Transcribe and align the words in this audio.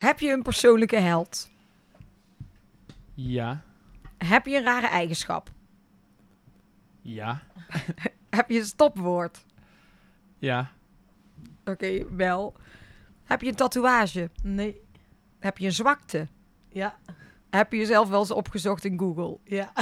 Heb 0.00 0.20
je 0.20 0.32
een 0.32 0.42
persoonlijke 0.42 0.96
held? 0.96 1.50
Ja. 3.14 3.62
Heb 4.18 4.46
je 4.46 4.56
een 4.56 4.62
rare 4.62 4.86
eigenschap? 4.86 5.50
Ja. 7.02 7.42
Heb 8.30 8.50
je 8.50 8.58
een 8.58 8.64
stopwoord? 8.64 9.44
Ja. 10.38 10.70
Oké, 11.64 12.16
wel. 12.16 12.54
Heb 13.24 13.40
je 13.40 13.48
een 13.48 13.54
tatoeage? 13.54 14.30
Nee. 14.42 14.80
Heb 15.38 15.58
je 15.58 15.66
een 15.66 15.72
zwakte? 15.72 16.28
Ja. 16.68 16.98
Heb 17.50 17.72
je 17.72 17.78
jezelf 17.78 18.08
wel 18.08 18.20
eens 18.20 18.30
opgezocht 18.30 18.84
in 18.84 18.98
Google? 18.98 19.38
Ja. 19.44 19.72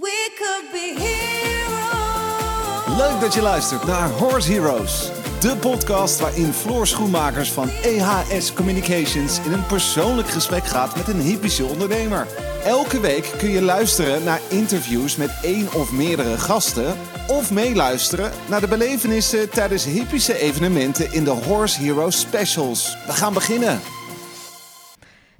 We 0.00 0.34
could 0.38 0.70
be 0.72 0.94
heroes. 0.98 2.98
Leuk 2.98 3.20
dat 3.20 3.34
je 3.34 3.42
luistert 3.42 3.86
naar 3.86 4.08
Horse 4.08 4.52
Heroes. 4.52 5.23
De 5.44 5.56
podcast 5.56 6.20
waarin 6.20 6.52
Floor 6.52 6.86
Schoenmakers 6.86 7.52
van 7.52 7.68
EHS 7.68 8.52
Communications 8.54 9.44
in 9.44 9.52
een 9.52 9.66
persoonlijk 9.66 10.28
gesprek 10.28 10.64
gaat 10.64 10.96
met 10.96 11.08
een 11.08 11.20
hypische 11.20 11.64
ondernemer. 11.64 12.26
Elke 12.62 13.00
week 13.00 13.34
kun 13.38 13.50
je 13.50 13.62
luisteren 13.62 14.24
naar 14.24 14.40
interviews 14.50 15.16
met 15.16 15.38
één 15.42 15.72
of 15.72 15.92
meerdere 15.92 16.38
gasten. 16.38 16.96
Of 17.28 17.52
meeluisteren 17.52 18.32
naar 18.48 18.60
de 18.60 18.68
belevenissen 18.68 19.50
tijdens 19.50 19.84
hypische 19.84 20.38
evenementen 20.38 21.12
in 21.12 21.24
de 21.24 21.30
Horse 21.30 21.82
Heroes 21.82 22.20
Specials. 22.20 22.96
We 23.06 23.12
gaan 23.12 23.34
beginnen. 23.34 23.80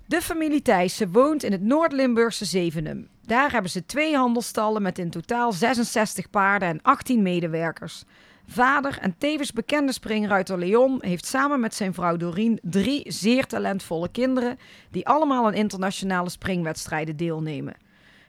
De 0.06 0.22
familie 0.22 0.62
Thijssen 0.62 1.12
woont 1.12 1.42
in 1.42 1.52
het 1.52 1.62
Noord-Limburgse 1.62 2.44
Zevenum. 2.44 3.08
Daar 3.22 3.52
hebben 3.52 3.70
ze 3.70 3.86
twee 3.86 4.16
handelstallen 4.16 4.82
met 4.82 4.98
in 4.98 5.10
totaal 5.10 5.52
66 5.52 6.30
paarden 6.30 6.68
en 6.68 6.82
18 6.82 7.22
medewerkers. 7.22 8.05
Vader 8.46 8.98
en 9.00 9.14
tevens 9.18 9.52
bekende 9.52 9.92
springruiter 9.92 10.58
Leon 10.58 10.98
heeft 11.00 11.26
samen 11.26 11.60
met 11.60 11.74
zijn 11.74 11.94
vrouw 11.94 12.16
Doreen 12.16 12.58
drie 12.62 13.12
zeer 13.12 13.46
talentvolle 13.46 14.08
kinderen 14.08 14.58
die 14.90 15.06
allemaal 15.06 15.46
aan 15.46 15.55
internationale 15.55 16.30
springwedstrijden 16.30 17.16
deelnemen. 17.16 17.74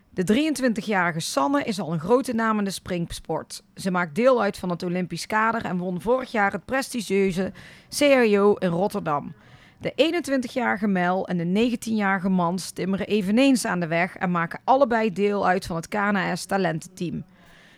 De 0.10 0.52
23-jarige 0.54 1.20
Sanne 1.20 1.64
is 1.64 1.80
al 1.80 1.94
een 1.94 2.00
grote 2.00 2.34
naam 2.34 2.58
in 2.58 2.64
de 2.64 2.72
springsport. 2.72 3.64
Ze 3.76 3.92
maakt 3.92 4.16
deel 4.16 4.42
uit 4.42 4.58
van 4.58 4.70
het 4.70 4.84
Olympisch 4.84 5.26
kader 5.26 5.66
en 5.66 5.78
won 5.78 6.02
vorig 6.02 6.32
jaar 6.32 6.52
het 6.52 6.66
prestigieuze 6.66 7.52
CRO 7.98 8.54
in 8.54 8.70
Rotterdam. 8.70 9.34
De 9.80 10.24
21-jarige 10.50 10.88
Mel 10.88 11.28
en 11.28 11.38
de 11.38 11.78
19-jarige 11.78 12.30
Mans 12.30 12.72
timmeren 12.72 13.08
eveneens 13.08 13.66
aan 13.66 13.80
de 13.80 13.88
weg 13.88 14.16
en 14.18 14.32
maken 14.32 14.62
allebei 14.64 15.14
deel 15.14 15.48
uit 15.48 15.66
van 15.66 15.76
het 15.76 15.88
KNAS 15.88 16.46
talententeam. 16.46 17.24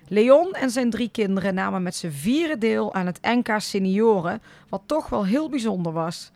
Leon 0.08 0.54
en 0.54 0.70
zijn 0.70 0.90
drie 0.90 1.10
kinderen 1.10 1.54
namen 1.54 1.84
met 1.84 1.96
z'n 1.96 2.10
vieren 2.10 2.60
deel 2.60 2.94
aan 2.94 3.06
het 3.06 3.20
NK 3.22 3.50
Senioren, 3.58 4.42
wat 4.70 4.82
toch 4.86 5.10
wel 5.10 5.26
heel 5.26 5.50
bijzonder 5.50 5.92
was. 5.92 6.32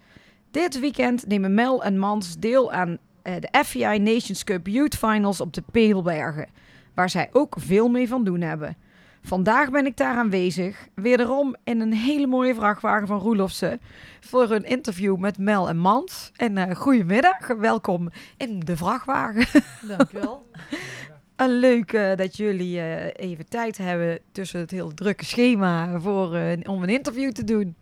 Dit 0.52 0.80
weekend 0.80 1.28
nemen 1.28 1.54
Mel 1.54 1.84
en 1.84 1.98
Mans 1.98 2.38
deel 2.40 2.72
aan 2.72 2.98
eh, 3.22 3.34
de 3.40 3.64
FEI 3.66 4.00
Nations 4.00 4.44
Cup 4.44 4.68
Youth 4.68 4.96
Finals 4.96 5.42
op 5.42 5.54
de 5.54 5.64
Peelbergen, 5.72 6.48
waar 6.94 7.10
zij 7.10 7.30
ook 7.32 7.56
veel 7.60 7.90
mee 7.90 8.08
van 8.08 8.24
doen 8.24 8.42
hebben. 8.42 8.78
Vandaag 9.24 9.70
ben 9.72 9.86
ik 9.86 9.98
daar 9.98 10.16
aanwezig, 10.16 10.88
wederom 10.96 11.56
in 11.64 11.82
een 11.82 11.94
hele 11.94 12.28
mooie 12.28 12.56
vrachtwagen 12.56 13.08
van 13.08 13.20
Roelofsen, 13.20 13.82
voor 14.20 14.52
een 14.52 14.64
interview 14.64 15.18
met 15.18 15.38
Mel 15.38 15.70
en 15.70 15.78
Mans. 15.78 16.32
En 16.36 16.58
eh 16.58 16.76
goedemiddag, 16.76 17.48
welkom 17.48 18.10
in 18.38 18.60
de 18.60 18.78
vrachtwagen. 18.78 19.62
Dankjewel. 19.88 20.46
Leuk 21.50 21.94
eh, 21.94 22.16
dat 22.16 22.38
jullie 22.38 22.80
eh, 22.80 23.28
even 23.30 23.50
tijd 23.50 23.78
hebben 23.78 24.20
tussen 24.32 24.60
het 24.60 24.72
heel 24.72 24.94
drukke 24.94 25.26
schema 25.26 26.00
voor, 26.00 26.36
eh, 26.36 26.70
om 26.70 26.84
een 26.84 26.90
interview 26.90 27.32
te 27.32 27.44
doen. 27.44 27.76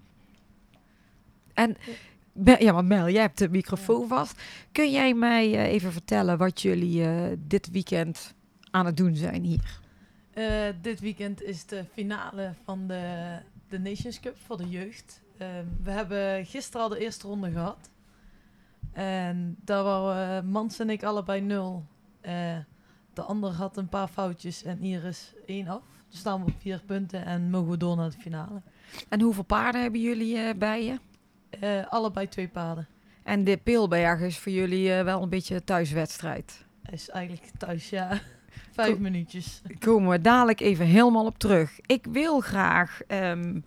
En 1.53 1.77
ja, 2.59 2.71
maar 2.71 2.85
Mel, 2.85 3.09
jij 3.09 3.21
hebt 3.21 3.37
de 3.37 3.49
microfoon 3.49 4.07
vast. 4.07 4.41
Kun 4.71 4.91
jij 4.91 5.13
mij 5.13 5.67
even 5.67 5.91
vertellen 5.91 6.37
wat 6.37 6.61
jullie 6.61 7.05
dit 7.47 7.71
weekend 7.71 8.33
aan 8.71 8.85
het 8.85 8.97
doen 8.97 9.15
zijn 9.15 9.43
hier? 9.43 9.79
Dit 10.81 10.99
weekend 10.99 11.41
is 11.41 11.65
de 11.65 11.83
finale 11.93 12.53
van 12.63 12.87
de, 12.87 13.37
de 13.69 13.79
Nations 13.79 14.19
Cup 14.19 14.37
voor 14.45 14.57
de 14.57 14.69
jeugd. 14.69 15.21
Ehm, 15.37 15.65
we 15.83 15.91
hebben 15.91 16.45
gisteren 16.45 16.81
al 16.81 16.89
de 16.89 16.99
eerste 16.99 17.27
ronde 17.27 17.51
gehad. 17.51 17.89
En 18.93 19.55
daar 19.63 19.83
waren 19.83 20.49
Mans 20.49 20.79
en 20.79 20.89
ik 20.89 21.03
allebei 21.03 21.41
nul. 21.41 21.85
De 23.19 23.25
ander 23.25 23.51
had 23.51 23.77
een 23.77 23.89
paar 23.89 24.07
foutjes 24.07 24.63
en 24.63 24.81
Iris 24.81 25.33
één 25.45 25.67
af. 25.67 25.81
Dus 26.09 26.19
staan 26.19 26.43
we 26.43 26.51
op 26.51 26.59
vier 26.59 26.81
punten 26.85 27.25
en 27.25 27.49
mogen 27.49 27.69
we 27.69 27.77
door 27.77 27.95
naar 27.95 28.09
de 28.09 28.17
finale. 28.19 28.61
En 29.09 29.21
hoeveel 29.21 29.43
paarden 29.43 29.81
hebben 29.81 30.01
jullie 30.01 30.37
eh, 30.37 30.55
bij 30.57 30.85
je? 30.85 30.99
Eh, 31.49 31.91
allebei 31.91 32.27
twee 32.27 32.47
paarden. 32.47 32.87
En 33.23 33.43
de 33.43 33.57
Peelberg 33.57 34.19
is 34.19 34.37
voor 34.37 34.51
jullie 34.51 34.93
eh, 34.93 35.03
wel 35.03 35.21
een 35.21 35.29
beetje 35.29 35.63
thuiswedstrijd. 35.63 36.65
Is 36.91 37.09
eigenlijk 37.09 37.51
thuis, 37.57 37.89
ja. 37.89 38.19
Vijf 38.71 38.97
minuutjes. 38.97 39.61
Komen 39.79 40.09
we 40.09 40.21
dadelijk 40.21 40.59
even 40.59 40.85
helemaal 40.85 41.25
op 41.25 41.37
terug. 41.37 41.79
Ik 41.85 42.05
wil 42.11 42.39
graag 42.39 43.01
ehm, 43.07 43.59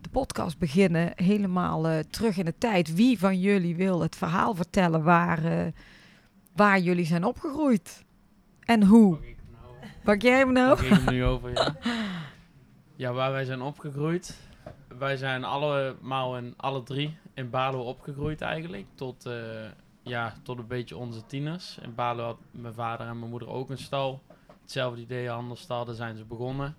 de 0.00 0.08
podcast 0.10 0.58
beginnen 0.58 1.12
helemaal 1.14 2.04
terug 2.10 2.36
in 2.36 2.44
de 2.44 2.58
tijd. 2.58 2.94
Wie 2.94 3.18
van 3.18 3.40
jullie 3.40 3.76
wil 3.76 4.00
het 4.00 4.16
verhaal 4.16 4.54
vertellen 4.54 5.02
waar, 5.02 5.72
waar 6.54 6.80
jullie 6.80 7.06
zijn 7.06 7.24
opgegroeid? 7.24 8.01
En 8.72 8.82
hoe? 8.82 9.16
Pak 9.16 9.24
nou, 9.50 9.90
Pak 10.04 10.22
jij 10.22 10.38
hem 10.38 10.52
nou? 10.52 10.76
pak 10.76 10.84
ik 10.84 10.90
hem 10.92 11.14
nu 11.14 11.24
over, 11.32 11.50
ja. 11.52 11.76
Ja, 12.96 13.12
waar 13.12 13.32
wij 13.32 13.44
zijn 13.44 13.60
opgegroeid. 13.62 14.38
Wij 14.98 15.16
zijn 15.16 15.44
allemaal 15.44 16.36
in 16.36 16.54
alle 16.56 16.82
drie 16.82 17.16
in 17.34 17.50
Balo 17.50 17.80
opgegroeid 17.82 18.40
eigenlijk. 18.40 18.86
Tot, 18.94 19.26
eh, 19.26 19.34
ja, 20.02 20.34
tot 20.42 20.58
een 20.58 20.66
beetje 20.66 20.96
onze 20.96 21.26
tieners. 21.26 21.78
In 21.82 21.94
Balo 21.94 22.24
had 22.24 22.36
mijn 22.50 22.74
vader 22.74 23.06
en 23.06 23.18
mijn 23.18 23.30
moeder 23.30 23.48
ook 23.48 23.70
een 23.70 23.78
stal. 23.78 24.22
Hetzelfde 24.62 25.00
idee, 25.00 25.28
handelsstal, 25.28 25.84
daar 25.84 25.94
zijn 25.94 26.16
ze 26.16 26.24
begonnen. 26.24 26.76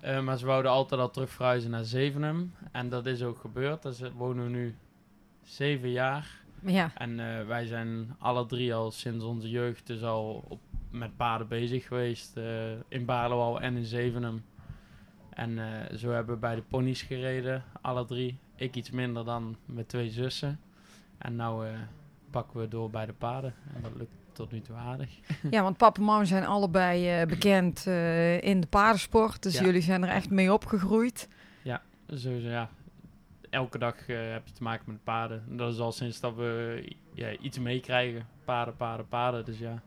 Eh, 0.00 0.20
maar 0.20 0.38
ze 0.38 0.46
wouden 0.46 0.70
altijd 0.70 1.00
al 1.00 1.10
terug 1.10 1.30
verhuizen 1.30 1.70
naar 1.70 1.84
Zevenum. 1.84 2.54
En 2.72 2.88
dat 2.88 3.06
is 3.06 3.22
ook 3.22 3.38
gebeurd. 3.38 3.86
Ze- 3.96 4.12
wonen 4.12 4.44
we 4.44 4.50
nu 4.50 4.76
zeven 5.42 5.90
jaar. 5.90 6.42
Ja, 6.66 6.90
En 6.94 7.20
eh, 7.38 7.46
wij 7.46 7.66
zijn 7.66 8.16
alle 8.18 8.46
drie 8.46 8.74
al 8.74 8.90
sinds 8.90 9.24
onze 9.24 9.50
jeugd 9.50 9.86
dus 9.86 10.02
al 10.02 10.44
op, 10.48 10.60
met 10.94 11.16
paarden 11.16 11.48
bezig 11.48 11.86
geweest. 11.86 12.36
eh, 12.36 12.70
in 12.88 13.04
Barlo 13.04 13.40
al 13.40 13.60
en 13.60 13.76
in 13.76 13.84
Zevenum. 13.84 14.44
En 15.30 15.58
eh, 15.58 15.96
zo 15.96 16.10
hebben 16.10 16.34
we 16.34 16.40
bij 16.40 16.54
de 16.54 16.62
ponies 16.62 17.02
gereden, 17.02 17.64
alle 17.80 18.04
drie. 18.04 18.38
Ik 18.56 18.74
iets 18.76 18.90
minder 18.90 19.24
dan 19.24 19.56
met 19.66 19.88
twee 19.88 20.10
zussen. 20.10 20.60
En 21.18 21.36
nou 21.36 21.66
eh, 21.66 21.72
pakken 22.30 22.60
we 22.60 22.68
door 22.68 22.90
bij 22.90 23.06
de 23.06 23.12
paarden. 23.12 23.54
En 23.74 23.82
dat 23.82 23.92
lukt 23.96 24.12
tot 24.32 24.52
nu 24.52 24.60
toe 24.60 24.76
aardig. 24.76 25.10
ja 25.50 25.62
want 25.62 25.76
papa 25.76 25.98
en 26.00 26.04
mama 26.06 26.24
zijn 26.24 26.44
allebei 26.46 27.26
bekend 27.26 27.86
in 28.40 28.60
de 28.60 28.66
paardensport. 28.70 29.42
Dus 29.42 29.58
Ja. 29.58 29.64
jullie 29.64 29.80
zijn 29.82 30.02
er 30.02 30.08
echt 30.08 30.30
mee 30.30 30.52
opgegroeid. 30.52 31.28
Zo, 32.16 32.30
ja, 32.30 32.68
elke 33.50 33.78
dag 33.78 34.06
heb 34.06 34.46
je 34.46 34.52
te 34.52 34.62
maken 34.62 34.84
met 34.92 35.04
paarden. 35.04 35.44
En 35.50 35.56
dat 35.56 35.72
is 35.72 35.78
al 35.78 35.92
sinds 35.92 36.20
dat 36.20 36.34
we 36.34 36.84
ja, 37.14 37.36
iets 37.36 37.58
meekrijgen. 37.58 38.26
Paarden, 38.44 38.76
paarden, 38.76 39.08
paarden. 39.08 39.44
Dus 39.44 39.58
ja, 39.58 39.82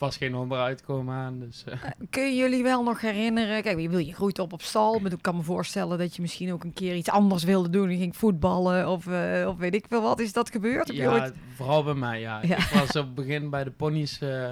vast 0.00 0.16
geen 0.18 0.34
onderuit 0.34 0.82
komen 0.82 1.14
aan. 1.14 1.38
Dus, 1.38 1.64
Kun 2.10 2.22
je 2.30 2.36
jullie 2.36 2.62
wel 2.62 2.82
nog 2.82 3.00
herinneren? 3.00 3.62
Kijk, 3.62 3.80
je, 3.80 3.88
wil, 3.88 3.98
je 3.98 4.12
groeit 4.14 4.38
op 4.38 4.52
op 4.52 4.62
stal. 4.62 4.98
Maar 4.98 5.12
ik 5.12 5.22
kan 5.22 5.36
me 5.36 5.42
voorstellen 5.42 5.98
dat 5.98 6.16
je 6.16 6.22
misschien 6.22 6.52
ook 6.52 6.64
een 6.64 6.72
keer 6.72 6.94
iets 6.96 7.08
anders 7.10 7.44
wilde 7.44 7.70
doen. 7.70 7.90
Je 7.90 7.96
ging 7.96 8.16
voetballen 8.16 8.88
of, 8.88 9.06
eh, 9.06 9.44
of 9.48 9.56
weet 9.56 9.74
ik 9.74 9.84
veel 9.88 10.02
wat. 10.02 10.20
Is 10.20 10.32
dat 10.32 10.50
gebeurd? 10.50 10.86
Heb 10.86 10.96
Ja, 10.96 11.12
ooit- 11.12 11.34
vooral 11.54 11.84
bij 11.84 11.94
mij, 11.94 12.20
ja. 12.20 12.42
Ja. 12.42 12.56
Ik 12.56 12.70
was 12.74 12.88
op 12.88 13.04
het 13.06 13.14
begin 13.14 13.50
bij 13.50 13.64
de 13.64 13.70
ponies, 13.70 14.20
eh, 14.20 14.50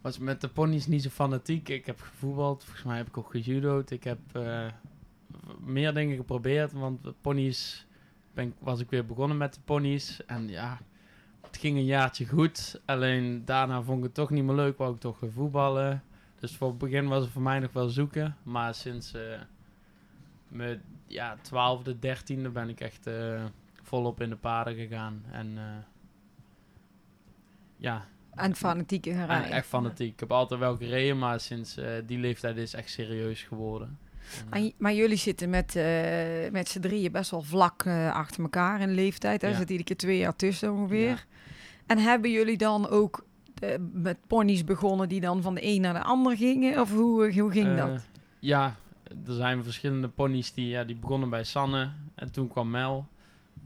was 0.00 0.18
met 0.18 0.40
de 0.40 0.48
ponies 0.48 0.86
niet 0.86 1.02
zo 1.02 1.08
fanatiek. 1.08 1.68
Ik 1.68 1.86
heb 1.86 2.00
gevoetbald, 2.00 2.64
volgens 2.64 2.84
mij 2.84 2.96
heb 2.96 3.06
ik 3.06 3.18
ook 3.18 3.30
gejudo'd. 3.30 3.90
Ik 3.90 4.04
heb 4.04 4.18
meer 5.60 5.94
dingen 5.94 6.16
geprobeerd, 6.16 6.72
want 6.72 7.04
de 7.04 7.14
ponies, 7.20 7.86
ben, 8.34 8.54
was 8.58 8.80
ik 8.80 8.90
weer 8.90 9.06
begonnen 9.06 9.36
met 9.36 9.54
de 9.54 9.60
ponies. 9.64 10.20
En 10.26 10.48
ja, 10.48 10.78
het 11.50 11.60
ging 11.60 11.76
een 11.76 11.84
jaartje 11.84 12.26
goed. 12.26 12.80
Alleen 12.84 13.44
daarna 13.44 13.82
vond 13.82 13.98
ik 13.98 14.04
het 14.04 14.14
toch 14.14 14.30
niet 14.30 14.44
meer 14.44 14.54
leuk, 14.54 14.78
wou 14.78 14.94
ik 14.94 15.00
toch 15.00 15.20
weer 15.20 15.32
voetballen. 15.32 16.02
Dus 16.38 16.56
voor 16.56 16.68
het 16.68 16.78
begin 16.78 17.08
was 17.08 17.22
het 17.22 17.32
voor 17.32 17.42
mij 17.42 17.58
nog 17.58 17.72
wel 17.72 17.88
zoeken. 17.88 18.36
Maar 18.42 18.74
sinds 18.74 19.12
eh, 19.14 19.40
mijn 20.48 20.82
ja, 21.06 21.36
twaalfde, 21.40 21.98
dertiende 21.98 22.48
ben 22.48 22.68
ik 22.68 22.80
echt... 22.80 23.06
eh, 23.06 23.44
volop 23.82 24.20
in 24.20 24.28
de 24.30 24.36
paarden 24.36 24.74
gegaan. 24.74 25.24
En 25.32 25.58
eh, 25.58 25.64
ja, 27.76 28.04
En 28.34 28.54
gaan 28.54 29.16
en 29.20 29.26
rijden. 29.26 29.50
echt 29.50 29.66
fanatiek. 29.66 30.12
Ik 30.12 30.20
heb 30.20 30.32
altijd 30.32 30.60
wel 30.60 30.76
gereden, 30.76 31.18
maar 31.18 31.40
sinds 31.40 31.78
die 32.06 32.18
leeftijd 32.18 32.56
is 32.56 32.72
het 32.72 32.80
echt 32.80 32.90
serieus 32.90 33.42
geworden. 33.42 33.98
En, 34.50 34.62
En 34.62 34.72
maar 34.78 34.94
jullie 34.94 35.16
zitten 35.16 35.50
met, 35.50 35.76
eh, 35.76 36.50
met 36.50 36.68
z'n 36.68 36.80
drieën 36.80 37.12
best 37.12 37.30
wel 37.30 37.42
vlak 37.42 37.82
eh, 37.82 38.12
achter 38.14 38.42
elkaar 38.42 38.80
in 38.80 38.90
leeftijd. 38.90 39.42
Er 39.42 39.50
Ja. 39.50 39.56
zit 39.56 39.70
iedere 39.70 39.84
keer 39.88 39.96
twee 39.96 40.18
jaar 40.18 40.36
tussen 40.36 40.72
ongeveer. 40.72 41.08
Ja. 41.08 41.16
En 41.86 41.98
hebben 41.98 42.30
jullie 42.30 42.56
dan 42.56 42.88
ook 42.88 43.24
eh, 43.60 43.74
met 43.92 44.16
ponies 44.26 44.64
begonnen 44.64 45.08
die 45.08 45.20
dan 45.20 45.42
van 45.42 45.54
de 45.54 45.64
een 45.64 45.80
naar 45.80 45.94
de 45.94 46.02
ander 46.02 46.36
gingen? 46.36 46.80
Of 46.80 46.92
hoe, 46.92 47.40
hoe 47.40 47.50
ging 47.52 47.76
dat? 47.76 48.08
Ja, 48.38 48.76
er 49.26 49.32
zijn 49.34 49.62
verschillende 49.64 50.08
ponies 50.08 50.52
die, 50.52 50.66
ja, 50.68 50.84
die 50.84 50.96
begonnen 50.96 51.30
bij 51.30 51.44
Sanne. 51.44 51.90
En 52.14 52.32
toen 52.32 52.48
kwam 52.48 52.70
Mel. 52.70 53.06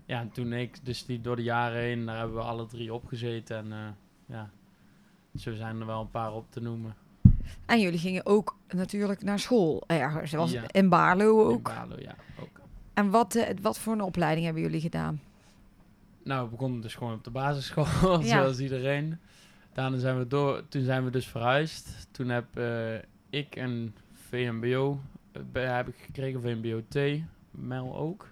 ja, 0.06 0.20
en 0.20 0.30
toen 0.30 0.52
ik, 0.52 0.78
dus 0.84 1.04
die 1.06 1.20
door 1.20 1.36
de 1.36 1.42
jaren 1.42 1.80
heen, 1.80 2.06
daar 2.06 2.16
hebben 2.18 2.36
we 2.36 2.42
alle 2.42 2.66
drie 2.66 2.94
opgezeten. 2.94 3.56
En 3.56 3.72
eh, 3.72 3.78
ja, 4.26 4.50
zo 5.36 5.54
zijn 5.54 5.80
er 5.80 5.86
wel 5.86 6.00
een 6.00 6.10
paar 6.10 6.32
op 6.32 6.46
te 6.50 6.60
noemen. 6.60 6.94
En 7.66 7.80
jullie 7.80 7.98
gingen 7.98 8.26
ook 8.26 8.56
natuurlijk 8.68 9.22
naar 9.22 9.38
school 9.38 9.84
ergens. 9.86 10.32
Was 10.32 10.50
Ja. 10.52 10.62
in 10.70 10.88
Baarlo 10.88 11.48
In 11.48 11.54
ook. 11.54 11.62
Balo, 11.62 11.96
ja, 11.98 12.14
ook. 12.40 12.60
En 12.94 13.10
wat, 13.10 13.34
eh, 13.34 13.56
wat 13.62 13.78
voor 13.78 13.92
een 13.92 14.00
opleiding 14.00 14.44
hebben 14.44 14.62
jullie 14.62 14.80
gedaan? 14.80 15.20
Nou, 16.24 16.44
we 16.44 16.50
begonnen 16.50 16.80
dus 16.80 16.94
gewoon 16.94 17.14
op 17.14 17.24
de 17.24 17.30
basisschool, 17.30 17.86
Ja. 18.20 18.22
zoals 18.22 18.58
iedereen. 18.58 19.18
Daarna 19.72 19.98
zijn 19.98 20.18
we 20.18 20.26
door, 20.26 20.68
toen 20.68 20.82
zijn 20.82 21.04
we 21.04 21.10
dus 21.10 21.26
verhuisd. 21.26 22.08
Toen 22.10 22.28
heb 22.28 22.56
eh, 22.56 22.94
ik 23.30 23.56
een 23.56 23.94
VMBO 24.12 25.00
eh, 25.52 25.76
heb 25.76 25.88
ik 25.88 25.96
gekregen, 25.98 26.40
VMBO 26.42 26.82
T, 26.88 26.98
Mel 27.50 27.96
ook. 27.96 28.28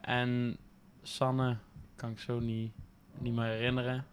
En 0.00 0.56
Sanne 1.02 1.56
kan 1.96 2.10
ik 2.10 2.18
zo 2.18 2.40
niet, 2.40 2.72
niet 3.18 3.34
meer 3.34 3.44
herinneren. 3.44 4.04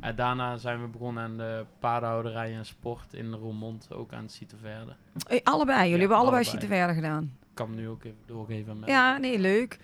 En 0.00 0.16
daarna 0.16 0.56
zijn 0.56 0.80
we 0.82 0.88
begonnen 0.88 1.22
aan 1.22 1.36
de 1.36 1.64
paardenhouderij 1.78 2.54
en 2.54 2.66
sport 2.66 3.12
in 3.14 3.32
Roermond, 3.32 3.88
ook 3.92 4.12
aan 4.12 4.22
het 4.22 4.32
Citerverde. 4.32 4.92
Eh, 5.28 5.38
allebei, 5.44 5.76
jullie 5.78 5.92
Ja, 5.92 5.98
hebben 5.98 6.16
allebei 6.16 6.44
allebei. 6.46 6.66
verder 6.66 6.94
gedaan. 6.94 7.22
Ik 7.22 7.54
kan 7.54 7.66
hem 7.66 7.76
nu 7.76 7.88
ook 7.88 8.04
even 8.04 8.18
doorgeven 8.26 8.78
Mel. 8.78 8.88
Ja, 8.88 9.16
nee, 9.16 9.38
leuk. 9.38 9.78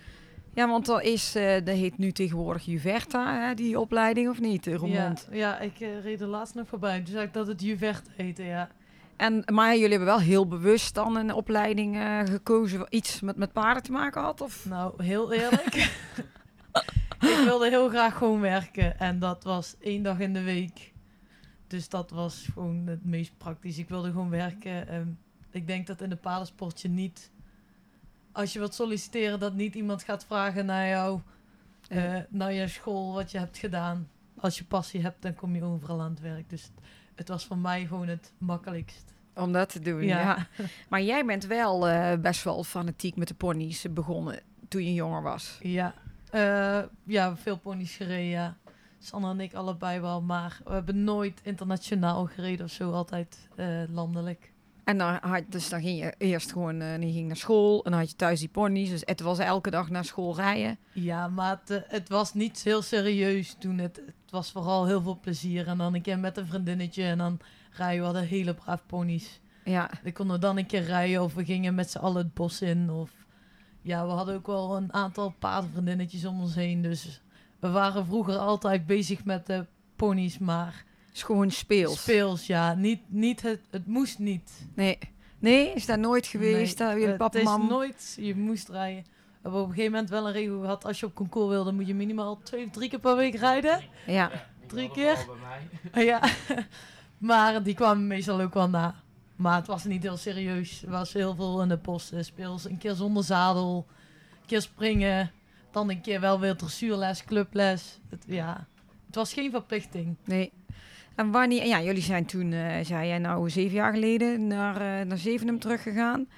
Ja, 0.54 0.68
want 0.68 0.86
dat 0.86 1.02
is, 1.02 1.34
eh 1.34 1.54
dat 1.64 1.74
heet 1.76 1.98
nu 1.98 2.12
tegenwoordig 2.12 2.64
Juverta, 2.64 3.40
hè, 3.40 3.54
die 3.54 3.80
opleiding, 3.80 4.28
of 4.28 4.40
niet, 4.40 4.66
in 4.66 4.74
Roermond? 4.74 5.28
Ja, 5.30 5.36
ja, 5.36 5.58
ik 5.58 5.80
eh, 5.80 6.02
reed 6.02 6.20
er 6.20 6.26
laatst 6.26 6.54
nog 6.54 6.68
voorbij. 6.68 6.96
Toen 6.98 7.06
zei 7.12 7.26
ik 7.26 7.32
dat 7.32 7.46
het 7.46 7.62
Juvert 7.62 8.08
heette, 8.16 8.42
ja. 8.42 8.68
En, 9.16 9.42
maar 9.52 9.72
jullie 9.72 9.88
hebben 9.88 10.06
wel 10.08 10.20
heel 10.20 10.46
bewust 10.48 10.94
dan 10.94 11.16
een 11.16 11.32
opleiding 11.32 11.96
eh, 11.96 12.18
gekozen, 12.24 12.78
wat 12.78 12.88
iets 12.90 13.20
met, 13.20 13.36
met 13.36 13.52
paarden 13.52 13.82
te 13.82 13.92
maken 13.92 14.22
had? 14.22 14.40
Of? 14.40 14.64
Nou, 14.68 15.02
heel 15.04 15.32
eerlijk. 15.32 15.74
ik 17.38 17.44
wilde 17.44 17.68
heel 17.68 17.88
graag 17.88 18.16
gewoon 18.16 18.40
werken. 18.40 18.98
En 18.98 19.18
dat 19.18 19.44
was 19.44 19.76
één 19.78 20.02
dag 20.02 20.18
in 20.18 20.32
de 20.32 20.42
week. 20.42 20.92
Dus 21.66 21.88
dat 21.88 22.10
was 22.10 22.48
gewoon 22.52 22.86
het 22.86 23.04
meest 23.04 23.38
praktisch. 23.38 23.78
Ik 23.78 23.88
wilde 23.88 24.10
gewoon 24.10 24.30
werken. 24.30 24.88
Ehm, 24.88 25.08
ik 25.50 25.66
denk 25.66 25.86
dat 25.86 26.00
in 26.00 26.08
de 26.08 26.16
paardensport 26.16 26.80
je 26.80 26.88
niet... 26.88 27.30
Als 28.32 28.52
je 28.52 28.58
wilt 28.58 28.74
solliciteren, 28.74 29.38
dat 29.40 29.54
niet 29.54 29.74
iemand 29.74 30.02
gaat 30.02 30.24
vragen 30.24 30.66
naar 30.66 30.88
jou... 30.88 31.20
eh, 31.88 32.14
naar 32.28 32.52
je 32.52 32.68
school, 32.68 33.12
wat 33.12 33.30
je 33.30 33.38
hebt 33.38 33.58
gedaan. 33.58 34.08
Als 34.38 34.58
je 34.58 34.64
passie 34.64 35.02
hebt, 35.02 35.22
dan 35.22 35.34
kom 35.34 35.54
je 35.54 35.64
overal 35.64 36.00
aan 36.00 36.10
het 36.10 36.20
werk. 36.20 36.50
Dus 36.50 36.70
het, 37.14 37.28
was 37.28 37.44
voor 37.44 37.58
mij 37.58 37.86
gewoon 37.86 38.08
het 38.08 38.32
makkelijkst. 38.38 39.14
Om 39.34 39.52
dat 39.52 39.68
te 39.68 39.80
doen, 39.80 40.02
ja. 40.02 40.20
Ja. 40.20 40.46
Maar 40.90 41.02
jij 41.02 41.24
bent 41.24 41.46
wel 41.46 41.88
eh, 41.88 42.18
best 42.18 42.44
wel 42.44 42.64
fanatiek 42.64 43.16
met 43.16 43.28
de 43.28 43.34
ponies 43.34 43.86
begonnen 43.90 44.40
toen 44.68 44.84
je 44.84 44.94
jonger 44.94 45.22
was. 45.22 45.58
Ja, 45.60 45.94
eh, 46.34 46.82
ja 47.04 47.36
veel 47.36 47.58
ponies 47.58 47.96
gereden. 47.96 48.56
Sanne 48.98 49.30
en 49.30 49.40
ik 49.40 49.54
allebei 49.54 50.00
wel, 50.00 50.22
maar 50.22 50.60
we 50.64 50.72
hebben 50.72 51.04
nooit 51.04 51.40
internationaal 51.42 52.26
gereden 52.26 52.64
of 52.64 52.70
zo, 52.70 52.92
altijd 52.92 53.48
eh, 53.56 53.82
landelijk. 53.88 54.52
En 54.84 54.98
dan 54.98 55.18
had, 55.20 55.42
dus 55.48 55.68
dan 55.68 55.80
ging 55.80 55.98
je 55.98 56.14
eerst 56.18 56.52
gewoon 56.52 56.76
je 57.00 57.12
ging 57.12 57.26
naar 57.26 57.36
school 57.36 57.84
en 57.84 57.90
dan 57.90 58.00
had 58.00 58.10
je 58.10 58.16
thuis 58.16 58.40
die 58.40 58.48
ponies. 58.48 58.90
Dus 58.90 59.02
het 59.04 59.20
was 59.20 59.38
elke 59.38 59.70
dag 59.70 59.90
naar 59.90 60.04
school 60.04 60.36
rijden. 60.36 60.78
Ja, 60.92 61.28
maar 61.28 61.60
het, 61.64 61.84
het 61.88 62.08
was 62.08 62.34
niet 62.34 62.62
heel 62.62 62.82
serieus 62.82 63.56
toen. 63.58 63.78
Het, 63.78 63.96
het 63.96 64.30
was 64.30 64.50
vooral 64.50 64.86
heel 64.86 65.02
veel 65.02 65.18
plezier. 65.20 65.66
En 65.66 65.78
dan 65.78 65.94
een 65.94 66.02
keer 66.02 66.18
met 66.18 66.36
een 66.36 66.46
vriendinnetje 66.46 67.04
en 67.04 67.18
dan 67.18 67.38
rijden 67.70 67.98
we 67.98 68.04
hadden 68.04 68.26
hele 68.26 68.54
braaf 68.54 68.86
ponies. 68.86 69.40
Ja, 69.64 69.90
We 70.02 70.12
konden 70.12 70.40
dan 70.40 70.56
een 70.58 70.66
keer 70.66 70.82
rijden 70.82 71.22
of 71.22 71.34
we 71.34 71.44
gingen 71.44 71.74
met 71.74 71.90
z'n 71.90 71.98
allen 71.98 72.22
het 72.22 72.34
bos 72.34 72.62
in. 72.62 72.90
Of 72.90 73.10
ja, 73.84 74.06
we 74.06 74.12
hadden 74.12 74.34
ook 74.34 74.46
wel 74.46 74.76
een 74.76 74.92
aantal 74.92 75.34
paardvriendinnetjes 75.38 76.24
om 76.24 76.40
ons 76.40 76.54
heen. 76.54 76.82
Dus 76.82 77.20
we 77.58 77.70
waren 77.70 78.06
vroeger 78.06 78.36
altijd 78.36 78.86
bezig 78.86 79.24
met 79.24 79.46
de 79.46 79.66
ponies, 79.96 80.38
maar 80.38 80.84
is 81.12 81.22
gewoon 81.22 81.50
speels. 81.50 82.02
speels, 82.02 82.46
ja. 82.46 82.74
Niet, 82.74 83.00
niet 83.06 83.42
het, 83.42 83.60
het 83.70 83.86
moest 83.86 84.18
niet. 84.18 84.66
Nee. 84.74 84.98
Nee, 85.38 85.72
is 85.72 85.86
dat 85.86 85.98
nooit 85.98 86.26
geweest? 86.26 86.78
Nee, 86.78 86.88
dat 86.88 86.96
jullie 86.96 87.08
het 87.08 87.16
papa 87.16 87.38
is 87.38 87.44
mam... 87.44 87.68
nooit, 87.68 88.16
je 88.20 88.36
moest 88.36 88.68
rijden. 88.68 89.02
We 89.04 89.40
hebben 89.42 89.60
op 89.60 89.66
een 89.68 89.74
gegeven 89.74 89.92
moment 89.92 90.10
wel 90.10 90.26
een 90.26 90.32
regel 90.32 90.60
gehad. 90.60 90.84
Als 90.84 91.00
je 91.00 91.06
op 91.06 91.14
concours 91.14 91.48
wilde, 91.48 91.72
moet 91.72 91.86
je 91.86 91.94
minimaal 91.94 92.38
twee 92.42 92.66
of 92.66 92.70
drie 92.70 92.88
keer 92.88 92.98
per 92.98 93.16
week 93.16 93.34
rijden. 93.34 93.80
Ja. 94.06 94.30
Drie 94.66 94.90
keer? 94.90 95.26
Ja, 95.94 96.22
maar 97.18 97.62
die 97.62 97.74
kwamen 97.74 98.06
meestal 98.06 98.40
ook 98.40 98.54
wel 98.54 98.68
na. 98.68 98.94
Maar 99.36 99.56
het 99.56 99.66
was 99.66 99.84
niet 99.84 100.02
heel 100.02 100.16
serieus. 100.16 100.82
Er 100.82 100.90
was 100.90 101.12
heel 101.12 101.34
veel 101.34 101.62
in 101.62 101.68
de 101.68 101.78
post 101.78 102.12
speels. 102.20 102.64
Een 102.64 102.78
keer 102.78 102.94
zonder 102.94 103.24
zadel, 103.24 103.86
een 104.40 104.46
keer 104.46 104.62
springen, 104.62 105.30
dan 105.70 105.90
een 105.90 106.00
keer 106.00 106.20
wel 106.20 106.40
weer 106.40 106.56
dressuurles, 106.56 107.24
clubles. 107.24 108.00
Het, 108.08 108.24
ja, 108.26 108.66
het 109.06 109.14
was 109.14 109.32
geen 109.32 109.50
verplichting. 109.50 110.16
Nee. 110.24 110.52
En 111.14 111.30
wanneer... 111.30 111.66
Ja, 111.66 111.82
jullie 111.82 112.02
zijn 112.02 112.26
toen, 112.26 112.52
eh, 112.52 112.84
zei 112.84 113.08
jij 113.08 113.18
nou, 113.18 113.50
zeven 113.50 113.74
jaar 113.74 113.92
geleden 113.92 114.46
naar, 114.46 114.74
eh 114.76 115.06
naar 115.06 115.18
Zevenum 115.18 115.58
teruggegaan. 115.58 116.28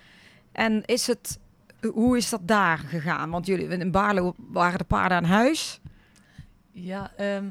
En 0.53 0.85
is 0.85 1.07
het... 1.07 1.39
Hoe 1.93 2.17
is 2.17 2.31
dat 2.31 2.49
daar 2.49 2.79
gegaan? 2.79 3.31
Want 3.31 3.47
jullie 3.47 3.69
in 3.69 3.91
Baarlo 3.91 4.35
waren 4.37 4.79
de 4.79 4.85
paarden 4.85 5.17
aan 5.17 5.25
huis. 5.25 5.81
Ja, 6.73 7.13
ehm, 7.17 7.47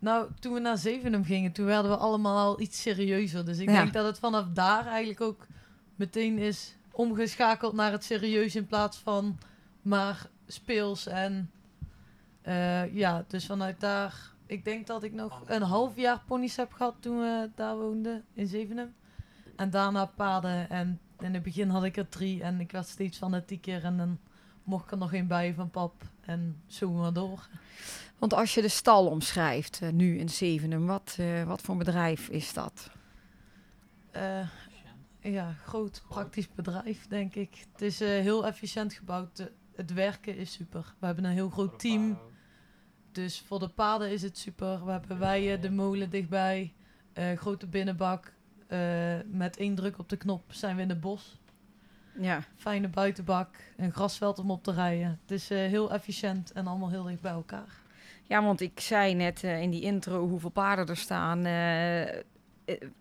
nou, 0.00 0.28
toen 0.38 0.52
we 0.52 0.60
naar 0.60 0.78
Zevenum 0.78 1.24
gingen, 1.24 1.52
toen 1.52 1.66
werden 1.66 1.90
we 1.90 1.96
allemaal 1.96 2.38
al 2.38 2.60
iets 2.60 2.80
serieuzer. 2.80 3.44
Dus 3.44 3.58
ik 3.58 3.68
Ja. 3.70 3.80
denk 3.80 3.92
dat 3.92 4.04
het 4.06 4.18
vanaf 4.18 4.46
daar 4.52 4.86
eigenlijk 4.86 5.20
ook 5.20 5.46
meteen 5.96 6.38
is 6.38 6.74
omgeschakeld 6.92 7.74
naar 7.74 7.92
het 7.92 8.04
serieus 8.04 8.56
in 8.56 8.66
plaats 8.66 8.98
van 8.98 9.38
maar 9.82 10.26
speels. 10.46 11.06
En 11.06 11.50
eh, 12.42 12.94
ja, 12.94 13.24
dus 13.28 13.46
vanuit 13.46 13.80
daar... 13.80 14.28
Ik 14.46 14.64
denk 14.64 14.86
dat 14.86 15.02
ik 15.02 15.12
nog 15.12 15.42
een 15.46 15.62
half 15.62 15.96
jaar 15.96 16.22
ponies 16.26 16.56
heb 16.56 16.72
gehad 16.72 16.94
toen 17.00 17.18
we 17.18 17.50
daar 17.54 17.76
woonden, 17.76 18.24
in 18.34 18.46
Zevenum. 18.46 18.94
En 19.56 19.70
daarna 19.70 20.04
paarden. 20.06 20.70
En 20.70 21.00
in 21.20 21.34
het 21.34 21.42
begin 21.42 21.68
had 21.68 21.84
ik 21.84 21.96
er 21.96 22.08
drie 22.08 22.42
en 22.42 22.60
ik 22.60 22.72
werd 22.72 22.86
steeds 22.88 23.18
fanatieker. 23.18 23.84
En 23.84 23.96
dan 23.96 24.18
mocht 24.64 24.84
ik 24.84 24.90
er 24.90 24.98
nog 24.98 25.12
één 25.12 25.26
bij 25.26 25.54
van 25.54 25.70
pap. 25.70 26.02
En 26.20 26.62
zo 26.66 26.90
maar 26.90 27.12
door. 27.12 27.48
Want 28.20 28.34
als 28.34 28.54
je 28.54 28.62
de 28.62 28.68
stal 28.68 29.06
omschrijft, 29.06 29.80
eh, 29.82 29.88
nu 29.90 30.18
in 30.18 30.28
Zevenum, 30.28 30.86
wat, 30.86 31.16
eh, 31.18 31.42
wat 31.42 31.60
voor 31.60 31.76
bedrijf 31.76 32.28
is 32.28 32.52
dat? 32.52 32.90
Eh, 34.10 34.48
ja, 35.20 35.52
groot 35.52 36.02
praktisch 36.08 36.48
bedrijf, 36.54 37.06
denk 37.06 37.34
ik. 37.34 37.64
Het 37.72 37.82
is 37.82 38.00
eh, 38.00 38.08
heel 38.08 38.46
efficiënt 38.46 38.92
gebouwd. 38.92 39.36
De- 39.36 39.52
het 39.76 39.92
werken 39.92 40.36
is 40.36 40.52
super. 40.52 40.94
We 40.98 41.06
hebben 41.06 41.24
een 41.24 41.32
heel 41.32 41.50
groot 41.50 41.78
team. 41.78 42.18
Dus 43.12 43.40
voor 43.46 43.58
de 43.58 43.68
paarden 43.68 44.10
is 44.10 44.22
het 44.22 44.38
super. 44.38 44.84
We 44.84 44.90
hebben 44.90 45.18
wij 45.18 45.60
de 45.60 45.70
molen 45.70 46.10
dichtbij. 46.10 46.72
eh, 47.12 47.36
grote 47.36 47.66
binnenbak. 47.66 48.32
Eh, 48.66 48.78
met 49.26 49.56
één 49.56 49.74
druk 49.74 49.98
op 49.98 50.08
de 50.08 50.16
knop 50.16 50.42
zijn 50.52 50.76
we 50.76 50.82
in 50.82 50.88
het 50.88 51.00
bos. 51.00 51.40
Ja. 52.20 52.42
Fijne 52.56 52.88
buitenbak. 52.88 53.48
Een 53.76 53.92
grasveld 53.92 54.38
om 54.38 54.50
op 54.50 54.62
te 54.62 54.72
rijden. 54.72 55.18
Het 55.22 55.30
is 55.30 55.50
eh, 55.50 55.58
heel 55.58 55.92
efficiënt 55.92 56.52
en 56.52 56.66
allemaal 56.66 56.90
heel 56.90 57.04
dicht 57.04 57.20
bij 57.20 57.32
elkaar. 57.32 57.80
Ja, 58.30 58.42
want 58.44 58.60
ik 58.60 58.80
zei 58.80 59.14
net 59.14 59.44
eh, 59.44 59.60
in 59.62 59.70
die 59.70 59.82
intro 59.82 60.28
hoeveel 60.28 60.50
paarden 60.50 60.86
er 60.86 60.96
staan. 60.96 61.44
en 61.44 62.24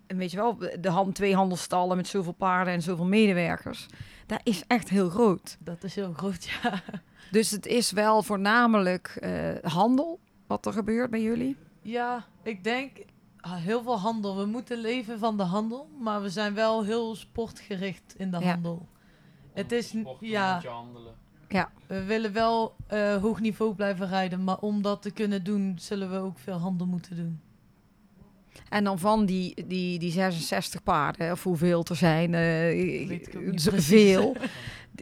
weet 0.07 0.31
je 0.31 0.37
wel, 0.37 0.57
de 0.79 0.89
hand, 0.89 1.15
twee 1.15 1.35
handelstallen 1.35 1.97
met 1.97 2.07
zoveel 2.07 2.31
paarden 2.33 2.73
en 2.73 2.81
zoveel 2.81 3.05
medewerkers. 3.05 3.85
Dat 4.25 4.39
is 4.43 4.63
echt 4.67 4.89
heel 4.89 5.09
groot. 5.09 5.57
Dat 5.59 5.83
is 5.83 5.95
heel 5.95 6.13
groot, 6.13 6.43
ja. 6.45 6.81
Dus 7.31 7.51
het 7.51 7.65
is 7.65 7.91
wel 7.91 8.23
voornamelijk 8.23 9.07
eh, 9.21 9.71
handel 9.71 10.19
wat 10.47 10.65
er 10.65 10.73
gebeurt 10.73 11.09
bij 11.09 11.21
jullie. 11.21 11.57
Ja, 11.81 12.25
ik 12.43 12.63
denk 12.63 12.91
ah, 13.39 13.55
heel 13.55 13.83
veel 13.83 13.99
handel. 13.99 14.37
We 14.37 14.45
moeten 14.45 14.77
leven 14.77 15.19
van 15.19 15.37
de 15.37 15.43
handel, 15.43 15.87
maar 15.99 16.21
we 16.21 16.29
zijn 16.29 16.53
wel 16.53 16.83
heel 16.83 17.15
sportgericht 17.15 18.13
in 18.17 18.31
de 18.31 18.39
Ja. 18.39 18.51
handel. 18.51 18.87
Het 19.53 19.71
is, 19.71 19.93
n- 19.93 20.07
ja, 21.51 21.71
we 21.87 22.03
willen 22.03 22.33
wel 22.33 22.75
eh, 22.87 23.15
hoog 23.15 23.39
niveau 23.39 23.75
blijven 23.75 24.07
rijden, 24.07 24.43
maar 24.43 24.57
om 24.57 24.81
dat 24.81 25.01
te 25.01 25.11
kunnen 25.11 25.43
doen, 25.43 25.75
zullen 25.79 26.11
we 26.11 26.17
ook 26.17 26.39
veel 26.39 26.57
handel 26.57 26.87
moeten 26.87 27.15
doen. 27.15 27.39
En 28.69 28.83
dan 28.83 28.99
van 28.99 29.25
die, 29.25 29.65
die, 29.67 29.99
die 29.99 30.11
66 30.11 30.83
paarden, 30.83 31.31
of 31.31 31.43
hoeveel 31.43 31.85
er 31.89 31.95
zijn, 31.95 32.31
precies. 32.31 33.85
veel. 33.85 34.35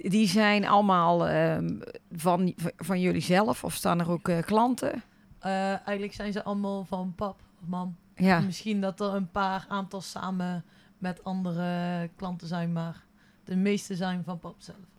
Die 0.01 0.27
zijn 0.27 0.67
allemaal 0.67 1.27
ehm, 1.27 1.79
van, 2.11 2.53
van 2.77 3.01
jullie 3.01 3.21
zelf, 3.21 3.63
of 3.63 3.73
staan 3.73 3.99
er 3.99 4.09
ook 4.09 4.27
eh, 4.27 4.37
klanten? 4.41 5.03
Eigenlijk 5.39 6.13
zijn 6.13 6.31
ze 6.31 6.43
allemaal 6.43 6.85
van 6.85 7.13
pap 7.15 7.39
of 7.61 7.67
mam. 7.67 7.95
Ja. 8.15 8.39
Misschien 8.39 8.81
dat 8.81 8.99
er 8.99 9.13
een 9.13 9.31
paar 9.31 9.65
aantal 9.67 10.01
samen 10.01 10.65
met 10.97 11.23
andere 11.23 12.09
klanten 12.15 12.47
zijn, 12.47 12.71
maar 12.71 13.03
de 13.43 13.55
meeste 13.55 13.95
zijn 13.95 14.23
van 14.23 14.39
pap 14.39 14.55
zelf. 14.57 14.96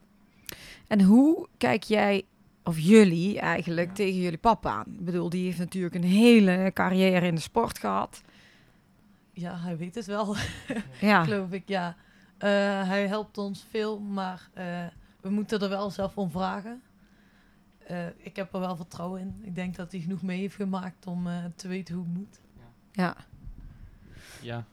En 0.88 1.02
hoe 1.02 1.49
kijk 1.57 1.83
jij, 1.83 2.25
of 2.64 2.78
jullie 2.78 3.38
eigenlijk, 3.40 3.88
Ja. 3.88 3.95
tegen 3.95 4.21
jullie 4.21 4.38
papa 4.38 4.71
aan? 4.71 4.87
Ik 4.99 5.04
bedoel, 5.04 5.30
die 5.30 5.45
heeft 5.45 5.59
natuurlijk 5.59 5.95
een 5.95 6.02
hele 6.04 6.71
carrière 6.75 7.26
in 7.26 7.35
de 7.35 7.40
sport 7.40 7.78
gehad. 7.78 8.23
Ja, 9.33 9.59
hij 9.59 9.76
weet 9.76 9.95
het 9.95 10.07
wel. 10.07 10.37
Ja, 11.00 11.25
geloof 11.25 11.50
ik, 11.50 11.68
ja. 11.68 11.97
Eh, 12.38 12.49
hij 12.88 13.07
helpt 13.07 13.38
ons 13.38 13.66
veel, 13.71 14.00
maar 14.00 14.49
eh, 14.54 14.87
we 15.21 15.30
moeten 15.30 15.61
er 15.61 15.68
wel 15.68 15.90
zelf 15.90 16.16
om 16.18 16.30
vragen. 16.30 16.83
eh, 17.87 18.07
ik 18.16 18.37
heb 18.37 18.54
er 18.54 18.61
wel 18.61 18.76
vertrouwen 18.76 19.21
in. 19.21 19.40
Ik 19.42 19.54
denk 19.54 19.76
dat 19.76 19.92
hij 19.92 20.00
genoeg 20.00 20.23
mee 20.23 20.38
heeft 20.40 20.54
gemaakt 20.54 21.07
om 21.07 21.26
eh, 21.26 21.45
te 21.57 21.68
weten 21.68 21.95
hoe 21.95 22.04
het 22.04 22.14
moet. 22.16 22.40
Ja. 22.92 23.16
ja, 24.42 24.64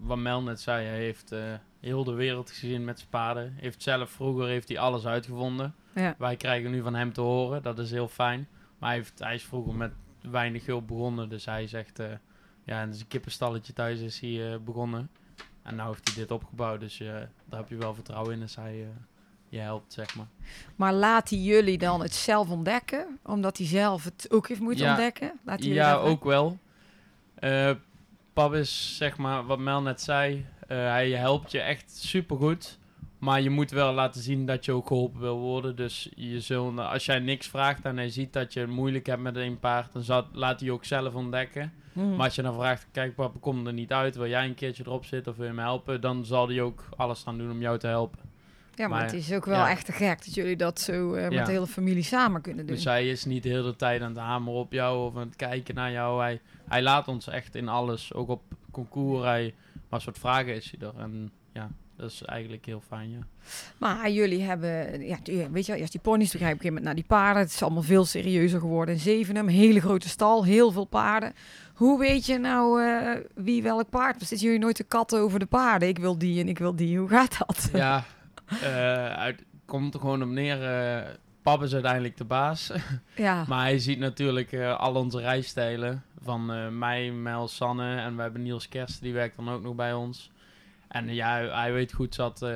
wat 0.00 0.18
Mel 0.18 0.42
net 0.42 0.60
zei, 0.60 0.86
hij 0.86 0.98
heeft 0.98 1.32
eh, 1.32 1.40
heel 1.80 2.04
de 2.04 2.12
wereld 2.12 2.50
gezien 2.50 2.84
met 2.84 3.06
paarden. 3.10 3.54
Heeft 3.56 3.82
zelf 3.82 4.10
vroeger 4.10 4.46
heeft 4.46 4.68
hij 4.68 4.78
alles 4.78 5.06
uitgevonden. 5.06 5.74
Ja. 5.94 6.14
Wij 6.18 6.36
krijgen 6.36 6.70
nu 6.70 6.82
van 6.82 6.94
hem 6.94 7.12
te 7.12 7.20
horen, 7.20 7.62
dat 7.62 7.78
is 7.78 7.90
heel 7.90 8.08
fijn. 8.08 8.48
Maar 8.78 8.88
hij, 8.88 8.98
heeft, 8.98 9.18
hij 9.18 9.34
is 9.34 9.44
vroeger 9.44 9.74
met 9.74 9.92
weinig 10.20 10.66
hulp 10.66 10.86
begonnen, 10.86 11.28
dus 11.28 11.44
hij 11.44 11.66
zegt, 11.66 11.98
eh, 11.98 12.06
ja, 12.64 12.82
in 12.82 12.94
zijn 12.94 13.08
kippenstalletje 13.08 13.72
thuis 13.72 14.00
is 14.00 14.20
hij 14.20 14.52
eh, 14.52 14.58
begonnen. 14.58 15.10
En 15.62 15.74
nu 15.76 15.82
heeft 15.82 16.08
hij 16.08 16.16
dit 16.22 16.30
opgebouwd, 16.30 16.80
dus 16.80 16.98
daar 16.98 17.58
heb 17.60 17.68
je 17.68 17.76
wel 17.76 17.94
vertrouwen 17.94 18.34
in 18.34 18.42
als 18.42 18.56
hij 18.56 18.86
je 19.48 19.58
helpt, 19.58 19.92
zeg 19.92 20.16
maar. 20.16 20.26
Maar 20.76 20.92
laat 20.92 21.30
hij 21.30 21.38
jullie 21.38 21.78
dan 21.78 22.00
het 22.02 22.14
zelf 22.14 22.50
ontdekken? 22.50 23.18
Omdat 23.22 23.56
hij 23.58 23.66
zelf 23.66 24.04
het 24.04 24.26
ook 24.30 24.48
heeft 24.48 24.60
moeten 24.60 24.84
Ja. 24.84 24.90
ontdekken? 24.90 25.32
Laat 25.44 25.58
hij 25.58 25.68
jullie 25.68 25.82
Ja, 25.82 25.94
ook 25.94 26.24
wel. 26.24 26.58
Pap 28.40 28.54
is, 28.54 28.96
zeg 28.96 29.16
maar, 29.16 29.46
wat 29.46 29.58
Mel 29.58 29.82
net 29.82 30.00
zei, 30.00 30.46
eh, 30.68 30.76
hij 30.76 31.10
helpt 31.10 31.50
je 31.50 31.60
echt 31.60 31.90
supergoed. 31.90 32.78
Maar 33.18 33.40
je 33.40 33.50
moet 33.50 33.70
wel 33.70 33.92
laten 33.92 34.22
zien 34.22 34.46
dat 34.46 34.64
je 34.64 34.72
ook 34.72 34.86
geholpen 34.86 35.20
wil 35.20 35.38
worden. 35.38 35.76
Dus 35.76 36.08
je 36.14 36.40
zult, 36.40 36.78
als 36.78 37.04
jij 37.04 37.18
niks 37.18 37.46
vraagt 37.46 37.84
en 37.84 37.96
hij 37.96 38.08
ziet 38.08 38.32
dat 38.32 38.52
je 38.52 38.60
het 38.60 38.70
moeilijk 38.70 39.06
hebt 39.06 39.22
met 39.22 39.36
een 39.36 39.58
paard, 39.58 39.92
dan 39.92 40.02
zal, 40.02 40.26
laat 40.32 40.58
hij 40.58 40.68
je 40.68 40.74
ook 40.74 40.84
zelf 40.84 41.14
ontdekken. 41.14 41.72
Hmm. 41.92 42.16
Maar 42.16 42.24
als 42.24 42.34
je 42.34 42.42
dan 42.42 42.54
vraagt, 42.54 42.86
kijk 42.92 43.14
papa, 43.14 43.38
kom 43.40 43.66
er 43.66 43.72
niet 43.72 43.92
uit, 43.92 44.16
wil 44.16 44.28
jij 44.28 44.44
een 44.44 44.54
keertje 44.54 44.82
erop 44.86 45.04
zitten 45.04 45.32
of 45.32 45.38
wil 45.38 45.46
je 45.46 45.52
me 45.52 45.60
helpen? 45.60 46.00
Dan 46.00 46.24
zal 46.24 46.48
hij 46.48 46.60
ook 46.60 46.84
alles 46.96 47.26
aan 47.26 47.38
doen 47.38 47.50
om 47.50 47.60
jou 47.60 47.78
te 47.78 47.86
helpen. 47.86 48.29
Ja, 48.74 48.88
maar, 48.88 48.98
maar- 48.98 49.02
het 49.06 49.12
is 49.14 49.32
ook 49.32 49.44
wel 49.44 49.54
ja. 49.58 49.70
echt 49.70 49.84
te 49.86 49.92
gek 49.92 50.24
dat 50.24 50.34
jullie 50.34 50.56
dat 50.56 50.80
zo 50.80 51.14
eh, 51.14 51.22
met 51.22 51.32
Ja. 51.32 51.44
de 51.44 51.50
hele 51.50 51.66
familie 51.66 52.02
samen 52.02 52.40
kunnen 52.40 52.66
doen. 52.66 52.74
Dus 52.74 52.84
hij 52.84 53.08
is 53.08 53.24
niet 53.24 53.42
de 53.42 53.48
hele 53.48 53.76
tijd 53.76 54.02
aan 54.02 54.08
het 54.08 54.18
hameren 54.18 54.60
op 54.60 54.72
jou 54.72 55.06
of 55.06 55.14
aan 55.16 55.20
het 55.26 55.36
kijken 55.36 55.74
naar 55.74 55.90
jou. 55.92 56.20
Hij, 56.22 56.40
hij 56.68 56.82
laat 56.82 57.08
ons 57.08 57.28
echt 57.28 57.54
in 57.54 57.68
alles, 57.68 58.14
ook 58.14 58.28
op 58.28 58.42
concours. 58.70 59.24
Hij, 59.24 59.54
maar 59.88 60.00
soort 60.00 60.18
vragen 60.18 60.54
is 60.54 60.72
hij 60.78 60.88
er. 60.88 60.94
En 61.02 61.30
ja, 61.52 61.70
dat 61.96 62.10
is 62.10 62.22
eigenlijk 62.22 62.64
heel 62.66 62.82
fijn, 62.88 63.10
ja. 63.10 63.18
Maar 63.78 64.10
jullie 64.10 64.42
hebben, 64.42 65.02
ja, 65.06 65.16
tu- 65.22 65.48
weet 65.50 65.66
je 65.66 65.72
wel, 65.72 65.80
eerst 65.80 65.92
die 65.92 66.00
ponies, 66.00 66.30
toen 66.30 66.40
ga 66.40 66.46
je 66.46 66.52
op 66.54 66.58
een 66.58 66.66
gegeven 66.66 66.82
moment 66.82 66.84
naar 66.84 66.94
die 66.94 67.04
paarden. 67.04 67.42
Het 67.42 67.52
is 67.52 67.62
allemaal 67.62 67.82
veel 67.82 68.04
serieuzer 68.04 68.60
geworden 68.60 68.94
in 68.94 69.00
Zevenum. 69.00 69.48
Hele 69.48 69.80
grote 69.80 70.08
stal, 70.08 70.44
heel 70.44 70.70
veel 70.70 70.84
paarden. 70.84 71.32
Hoe 71.74 71.98
weet 71.98 72.26
je 72.26 72.38
nou 72.38 72.82
eh, 72.82 73.10
wie 73.34 73.62
welk 73.62 73.90
paard? 73.90 74.18
Zitten 74.18 74.38
jullie 74.46 74.58
nooit 74.58 74.74
te 74.76 74.84
katten 74.84 75.20
over 75.20 75.38
de 75.38 75.46
paarden? 75.46 75.88
Ik 75.88 75.98
wil 75.98 76.18
die 76.18 76.40
en 76.40 76.48
ik 76.48 76.58
wil 76.58 76.76
die. 76.76 76.98
Hoe 76.98 77.08
gaat 77.08 77.38
dat? 77.46 77.68
Ja, 77.72 78.04
eh, 78.50 79.12
uit, 79.12 79.44
komt 79.64 79.94
er 79.94 80.00
gewoon 80.00 80.22
op 80.22 80.28
neer. 80.28 80.64
eh 80.64 81.14
pap 81.42 81.62
is 81.62 81.72
uiteindelijk 81.72 82.16
de 82.16 82.24
baas. 82.24 82.72
ja. 83.16 83.44
maar 83.48 83.62
hij 83.62 83.78
ziet 83.78 83.98
natuurlijk 83.98 84.52
eh, 84.52 84.78
al 84.78 84.94
onze 84.94 85.20
rijstijlen. 85.20 86.04
Van 86.22 86.78
mij, 86.78 87.12
Mel, 87.12 87.48
Sanne. 87.48 87.96
En 87.96 88.16
we 88.16 88.22
hebben 88.22 88.42
Niels 88.42 88.68
Kerst, 88.68 89.00
die 89.00 89.12
werkt 89.12 89.36
dan 89.36 89.50
ook 89.50 89.62
nog 89.62 89.74
bij 89.74 89.92
ons. 89.92 90.30
En 90.88 91.14
ja, 91.14 91.36
hij, 91.36 91.72
weet 91.72 91.92
goed 91.92 92.14
zat 92.14 92.46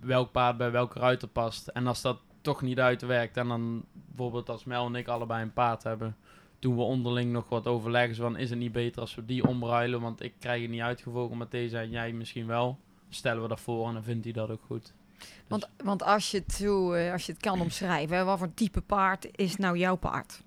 welk 0.00 0.32
paard 0.32 0.56
bij 0.56 0.70
welke 0.70 0.98
ruiter 0.98 1.28
past. 1.28 1.68
En 1.68 1.86
als 1.86 2.02
dat 2.02 2.18
toch 2.40 2.62
niet 2.62 2.80
uitwerkt, 2.80 3.36
en 3.36 3.48
dan 3.48 3.84
bijvoorbeeld 3.92 4.48
als 4.48 4.64
Mel 4.64 4.86
en 4.86 4.94
ik 4.94 5.08
allebei 5.08 5.42
een 5.42 5.52
paard 5.52 5.82
hebben, 5.82 6.16
doen 6.58 6.76
we 6.76 6.82
onderling 6.82 7.32
nog 7.32 7.48
wat 7.48 7.66
overleggen. 7.66 8.16
Van, 8.16 8.36
is 8.36 8.50
het 8.50 8.58
niet 8.58 8.72
beter 8.72 9.00
als 9.00 9.14
we 9.14 9.24
die 9.24 9.46
omruilen? 9.46 10.00
Want 10.00 10.22
ik 10.22 10.34
krijg 10.38 10.62
het 10.62 10.70
niet 10.70 10.80
uitgevogeld 10.80 11.38
met 11.38 11.50
deze 11.50 11.78
en 11.78 11.90
jij 11.90 12.12
misschien 12.12 12.46
wel. 12.46 12.78
Stellen 13.08 13.42
we 13.42 13.48
dat 13.48 13.60
voor 13.60 13.86
en 13.88 13.94
dan 13.94 14.02
vindt 14.02 14.24
hij 14.24 14.32
dat 14.32 14.50
ook 14.50 14.62
goed. 14.66 14.92
Dus- 15.18 15.26
Want, 15.48 15.68
want 15.84 16.02
als, 16.02 16.30
je 16.30 16.38
het 16.38 16.52
zo, 16.52 16.92
eh, 16.92 17.12
als 17.12 17.26
je 17.26 17.32
het 17.32 17.40
kan 17.40 17.60
omschrijven, 17.66 18.24
wat 18.26 18.38
voor 18.38 18.54
type 18.54 18.80
paard 18.80 19.28
is 19.38 19.56
nou 19.56 19.78
jouw 19.78 19.96
paard? 19.96 20.42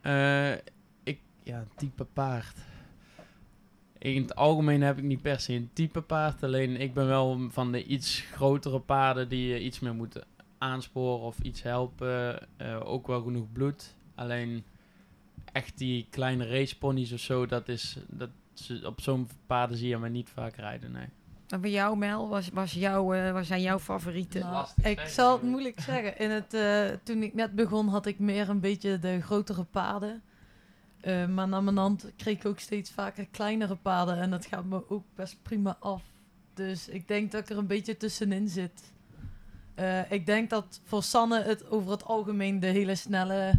Eh, 0.00 0.52
ik, 1.02 1.18
ja, 1.42 1.64
type 1.76 2.04
paard. 2.04 2.56
In 3.98 4.22
het 4.22 4.34
algemeen 4.34 4.82
heb 4.82 4.98
ik 4.98 5.04
niet 5.04 5.22
per 5.22 5.40
se 5.40 5.52
een 5.52 5.70
type 5.72 6.00
paard. 6.00 6.42
Alleen 6.42 6.80
ik 6.80 6.94
ben 6.94 7.06
wel 7.06 7.40
van 7.50 7.72
de 7.72 7.84
iets 7.84 8.20
grotere 8.20 8.80
paarden 8.80 9.28
die 9.28 9.46
je 9.48 9.60
iets 9.60 9.80
meer 9.80 9.94
moeten 9.94 10.24
aansporen 10.58 11.20
of 11.24 11.38
iets 11.38 11.62
helpen. 11.62 12.38
Eh, 12.56 12.80
ook 12.84 13.06
wel 13.06 13.22
genoeg 13.22 13.52
bloed. 13.52 13.94
Alleen 14.14 14.64
echt 15.52 15.78
die 15.78 16.06
kleine 16.10 16.46
raceponies 16.46 17.12
of 17.12 17.20
zo, 17.20 17.46
dat 17.46 17.68
is, 17.68 17.96
dat, 18.08 18.30
ze- 18.54 18.82
op 18.86 19.00
zo'n 19.00 19.28
paarden 19.46 19.76
zie 19.76 19.88
je 19.88 19.98
me 19.98 20.08
niet 20.08 20.28
vaak 20.28 20.56
rijden, 20.56 20.92
nee. 20.92 21.06
En 21.48 21.60
bij 21.60 21.70
jou, 21.70 21.96
Mel, 21.96 22.28
was, 22.28 22.48
was 22.52 22.72
jouw, 22.72 23.14
eh, 23.14 23.32
wat 23.32 23.46
zijn 23.46 23.60
jouw 23.62 23.78
favorieten? 23.78 24.40
Nou, 24.40 24.66
ik 24.76 24.82
zeggen, 24.82 25.10
zal 25.10 25.32
het 25.32 25.42
moeilijk 25.42 25.80
zeggen. 25.90 26.18
In 26.18 26.30
het, 26.30 26.54
eh, 26.54 26.84
toen 27.02 27.22
ik 27.22 27.34
net 27.34 27.54
begon 27.54 27.88
had 27.88 28.06
ik 28.06 28.18
meer 28.18 28.48
een 28.48 28.60
beetje 28.60 28.98
de 28.98 29.20
grotere 29.20 29.64
paarden. 29.64 30.22
Eh, 31.00 31.26
maar 31.26 31.48
na 31.48 31.60
mijn 31.60 31.76
hand 31.76 32.12
kreeg 32.16 32.38
ik 32.38 32.46
ook 32.46 32.58
steeds 32.58 32.90
vaker 32.90 33.26
kleinere 33.30 33.76
paarden. 33.76 34.16
En 34.16 34.30
dat 34.30 34.46
gaat 34.46 34.64
me 34.64 34.90
ook 34.90 35.04
best 35.14 35.36
prima 35.42 35.76
af. 35.80 36.02
Dus 36.54 36.88
ik 36.88 37.08
denk 37.08 37.32
dat 37.32 37.40
ik 37.40 37.50
er 37.50 37.58
een 37.58 37.66
beetje 37.66 37.96
tussenin 37.96 38.48
zit. 38.48 38.92
Eh, 39.74 40.10
ik 40.12 40.26
denk 40.26 40.50
dat 40.50 40.80
voor 40.84 41.02
Sanne 41.02 41.42
het 41.42 41.70
over 41.70 41.90
het 41.90 42.04
algemeen 42.04 42.60
de 42.60 42.66
hele 42.66 42.94
snelle, 42.94 43.52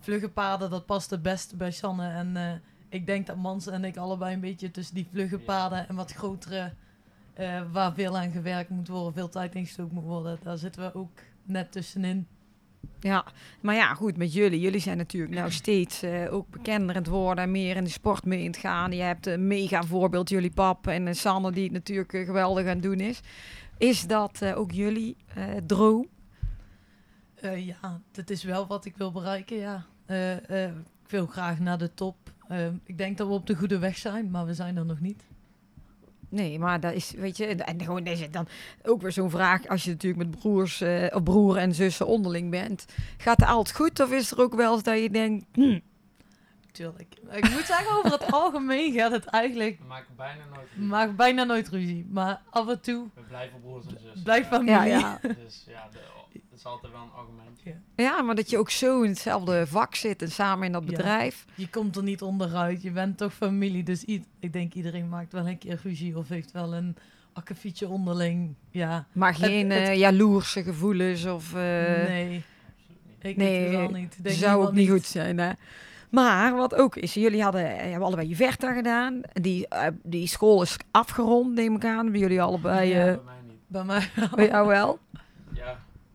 vlugge 0.00 0.28
paarden, 0.28 0.70
dat 0.70 0.86
past 0.86 1.10
het 1.10 1.22
beste 1.22 1.56
bij 1.56 1.70
Sanne. 1.70 2.08
En 2.08 2.36
eh, 2.36 2.52
ik 2.88 3.06
denk 3.06 3.26
dat 3.26 3.36
Mans 3.36 3.66
en 3.66 3.84
ik 3.84 3.96
allebei 3.96 4.34
een 4.34 4.40
beetje 4.40 4.70
tussen 4.70 4.94
die 4.94 5.08
vlugge 5.10 5.36
Ja. 5.38 5.44
paarden 5.44 5.88
en 5.88 5.94
wat 5.94 6.12
grotere, 6.12 6.72
eh, 7.36 7.62
waar 7.72 7.94
veel 7.94 8.18
aan 8.18 8.30
gewerkt 8.30 8.70
moet 8.70 8.88
worden, 8.88 9.12
veel 9.12 9.28
tijd 9.28 9.54
in 9.54 9.64
gestoken 9.64 9.94
moet 9.94 10.04
worden, 10.04 10.38
daar 10.42 10.58
zitten 10.58 10.82
we 10.82 10.94
ook 10.94 11.10
net 11.42 11.72
tussenin. 11.72 12.26
Ja, 13.00 13.24
maar 13.60 13.74
ja, 13.74 13.94
goed, 13.94 14.16
met 14.16 14.32
jullie. 14.32 14.60
Jullie 14.60 14.80
zijn 14.80 14.96
natuurlijk 14.96 15.34
nou 15.34 15.50
steeds 15.50 16.02
eh, 16.02 16.32
ook 16.34 16.50
bekender 16.50 16.96
aan 16.96 17.02
het 17.02 17.10
worden 17.10 17.44
en 17.44 17.50
meer 17.50 17.76
in 17.76 17.84
de 17.84 17.90
sport 17.90 18.24
mee 18.24 18.40
aan 18.40 18.46
het 18.46 18.56
gaan. 18.56 18.92
Je 18.92 19.02
hebt 19.02 19.26
een 19.26 19.46
mega 19.46 19.82
voorbeeld, 19.82 20.28
jullie 20.28 20.50
pap 20.50 20.86
en 20.86 21.06
eh, 21.06 21.14
Sanne, 21.14 21.52
die 21.52 21.62
het 21.64 21.72
natuurlijk 21.72 22.10
geweldig 22.10 22.62
aan 22.62 22.70
het 22.70 22.82
doen 22.82 23.00
is. 23.00 23.20
Is 23.78 24.06
dat 24.06 24.44
ook 24.44 24.72
jullie 24.72 25.16
droom? 25.66 26.08
Ja, 27.56 28.00
dat 28.10 28.30
is 28.30 28.44
wel 28.44 28.66
wat 28.66 28.84
ik 28.84 28.96
wil 28.96 29.12
bereiken, 29.12 29.56
ja. 29.56 29.86
Ik 31.04 31.10
wil 31.10 31.26
graag 31.26 31.58
naar 31.58 31.78
de 31.78 31.94
top. 31.94 32.16
Ik 32.84 32.98
denk 32.98 33.18
dat 33.18 33.28
we 33.28 33.32
op 33.32 33.46
de 33.46 33.54
goede 33.54 33.78
weg 33.78 33.96
zijn, 33.96 34.30
maar 34.30 34.46
we 34.46 34.54
zijn 34.54 34.76
er 34.76 34.86
nog 34.86 35.00
niet. 35.00 35.24
Nee, 36.36 36.58
maar 36.58 36.80
dat 36.80 36.92
is, 36.92 37.10
weet 37.10 37.36
je, 37.36 37.46
en 37.46 37.82
gewoon 37.82 38.04
het 38.06 38.32
dan 38.32 38.48
ook 38.84 39.02
weer 39.02 39.12
zo'n 39.12 39.30
vraag 39.30 39.66
als 39.68 39.84
je 39.84 39.90
natuurlijk 39.90 40.28
met 40.28 40.40
broers 40.40 40.80
eh, 40.80 41.06
of 41.14 41.22
broer 41.22 41.56
en 41.56 41.74
zussen 41.74 42.06
onderling 42.06 42.50
bent. 42.50 42.86
Gaat 43.16 43.40
het 43.40 43.48
altijd 43.48 43.76
goed 43.76 44.00
of 44.00 44.10
is 44.12 44.30
er 44.30 44.40
ook 44.40 44.54
wel 44.54 44.74
eens 44.74 44.82
dat 44.82 44.98
je 44.98 45.10
denkt, 45.10 45.44
hm, 45.52 45.78
Tuurlijk. 46.72 47.14
Ik 47.30 47.50
moet 47.50 47.64
zeggen, 47.64 47.96
over 47.96 48.10
het 48.12 48.32
algemeen 48.42 48.92
gaat 48.92 49.12
het 49.12 49.24
eigenlijk... 49.24 49.78
We 49.78 49.84
maken 49.86 50.14
bijna 50.16 50.42
nooit 50.54 50.68
We 50.74 50.82
maken 50.84 51.16
bijna 51.16 51.44
nooit 51.44 51.68
ruzie, 51.68 52.06
maar 52.10 52.40
af 52.50 52.68
en 52.68 52.80
toe 52.80 53.06
We 53.14 53.20
blijven 53.20 53.60
broers 53.60 53.84
en 53.86 53.98
zussen. 54.02 54.22
blijft 54.22 54.48
familie. 54.48 54.72
ja, 54.72 54.84
ja. 54.84 55.18
Dus 55.44 55.64
ja, 55.68 55.88
de- 55.92 55.98
dat 56.50 56.58
is 56.58 56.64
altijd 56.64 56.92
wel 56.92 57.02
een 57.02 57.10
argumentje. 57.16 57.74
ja, 57.96 58.22
maar 58.22 58.34
dat 58.34 58.50
je 58.50 58.58
ook 58.58 58.70
zo 58.70 59.02
in 59.02 59.10
hetzelfde 59.10 59.66
vak 59.66 59.94
zit 59.94 60.22
en 60.22 60.30
samen 60.30 60.66
in 60.66 60.72
dat 60.72 60.82
Ja. 60.82 60.88
bedrijf. 60.90 61.44
Je 61.54 61.68
komt 61.68 61.96
er 61.96 62.02
niet 62.02 62.22
onderuit, 62.22 62.82
je 62.82 62.90
bent 62.90 63.18
toch 63.18 63.34
familie. 63.34 63.82
Dus 63.82 64.04
ik 64.04 64.52
denk 64.52 64.74
iedereen 64.74 65.08
maakt 65.08 65.32
wel 65.32 65.48
een 65.48 65.58
keer 65.58 65.80
ruzie 65.82 66.18
of 66.18 66.28
heeft 66.28 66.52
wel 66.52 66.74
een 66.74 66.96
akkefietje 67.32 67.88
onderling. 67.88 68.54
Ja, 68.70 69.06
Maar 69.12 69.32
Het- 69.34 69.42
geen 69.44 69.70
het- 69.70 69.88
eh, 69.88 69.96
jaloerse 69.98 70.62
gevoelens 70.62 71.24
of... 71.24 71.54
eh, 71.54 71.60
nee, 72.08 72.44
ik 73.18 73.36
nee, 73.36 73.68
nee, 73.76 73.88
niet. 73.88 74.14
Ik 74.18 74.24
denk 74.24 74.36
zou 74.36 74.66
ook 74.66 74.72
niet 74.72 74.90
goed 74.90 75.04
zijn, 75.04 75.38
hè? 75.38 75.50
Maar 76.10 76.56
wat 76.56 76.74
ook 76.74 76.96
is, 76.96 77.14
jullie 77.14 77.42
hadden, 77.42 77.78
eh, 77.78 77.90
hebben 77.90 78.02
allebei 78.06 78.28
je 78.28 78.36
Verta 78.36 78.72
gedaan. 78.74 79.20
Die, 79.32 79.66
die 80.02 80.26
school 80.26 80.62
is 80.62 80.76
afgerond, 80.90 81.54
neem 81.54 81.74
ik 81.76 81.84
aan. 81.84 82.10
Bij 82.10 82.20
jullie 82.20 82.42
allebei, 82.42 82.88
Ja. 82.88 83.04
Bij 83.04 83.20
mij 83.24 83.34
niet. 83.46 83.56
Bij 83.66 83.84
mij 83.84 84.08
bij 84.34 84.46
jou 84.48 84.66
wel. 84.66 84.98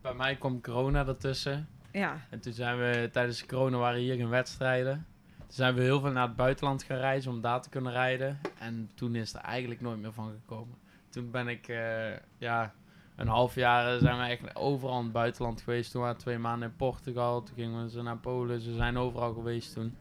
Bij 0.02 0.14
mij 0.14 0.36
kwam 0.36 0.60
corona 0.60 1.06
ertussen. 1.06 1.68
Ja. 1.92 2.20
En 2.30 2.40
toen 2.40 2.52
zijn 2.52 2.78
we, 2.78 3.08
tijdens 3.12 3.46
corona 3.46 3.76
waren 3.76 4.00
hier 4.00 4.16
geen 4.16 4.28
wedstrijden. 4.28 5.06
Toen 5.38 5.46
zijn 5.48 5.74
we 5.74 5.82
heel 5.82 6.00
veel 6.00 6.10
naar 6.10 6.26
het 6.26 6.36
buitenland 6.36 6.82
gaan 6.82 6.96
reizen 6.96 7.30
om 7.30 7.40
daar 7.40 7.62
te 7.62 7.68
kunnen 7.68 7.92
rijden. 7.92 8.38
En 8.58 8.90
toen 8.94 9.14
is 9.14 9.34
er 9.34 9.40
eigenlijk 9.40 9.80
nooit 9.80 10.00
meer 10.00 10.12
van 10.12 10.30
gekomen. 10.30 10.74
Toen 11.08 11.30
ben 11.30 11.48
ik, 11.48 11.68
eh, 11.68 12.16
ja, 12.38 12.74
een 13.16 13.28
half 13.28 13.54
jaar 13.54 13.98
zijn 13.98 14.18
we 14.18 14.24
echt 14.24 14.56
overal 14.56 14.98
in 14.98 15.04
het 15.04 15.12
buitenland 15.12 15.60
geweest. 15.60 15.90
Toen 15.90 16.00
waren 16.00 16.16
we 16.16 16.22
twee 16.22 16.38
maanden 16.38 16.68
in 16.68 16.76
Portugal, 16.76 17.42
toen 17.42 17.54
gingen 17.54 17.82
we 17.82 17.90
ze 17.90 18.02
naar 18.02 18.18
Polen. 18.18 18.60
Ze 18.60 18.74
zijn 18.74 18.96
overal 18.96 19.32
geweest 19.32 19.74
toen. 19.74 19.96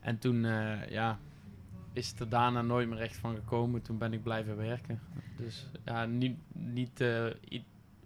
En 0.00 0.18
toen, 0.18 0.44
eh, 0.44 0.90
ja, 0.90 1.18
is 1.92 2.10
het 2.10 2.20
er 2.20 2.28
daarna 2.28 2.62
nooit 2.62 2.88
meer 2.88 3.00
echt 3.00 3.16
van 3.16 3.34
gekomen. 3.34 3.82
Toen 3.82 3.98
ben 3.98 4.12
ik 4.12 4.22
blijven 4.22 4.56
werken. 4.56 5.00
Dus 5.36 5.66
ja, 5.84 6.04
niet, 6.04 6.38
niet 6.52 7.00
eh, 7.00 7.26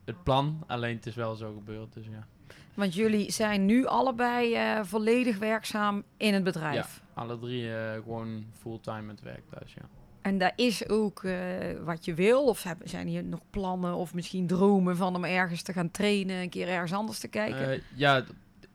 het 0.04 0.22
plan, 0.22 0.64
alleen 0.66 0.96
het 0.96 1.06
is 1.06 1.14
wel 1.14 1.34
zo 1.34 1.52
gebeurd. 1.54 1.92
Dus 1.92 2.06
ja. 2.06 2.26
Want 2.74 2.94
jullie 2.94 3.32
zijn 3.32 3.66
nu 3.66 3.86
allebei 3.86 4.54
eh, 4.54 4.80
volledig 4.82 5.38
werkzaam 5.38 6.02
in 6.16 6.34
het 6.34 6.44
bedrijf. 6.44 7.02
Alle 7.14 7.38
drie 7.38 7.74
eh, 7.74 7.92
gewoon 7.92 8.44
fulltime 8.52 9.10
het 9.10 9.20
werk 9.20 9.42
thuis, 9.50 9.74
ja. 9.74 9.82
En 10.22 10.38
daar 10.38 10.52
is 10.56 10.88
ook 10.88 11.24
eh, 11.24 11.36
wat 11.84 12.04
je 12.04 12.14
wil? 12.14 12.44
Of 12.44 12.66
zijn 12.84 13.06
hier 13.06 13.24
nog 13.24 13.40
plannen 13.50 13.94
of 13.94 14.14
misschien 14.14 14.46
dromen 14.46 14.96
van 14.96 15.16
om 15.16 15.24
ergens 15.24 15.62
te 15.62 15.72
gaan 15.72 15.90
trainen, 15.90 16.36
een 16.36 16.48
keer 16.48 16.68
ergens 16.68 16.92
anders 16.92 17.18
te 17.18 17.28
kijken? 17.28 17.82
Ja, 17.94 18.24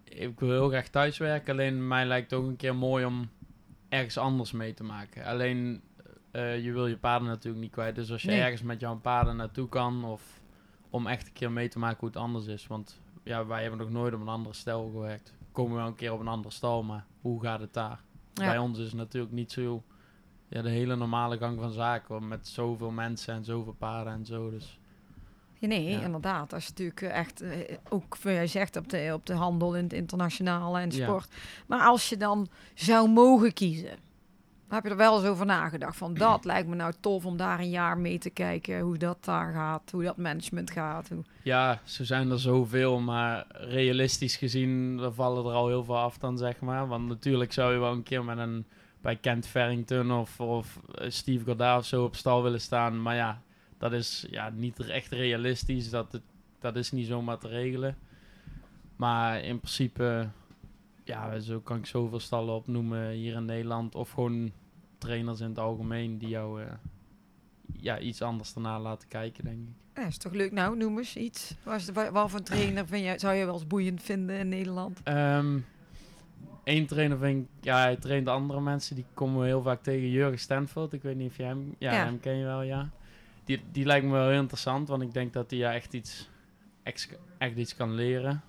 ik 0.04 0.40
wil 0.40 0.50
heel 0.50 0.70
graag 0.70 0.88
thuiswerken. 0.88 1.54
Alleen 1.54 1.88
mij 1.88 2.06
lijkt 2.06 2.32
het 2.32 2.40
ook 2.40 2.48
een 2.48 2.56
keer 2.56 2.76
mooi 2.76 3.06
om 3.06 3.30
ergens 3.90 4.18
anders 4.18 4.52
mee 4.52 4.74
te 4.74 4.84
maken. 4.84 5.26
Alleen 5.26 5.82
je 6.32 6.72
wil 6.74 6.88
je 6.88 6.98
paarden 6.98 7.28
natuurlijk 7.28 7.64
niet 7.64 7.72
kwijt. 7.72 7.96
Dus 7.96 8.12
als 8.12 8.22
je 8.22 8.28
Nee. 8.28 8.42
ergens 8.42 8.62
met 8.62 8.80
jouw 8.80 8.96
paarden 8.98 9.36
naartoe 9.36 9.70
kan, 9.70 10.04
of 10.04 10.37
om 10.90 11.08
echt 11.08 11.28
een 11.28 11.34
keer 11.34 11.52
mee 11.52 11.70
te 11.70 11.80
maken 11.80 12.00
hoe 12.00 12.08
het 12.10 12.18
anders 12.18 12.46
is. 12.46 12.68
Want 12.68 13.00
ja, 13.24 13.46
wij 13.46 13.62
hebben 13.62 13.80
nog 13.80 13.90
nooit 13.90 14.14
op 14.14 14.22
een 14.22 14.28
andere 14.28 14.56
stel 14.56 14.90
gewerkt. 14.94 15.34
We 15.40 15.46
komen 15.52 15.78
wel 15.78 15.88
een 15.88 15.96
keer 15.96 16.14
op 16.14 16.20
een 16.20 16.28
andere 16.28 16.54
stal, 16.54 16.84
maar 16.84 17.06
hoe 17.22 17.42
gaat 17.42 17.60
het 17.60 17.74
daar? 17.74 18.02
Ja. 18.34 18.46
Bij 18.46 18.58
ons 18.58 18.78
is 18.80 18.86
het 18.86 18.96
natuurlijk 18.96 19.34
niet 19.34 19.52
zo 19.52 19.84
ja, 20.48 20.62
de 20.62 20.70
hele 20.70 20.96
normale 20.96 21.38
gang 21.38 21.60
van 21.60 21.72
zaken. 21.72 22.28
Met 22.28 22.48
zoveel 22.48 22.92
mensen 22.92 23.34
en 23.34 23.44
zoveel 23.46 23.74
paarden 23.78 24.14
en 24.14 24.26
zo. 24.26 24.50
Dus 24.50 24.80
Ja, 25.60 25.68
nee, 25.68 25.84
Ja. 25.90 26.02
inderdaad. 26.02 26.54
Als 26.54 26.64
je 26.64 26.70
natuurlijk 26.70 27.02
eh, 27.02 27.18
echt, 27.18 27.42
eh, 27.42 27.78
ook 27.90 28.18
jij 28.24 28.48
zegt, 28.48 28.76
op 28.76 28.90
de, 28.90 29.12
op 29.14 29.26
de 29.26 29.34
handel 29.34 29.76
in 29.76 29.84
het 29.84 29.94
internationale 29.94 30.80
en 30.80 30.90
Ja. 30.92 31.04
sport. 31.04 31.28
Maar 31.68 31.82
als 31.86 32.10
je 32.10 32.18
dan 32.18 32.48
zou 32.76 33.10
mogen 33.10 33.54
kiezen, 33.54 33.98
heb 34.70 34.84
je 34.84 34.90
er 34.90 34.98
wel 34.98 35.18
eens 35.18 35.28
over 35.28 35.46
nagedacht? 35.46 35.98
Van 35.98 36.14
dat 36.14 36.46
lijkt 36.52 36.68
me 36.68 36.76
nou 36.76 36.94
tof 37.00 37.26
om 37.26 37.38
daar 37.38 37.60
een 37.60 37.70
jaar 37.70 37.98
mee 37.98 38.18
te 38.18 38.30
kijken, 38.30 38.80
hoe 38.80 38.98
dat 38.98 39.26
daar 39.26 39.54
gaat, 39.54 39.92
hoe 39.92 40.04
dat 40.04 40.18
management 40.18 40.72
gaat. 40.72 41.10
Hoe... 41.10 41.24
Ja, 41.44 41.80
zo 41.84 42.04
zijn 42.04 42.32
er 42.32 42.40
zoveel, 42.40 43.00
maar 43.00 43.46
realistisch 43.50 44.36
gezien 44.36 45.02
vallen 45.14 45.46
er 45.46 45.52
al 45.52 45.68
heel 45.68 45.84
veel 45.84 45.98
af 45.98 46.18
dan, 46.18 46.38
zeg 46.38 46.60
maar. 46.60 46.88
Want 46.88 47.08
natuurlijk 47.08 47.54
zou 47.54 47.74
je 47.74 47.80
wel 47.80 47.92
een 47.92 48.04
keer 48.04 48.24
met 48.24 48.38
een, 48.38 48.66
bij 49.02 49.16
Kent 49.16 49.48
Farrington 49.48 50.12
of, 50.12 50.40
of 50.40 50.80
eh, 50.96 51.10
Steve 51.10 51.46
Goddard 51.46 51.80
of 51.80 51.86
zo 51.86 52.04
op 52.04 52.16
stal 52.16 52.44
willen 52.44 52.62
staan. 52.62 53.02
Maar 53.02 53.16
ja, 53.16 53.42
dat 53.78 53.94
is 53.94 54.26
ja, 54.30 54.50
niet 54.50 54.80
echt 54.80 55.12
realistisch, 55.12 55.90
dat, 55.90 56.22
dat 56.60 56.76
is 56.76 56.92
niet 56.92 57.08
zomaar 57.08 57.38
te 57.38 57.48
regelen. 57.48 57.98
Maar 58.96 59.42
in 59.42 59.60
principe, 59.60 60.30
ja, 61.08 61.40
zo 61.40 61.60
kan 61.60 61.78
ik 61.78 61.86
zoveel 61.86 62.20
stallen 62.20 62.54
opnoemen 62.54 63.10
hier 63.10 63.36
in 63.36 63.46
Nederland. 63.46 63.96
Of 63.96 64.12
gewoon 64.12 64.52
trainers 64.98 65.40
in 65.40 65.50
het 65.50 65.60
algemeen 65.60 66.18
die 66.18 66.30
jou 66.30 66.62
eh, 66.62 66.72
ja, 67.74 68.00
iets 68.00 68.22
anders 68.22 68.54
daarna 68.54 68.80
laten 68.80 69.08
kijken, 69.08 69.44
denk 69.44 69.58
ik. 69.58 69.74
Ja, 69.96 70.06
is 70.08 70.18
toch 70.18 70.34
leuk? 70.34 70.52
Nou, 70.52 70.78
noem 70.78 70.98
eens 70.98 71.16
iets. 71.16 71.56
Wat 72.12 72.30
voor 72.32 72.42
trainer 72.44 72.88
vind 72.88 73.06
je, 73.06 73.14
zou 73.20 73.36
je 73.36 73.46
wel 73.46 73.54
eens 73.54 73.68
boeiend 73.68 74.02
vinden 74.04 74.38
in 74.40 74.50
Nederland? 74.50 75.02
Eén 75.04 75.66
Eén 76.64 76.86
trainer 76.86 77.18
vind 77.18 77.44
ik, 77.44 77.64
ja, 77.64 77.78
hij 77.80 77.96
traint 77.96 78.28
andere 78.28 78.62
mensen. 78.62 78.96
Die 78.96 79.06
komen 79.14 79.40
we 79.40 79.46
heel 79.46 79.62
vaak 79.62 79.84
tegen. 79.84 80.10
Jurgen 80.10 80.40
Stanford, 80.40 80.94
ik 80.94 81.02
weet 81.02 81.16
niet 81.16 81.30
of 81.30 81.38
je 81.38 81.44
hem, 81.44 81.76
ja, 81.78 81.92
Ja. 81.94 82.04
hem 82.06 82.20
ken 82.20 82.36
je 82.36 82.46
wel, 82.46 82.62
ja. 82.62 82.90
Die, 83.44 83.62
die 83.72 83.86
lijkt 83.86 84.06
me 84.06 84.12
wel 84.12 84.30
heel 84.30 84.40
interessant, 84.42 84.88
want 84.88 85.02
ik 85.02 85.14
denk 85.14 85.34
dat 85.34 85.50
hij 85.50 85.60
ja, 85.60 85.74
echt 85.74 85.94
iets, 85.94 86.30
echt 87.38 87.56
iets 87.58 87.76
kan 87.76 87.94
leren. 87.94 88.42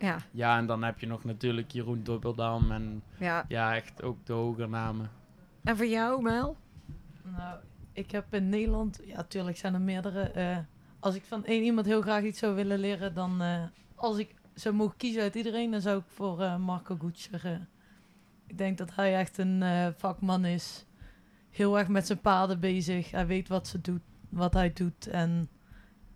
Ja, 0.00 0.16
Ja, 0.30 0.58
en 0.58 0.66
dan 0.66 0.82
heb 0.82 0.98
je 1.00 1.06
nog 1.06 1.24
natuurlijk 1.24 1.70
Jeroen 1.70 2.02
Dubbeldam 2.02 2.70
en 2.72 3.02
ja. 3.18 3.44
ja, 3.48 3.74
echt 3.74 4.02
ook 4.02 4.26
de 4.26 4.32
hogere 4.32 4.68
namen. 4.68 5.10
En 5.64 5.76
voor 5.76 5.86
jou, 5.86 6.22
Mel? 6.22 6.56
Nou, 7.22 7.58
ik 7.92 8.10
heb 8.10 8.34
in 8.34 8.48
Nederland, 8.48 9.00
ja, 9.04 9.22
tuurlijk 9.24 9.56
zijn 9.56 9.74
er 9.74 9.80
meerdere. 9.80 10.20
eh, 10.22 10.58
als 11.00 11.14
ik 11.14 11.24
van 11.24 11.44
één 11.44 11.62
iemand 11.62 11.86
heel 11.86 12.02
graag 12.02 12.22
iets 12.22 12.38
zou 12.38 12.54
willen 12.54 12.78
leren, 12.78 13.14
dan 13.14 13.42
eh, 13.42 13.62
als 13.94 14.18
ik 14.18 14.34
zou 14.54 14.74
mogen 14.74 14.96
kiezen 14.96 15.22
uit 15.22 15.34
iedereen, 15.34 15.70
dan 15.70 15.80
zou 15.80 15.98
ik 15.98 16.04
voor 16.06 16.40
eh, 16.40 16.56
Marco 16.56 16.96
Gutscher. 17.00 17.44
eh, 17.44 17.52
ik 18.46 18.58
denk 18.58 18.78
dat 18.78 18.94
hij 18.94 19.16
echt 19.16 19.38
een 19.38 19.62
eh, 19.62 19.86
vakman 19.96 20.44
is. 20.44 20.86
Heel 21.50 21.78
erg 21.78 21.88
met 21.88 22.06
zijn 22.06 22.20
paarden 22.20 22.60
bezig. 22.60 23.10
Hij 23.10 23.26
weet 23.26 23.48
wat 23.48 23.68
ze 23.68 23.80
doet, 23.80 24.02
wat 24.28 24.52
hij 24.54 24.72
doet. 24.72 25.06
En 25.06 25.48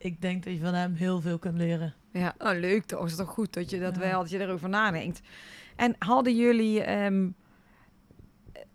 ik 0.04 0.20
denk 0.20 0.44
dat 0.44 0.52
je 0.52 0.60
van 0.60 0.74
hem 0.74 0.94
heel 0.94 1.20
veel 1.20 1.38
kunt 1.38 1.56
leren. 1.58 1.94
Ja, 2.12 2.34
oh, 2.38 2.58
leuk 2.58 2.84
toch. 2.84 3.06
Is 3.06 3.16
toch 3.16 3.28
goed 3.28 3.52
dat 3.52 3.70
je 3.70 3.80
dat 3.80 3.94
Ja. 3.94 4.00
wel, 4.00 4.20
dat 4.20 4.30
je 4.30 4.38
erover 4.38 4.68
nadenkt. 4.68 5.20
En 5.76 5.94
hadden 5.98 6.36
jullie 6.36 6.82
ehm, 6.82 7.28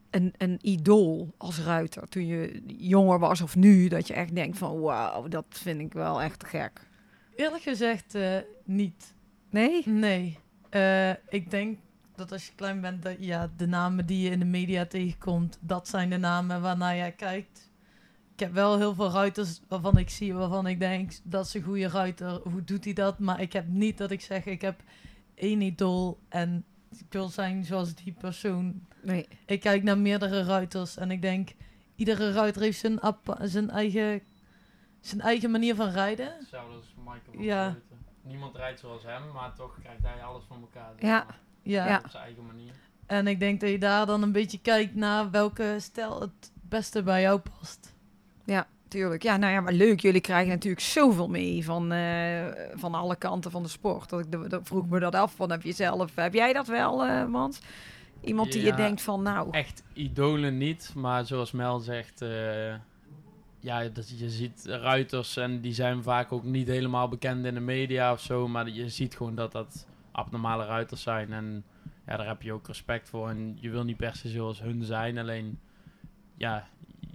een, 0.10 0.34
een 0.38 0.58
idool 0.62 1.34
als 1.38 1.60
ruiter 1.60 2.08
toen 2.10 2.26
je 2.26 2.62
jonger 2.68 3.20
was 3.20 3.42
of 3.42 3.56
nu? 3.56 3.88
Dat 3.88 4.08
je 4.08 4.14
echt 4.14 4.36
denkt 4.36 4.58
van 4.58 4.80
wauw, 4.80 5.28
dat 5.28 5.46
vind 5.50 5.80
ik 5.82 5.94
wel 5.94 6.22
echt 6.22 6.44
gek. 6.46 6.88
Eerlijk 7.36 7.64
gezegd, 7.64 8.16
eh, 8.16 8.38
niet. 8.64 9.14
Nee? 9.50 9.82
Nee. 9.86 10.38
Eh, 10.70 11.10
ik 11.10 11.52
denk 11.52 11.78
dat 12.16 12.32
als 12.32 12.46
je 12.46 12.52
klein 12.56 12.82
bent, 12.82 13.04
dat 13.04 13.16
ja, 13.20 13.52
de 13.58 13.68
namen 13.68 14.06
die 14.06 14.22
je 14.24 14.30
in 14.30 14.40
de 14.40 14.46
media 14.46 14.86
tegenkomt, 14.86 15.58
dat 15.62 15.88
zijn 15.88 16.10
de 16.10 16.18
namen 16.18 16.62
waarnaar 16.62 16.96
jij 16.96 17.12
kijkt. 17.12 17.69
Ik 18.40 18.46
heb 18.46 18.54
wel 18.54 18.78
heel 18.78 18.94
veel 18.94 19.12
ruiters 19.12 19.62
waarvan 19.68 19.98
ik 19.98 20.10
zie, 20.10 20.34
waarvan 20.34 20.68
ik 20.68 20.80
denk, 20.80 21.12
dat 21.24 21.46
is 21.46 21.54
een 21.54 21.62
goede 21.62 21.88
ruiter. 21.88 22.42
Hoe 22.44 22.64
doet 22.64 22.84
hij 22.84 22.94
dat? 22.94 23.20
Maar 23.20 23.42
ik 23.42 23.54
heb 23.54 23.68
niet 23.68 23.98
dat 23.98 24.12
ik 24.12 24.22
zeg, 24.22 24.46
ik 24.46 24.62
heb 24.62 24.82
één 25.36 25.62
idool 25.62 26.20
en 26.30 26.66
ik 26.90 27.06
wil 27.10 27.30
zijn 27.30 27.66
zoals 27.66 27.96
die 27.96 28.14
persoon. 28.14 28.88
Nee. 29.04 29.28
Ik 29.46 29.60
kijk 29.60 29.84
naar 29.84 29.98
meerdere 29.98 30.44
ruiters 30.44 30.98
en 30.98 31.12
ik 31.12 31.22
denk, 31.22 31.50
iedere 31.96 32.32
ruiter 32.32 32.62
heeft 32.62 32.80
zijn, 32.80 33.00
zijn, 33.42 33.70
eigen, 33.70 34.22
zijn 35.00 35.22
eigen 35.22 35.52
manier 35.52 35.76
van 35.76 35.90
rijden. 35.90 36.36
Hetzelfde 36.40 36.76
als 36.76 36.94
Michael 36.98 37.44
Ja. 37.44 37.76
Niemand 38.22 38.56
rijdt 38.56 38.80
zoals 38.80 39.04
hem, 39.04 39.32
maar 39.32 39.56
toch 39.56 39.80
krijgt 39.82 40.02
hij 40.02 40.24
alles 40.24 40.44
van 40.48 40.62
elkaar. 40.62 40.94
Ja. 40.98 41.26
Ja. 41.64 41.88
Ja. 41.88 42.02
Op 42.04 42.10
zijn 42.10 42.24
eigen 42.24 42.46
manier. 42.46 42.74
En 43.06 43.28
ik 43.28 43.40
denk 43.40 43.60
dat 43.62 43.70
je 43.70 43.80
daar 43.80 44.06
dan 44.06 44.24
een 44.24 44.32
beetje 44.32 44.62
kijkt 44.62 44.96
naar 44.96 45.32
welke 45.32 45.76
stijl 45.80 46.22
het 46.22 46.52
beste 46.62 47.04
bij 47.04 47.22
jou 47.22 47.40
past. 47.40 47.98
Tuurlijk. 48.88 49.24
Ja, 49.24 49.38
nou 49.38 49.54
ja, 49.54 49.62
maar 49.62 49.74
leuk. 49.74 50.00
Jullie 50.00 50.22
krijgen 50.22 50.50
natuurlijk 50.50 50.82
zoveel 50.82 51.30
mee 51.30 51.66
van, 51.66 51.92
eh, 51.92 52.46
van 52.74 52.94
alle 52.94 53.16
kanten 53.16 53.52
van 53.52 53.64
de 53.64 53.70
sport. 53.70 54.10
Dat 54.10 54.20
ik, 54.20 54.50
dat 54.50 54.62
vroeg 54.64 54.90
me 54.90 55.00
dat 55.00 55.16
af 55.16 55.34
van, 55.36 55.52
heb 55.52 55.62
je 55.62 55.72
zelf, 55.72 56.16
heb 56.16 56.34
jij 56.34 56.54
dat 56.54 56.68
wel, 56.68 57.06
eh 57.06 57.26
Mans? 57.26 57.62
Iemand 58.22 58.52
die 58.52 58.62
je 58.62 58.68
Ja. 58.68 58.76
denkt 58.76 59.02
van, 59.02 59.22
nou, 59.22 59.48
Echt 59.52 59.84
idolen 59.94 60.58
niet, 60.58 60.92
maar 60.96 61.26
zoals 61.26 61.52
Mel 61.52 61.80
zegt, 61.80 62.22
eh, 62.22 62.74
ja, 63.60 63.84
dat 63.94 64.20
je 64.20 64.30
ziet 64.30 64.66
ruiters 64.66 65.38
en 65.38 65.62
die 65.62 65.74
zijn 65.74 66.04
vaak 66.04 66.32
ook 66.32 66.44
niet 66.44 66.68
helemaal 66.68 67.08
bekend 67.08 67.46
in 67.46 67.54
de 67.54 67.60
media 67.60 68.12
of 68.12 68.22
zo, 68.22 68.48
maar 68.48 68.70
je 68.70 68.90
ziet 68.90 69.16
gewoon 69.16 69.36
dat 69.36 69.52
dat 69.52 69.88
abnormale 70.12 70.66
ruiters 70.66 71.02
zijn 71.02 71.34
en 71.34 71.64
ja, 72.08 72.18
daar 72.18 72.28
heb 72.28 72.42
je 72.42 72.54
ook 72.54 72.68
respect 72.68 73.10
voor 73.10 73.30
en 73.30 73.58
je 73.60 73.70
wil 73.70 73.84
niet 73.84 73.98
per 73.98 74.16
se 74.16 74.30
zoals 74.30 74.62
hun 74.62 74.84
zijn, 74.84 75.18
alleen 75.18 75.60
ja, 76.38 76.68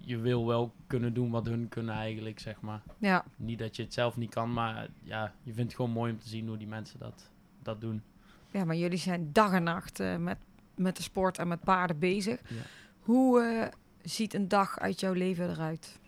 je 0.06 0.18
wil 0.18 0.46
wel 0.46 0.72
kunnen 0.86 1.14
doen 1.14 1.30
wat 1.30 1.46
hun 1.46 1.68
kunnen 1.68 1.94
eigenlijk, 1.94 2.38
zeg 2.38 2.60
maar. 2.60 2.82
ja, 2.98 3.24
Niet 3.36 3.58
dat 3.58 3.76
je 3.76 3.82
het 3.82 3.92
zelf 3.94 4.16
niet 4.16 4.30
kan, 4.30 4.52
maar 4.52 4.88
ja, 5.02 5.32
je 5.42 5.52
vindt 5.52 5.72
het 5.72 5.74
gewoon 5.74 5.90
mooi 5.90 6.12
om 6.12 6.18
te 6.18 6.28
zien 6.28 6.48
hoe 6.48 6.56
die 6.56 6.66
mensen 6.66 6.98
dat, 6.98 7.30
dat 7.62 7.80
doen. 7.80 8.02
ja, 8.50 8.64
maar 8.64 8.76
jullie 8.76 8.98
zijn 8.98 9.32
dag 9.32 9.52
en 9.52 9.62
nacht 9.62 10.00
eh, 10.00 10.16
met, 10.16 10.38
met 10.74 10.96
de 10.96 11.02
sport 11.02 11.38
en 11.38 11.48
met 11.48 11.60
paarden 11.60 11.98
bezig. 11.98 12.40
Ja. 12.48 12.62
Hoe 13.00 13.40
eh, 13.42 13.68
ziet 14.02 14.34
een 14.34 14.48
dag 14.48 14.78
uit 14.78 15.00
jouw 15.00 15.12
leven 15.12 15.50
eruit? 15.50 15.98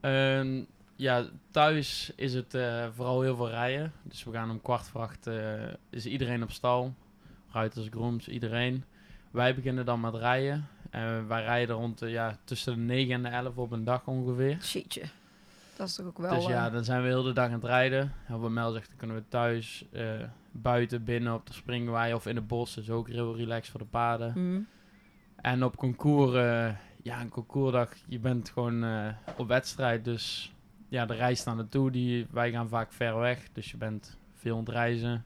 Ehm, 0.00 0.62
ja, 0.96 1.24
thuis 1.50 2.12
is 2.16 2.34
het 2.34 2.54
eh, 2.54 2.86
vooral 2.94 3.20
heel 3.22 3.36
veel 3.36 3.48
rijden. 3.50 3.92
Dus 4.02 4.24
we 4.24 4.32
gaan 4.32 4.50
om 4.50 4.60
kwart 4.62 4.88
voor 4.88 5.00
acht, 5.00 5.28
is 5.90 6.06
iedereen 6.06 6.42
op 6.42 6.50
stal. 6.50 6.94
Ruiters, 7.52 7.88
grooms, 7.90 8.28
iedereen. 8.28 8.84
Wij 9.30 9.54
beginnen 9.54 9.84
dan 9.84 10.00
met 10.00 10.14
rijden. 10.14 10.68
Eh, 10.94 11.26
wij 11.28 11.42
rijden 11.42 11.76
rond 11.76 11.98
de, 11.98 12.08
ja, 12.08 12.36
tussen 12.44 12.74
de 12.74 12.80
9 12.80 13.14
en 13.14 13.22
de 13.22 13.28
11 13.28 13.56
op 13.56 13.70
een 13.72 13.84
dag 13.84 14.06
ongeveer. 14.06 14.58
Shitje. 14.62 15.02
Dat 15.76 15.88
is 15.88 15.94
toch 15.94 16.06
ook 16.06 16.18
wel... 16.18 16.34
dus 16.34 16.46
ja, 16.46 16.66
eh, 16.66 16.72
dan 16.72 16.84
zijn 16.84 17.02
we 17.02 17.08
heel 17.08 17.22
de 17.22 17.32
dag 17.32 17.46
aan 17.46 17.52
het 17.52 17.64
rijden. 17.64 18.12
En 18.26 18.40
wat 18.40 18.50
Mel 18.50 18.72
zegt, 18.72 18.88
dan 18.88 18.96
kunnen 18.96 19.16
we 19.16 19.22
thuis, 19.28 19.84
eh, 19.92 20.04
buiten, 20.50 21.04
binnen, 21.04 21.34
op 21.34 21.46
de 21.46 21.52
springwei 21.52 22.14
of 22.14 22.26
in 22.26 22.36
het 22.36 22.46
bos. 22.46 22.76
is 22.76 22.90
ook 22.90 23.08
heel 23.08 23.36
relaxed 23.36 23.70
voor 23.70 23.80
de 23.80 23.86
paarden. 23.86 24.32
mm, 24.34 24.66
En 25.36 25.64
op 25.64 25.76
concours, 25.76 26.34
eh, 26.34 26.68
ja, 27.02 27.20
een 27.20 27.28
concoursdag, 27.28 27.90
je 28.06 28.18
bent 28.18 28.50
gewoon 28.50 28.84
eh, 28.84 29.08
op 29.36 29.48
wedstrijd. 29.48 30.04
Dus 30.04 30.52
ja, 30.88 31.06
de 31.06 31.14
reis 31.14 31.44
naar 31.44 31.56
naartoe, 31.56 31.90
die, 31.90 32.26
wij 32.30 32.50
gaan 32.50 32.68
vaak 32.68 32.92
ver 32.92 33.18
weg. 33.18 33.48
Dus 33.52 33.70
je 33.70 33.76
bent 33.76 34.16
veel 34.34 34.52
aan 34.56 34.60
het 34.64 34.68
reizen. 34.68 35.24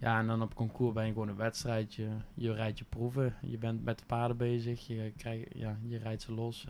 Ja, 0.00 0.18
en 0.18 0.26
dan 0.26 0.42
op 0.42 0.54
concours 0.54 0.94
ben 0.94 1.06
je 1.06 1.12
gewoon 1.12 1.28
een 1.28 1.36
wedstrijd. 1.36 1.94
Je, 2.34 2.52
rijdt 2.52 2.78
je 2.78 2.84
proeven. 2.88 3.34
Je 3.40 3.58
bent 3.58 3.84
met 3.84 3.98
de 3.98 4.04
paarden 4.06 4.36
bezig. 4.36 4.86
Je, 4.86 5.12
krijg, 5.16 5.44
ja, 5.54 5.76
je 5.82 5.98
rijdt 5.98 6.22
ze 6.22 6.32
los. 6.32 6.66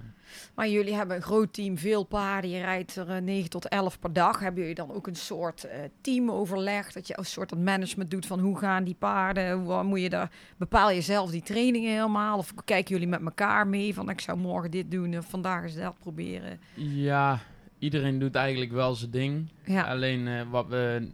Maar 0.54 0.68
jullie 0.68 0.94
hebben 0.94 1.16
een 1.16 1.22
groot 1.22 1.52
team, 1.52 1.78
veel 1.78 2.04
paarden. 2.04 2.50
Je 2.50 2.60
rijdt 2.60 2.96
er 2.96 3.08
eh, 3.08 3.22
9 3.22 3.50
tot 3.50 3.68
11 3.68 3.98
per 3.98 4.12
dag. 4.12 4.40
Hebben 4.40 4.60
jullie 4.60 4.74
dan 4.74 4.92
ook 4.92 5.06
een 5.06 5.16
soort 5.16 5.64
eh, 5.64 5.78
teamoverleg? 6.00 6.92
Dat 6.92 7.06
je 7.06 7.18
een 7.18 7.24
soort 7.24 7.56
management 7.58 8.10
doet 8.10 8.26
van 8.26 8.40
hoe 8.40 8.58
gaan 8.58 8.84
die 8.84 8.96
paarden? 8.98 9.52
Hoe 9.52 9.82
moet 9.82 10.00
je 10.00 10.10
daar, 10.10 10.30
bepaal 10.56 10.90
je 10.90 11.00
zelf 11.00 11.30
die 11.30 11.42
trainingen 11.42 11.92
helemaal? 11.92 12.38
Of 12.38 12.54
kijken 12.64 12.94
jullie 12.94 13.08
met 13.08 13.22
elkaar 13.24 13.66
mee 13.66 13.94
van 13.94 14.10
ik 14.10 14.20
zou 14.20 14.38
morgen 14.38 14.70
dit 14.70 14.90
doen 14.90 15.12
en 15.12 15.22
vandaag 15.22 15.62
eens 15.62 15.74
dat 15.74 15.98
proberen? 15.98 16.60
Ja, 16.74 17.40
iedereen 17.78 18.18
doet 18.18 18.34
eigenlijk 18.34 18.72
wel 18.72 18.94
zijn 18.94 19.10
ding. 19.10 19.48
Ja, 19.64 19.82
Alleen 19.82 20.28
eh, 20.28 20.50
wat 20.50 20.66
we 20.66 21.10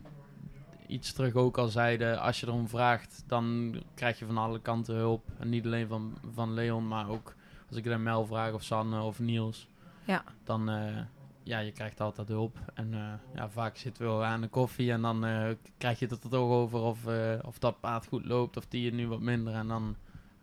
iets 0.87 1.13
terug 1.13 1.35
ook 1.35 1.59
al 1.59 1.69
zeiden, 1.69 2.21
als 2.21 2.41
je 2.41 2.47
erom 2.47 2.69
vraagt, 2.69 3.25
dan 3.27 3.75
krijg 3.95 4.19
je 4.19 4.27
van 4.27 4.39
alle 4.39 4.61
kanten 4.61 4.95
hulp. 4.95 5.25
En 5.39 5.49
niet 5.49 5.65
alleen 5.65 5.89
van, 5.89 6.15
van 6.35 6.55
Leon, 6.55 6.89
maar 6.89 7.09
ook 7.09 7.35
Als 7.69 7.77
ik 7.77 7.85
dan 7.85 8.03
Mel 8.03 8.27
vraag 8.27 8.53
of 8.53 8.63
Sanne 8.63 9.01
of 9.01 9.19
Niels, 9.19 9.69
Ja. 10.05 10.25
dan 10.45 10.69
eh, 10.69 10.97
ja, 11.43 11.59
je 11.59 11.73
krijgt 11.73 12.01
altijd 12.01 12.29
hulp. 12.29 12.59
En 12.75 12.95
eh, 12.95 13.13
ja, 13.35 13.51
vaak 13.51 13.77
zitten 13.77 14.03
we 14.03 14.09
wel 14.09 14.25
aan 14.25 14.41
de 14.41 14.49
koffie 14.49 14.93
en 14.93 15.03
dan 15.03 15.25
eh, 15.25 15.51
krijg 15.79 15.99
je 15.99 16.07
het 16.07 16.25
er 16.25 16.31
toch 16.31 16.51
over 16.51 16.81
of, 16.81 17.07
of 17.43 17.59
dat 17.59 17.81
paard 17.81 18.07
goed 18.07 18.25
loopt 18.25 18.57
of 18.57 18.67
die 18.67 18.93
nu 18.93 19.09
wat 19.09 19.21
minder. 19.21 19.55
En 19.55 19.69
dan 19.69 19.97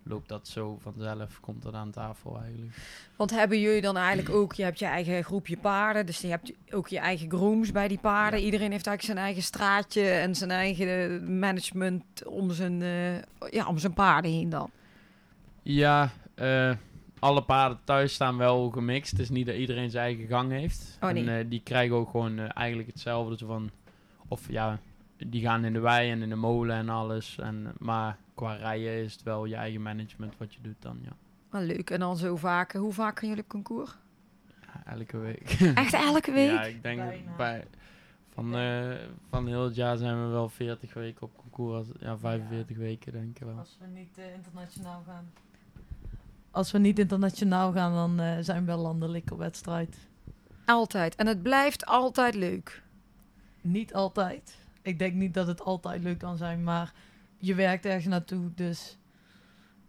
loopt 0.04 0.30
dat 0.30 0.48
zo 0.48 0.78
vanzelf, 0.82 1.40
komt 1.40 1.62
dat 1.62 1.74
aan 1.74 1.92
tafel 1.92 2.40
eigenlijk. 2.42 2.76
Want 3.16 3.32
hebben 3.32 3.60
jullie 3.60 3.82
dan 3.82 3.98
eigenlijk 3.98 4.30
ook, 4.30 4.54
je 4.54 4.64
hebt 4.64 4.80
je 4.80 4.86
eigen 4.86 5.24
groepje 5.24 5.58
paarden, 5.58 6.06
dus 6.06 6.22
je 6.22 6.28
hebt 6.28 6.52
ook 6.70 6.88
je 6.88 7.00
eigen 7.00 7.30
grooms 7.30 7.72
bij 7.72 7.88
die 7.88 8.00
paarden. 8.00 8.40
Ja. 8.40 8.46
Iedereen 8.46 8.72
heeft 8.72 8.88
eigenlijk 8.88 9.18
zijn 9.18 9.28
eigen 9.28 9.44
straatje 9.44 10.10
en 10.10 10.36
zijn 10.36 10.52
eigen 10.52 11.40
management 11.40 12.26
om 12.26 12.52
zijn, 12.52 12.82
eh, 12.82 13.52
ja, 13.52 13.68
om 13.68 13.78
zijn 13.78 13.94
paarden 13.94 14.32
heen 14.32 14.50
dan. 14.50 14.70
Ja, 15.64 16.12
eh, 16.36 16.72
alle 17.22 17.44
paarden 17.44 17.80
thuis 17.84 18.14
staan 18.14 18.38
wel 18.38 18.70
gemixt. 18.70 19.12
Het 19.12 19.20
is 19.20 19.30
niet 19.30 19.46
dat 19.46 19.56
iedereen 19.56 19.90
zijn 19.90 20.04
eigen 20.04 20.28
gang 20.28 20.52
heeft. 20.52 20.98
Oh, 21.02 21.10
nee. 21.10 21.28
En 21.28 21.40
eh, 21.40 21.46
die 21.50 21.62
krijgen 21.64 21.96
ook 21.96 22.10
gewoon 22.10 22.40
eh, 22.40 22.46
eigenlijk 22.54 22.90
hetzelfde. 22.90 23.46
Van, 23.46 23.70
of 24.28 24.50
ja, 24.50 24.80
die 25.18 25.42
gaan 25.42 25.66
in 25.66 25.74
de 25.74 25.80
wei 25.80 26.12
en 26.12 26.22
in 26.22 26.30
de 26.30 26.36
molen 26.36 26.76
en 26.76 26.90
alles. 26.90 27.38
En, 27.40 27.66
eh, 27.66 27.72
maar 27.78 28.18
qua 28.42 28.54
rijden 28.54 29.04
is 29.04 29.14
het 29.14 29.24
wel 29.24 29.46
je 29.46 29.56
eigen 29.56 29.82
management 29.82 30.38
wat 30.38 30.54
je 30.54 30.62
doet 30.62 30.82
dan, 30.82 31.00
ja. 31.02 31.12
Wel 31.50 31.62
leuk. 31.62 31.90
En 31.90 32.00
dan 32.00 32.18
zo 32.18 32.36
vaak, 32.36 32.74
hoe 32.74 32.94
vaak 32.94 33.20
gaan 33.20 33.28
jullie 33.28 33.44
op 33.44 33.50
concours? 33.50 33.98
Ja, 34.62 34.92
Elke 34.92 35.18
week. 35.18 35.50
Echt 35.84 35.94
elke 35.94 36.32
week? 36.32 36.52
Ja, 36.52 36.64
ik 36.64 36.84
denk 36.84 37.00
Bijna. 37.00 37.36
bij... 37.38 37.68
Van, 38.34 38.56
eh, 38.56 38.96
van 39.30 39.48
heel 39.48 39.64
het 39.64 39.76
jaar 39.76 39.98
zijn 39.98 40.26
we 40.26 40.32
wel 40.32 40.50
40 40.50 40.94
weken 40.94 41.22
op 41.22 41.38
concours. 41.38 41.88
Ja, 42.00 42.18
45 42.18 42.78
weken 42.78 43.12
denk 43.12 43.40
ik 43.40 43.46
wel. 43.46 43.58
Als 43.58 43.78
we 43.80 43.88
niet 43.88 44.18
eh, 44.18 44.34
internationaal 44.34 45.04
gaan. 45.06 45.32
Als 46.52 46.72
we 46.72 46.78
niet 46.78 47.00
internationaal 47.00 47.72
gaan, 47.72 47.94
dan 47.94 48.26
eh, 48.26 48.38
zijn 48.40 48.60
we 48.60 48.66
wel 48.66 48.80
landelijk 48.80 49.32
op 49.32 49.38
wedstrijd. 49.38 49.98
Altijd. 50.66 51.16
En 51.16 51.28
het 51.28 51.42
blijft 51.42 51.86
altijd 51.86 52.36
leuk. 52.36 52.84
Niet 53.62 53.94
altijd. 53.94 54.58
Ik 54.82 55.00
denk 55.00 55.14
niet 55.14 55.34
dat 55.34 55.48
het 55.48 55.62
altijd 55.62 56.04
leuk 56.04 56.18
kan 56.18 56.38
zijn, 56.38 56.64
maar 56.64 56.94
je 57.42 57.56
werkt 57.56 57.86
ergens 57.86 58.06
naartoe. 58.06 58.54
Dus 58.54 58.98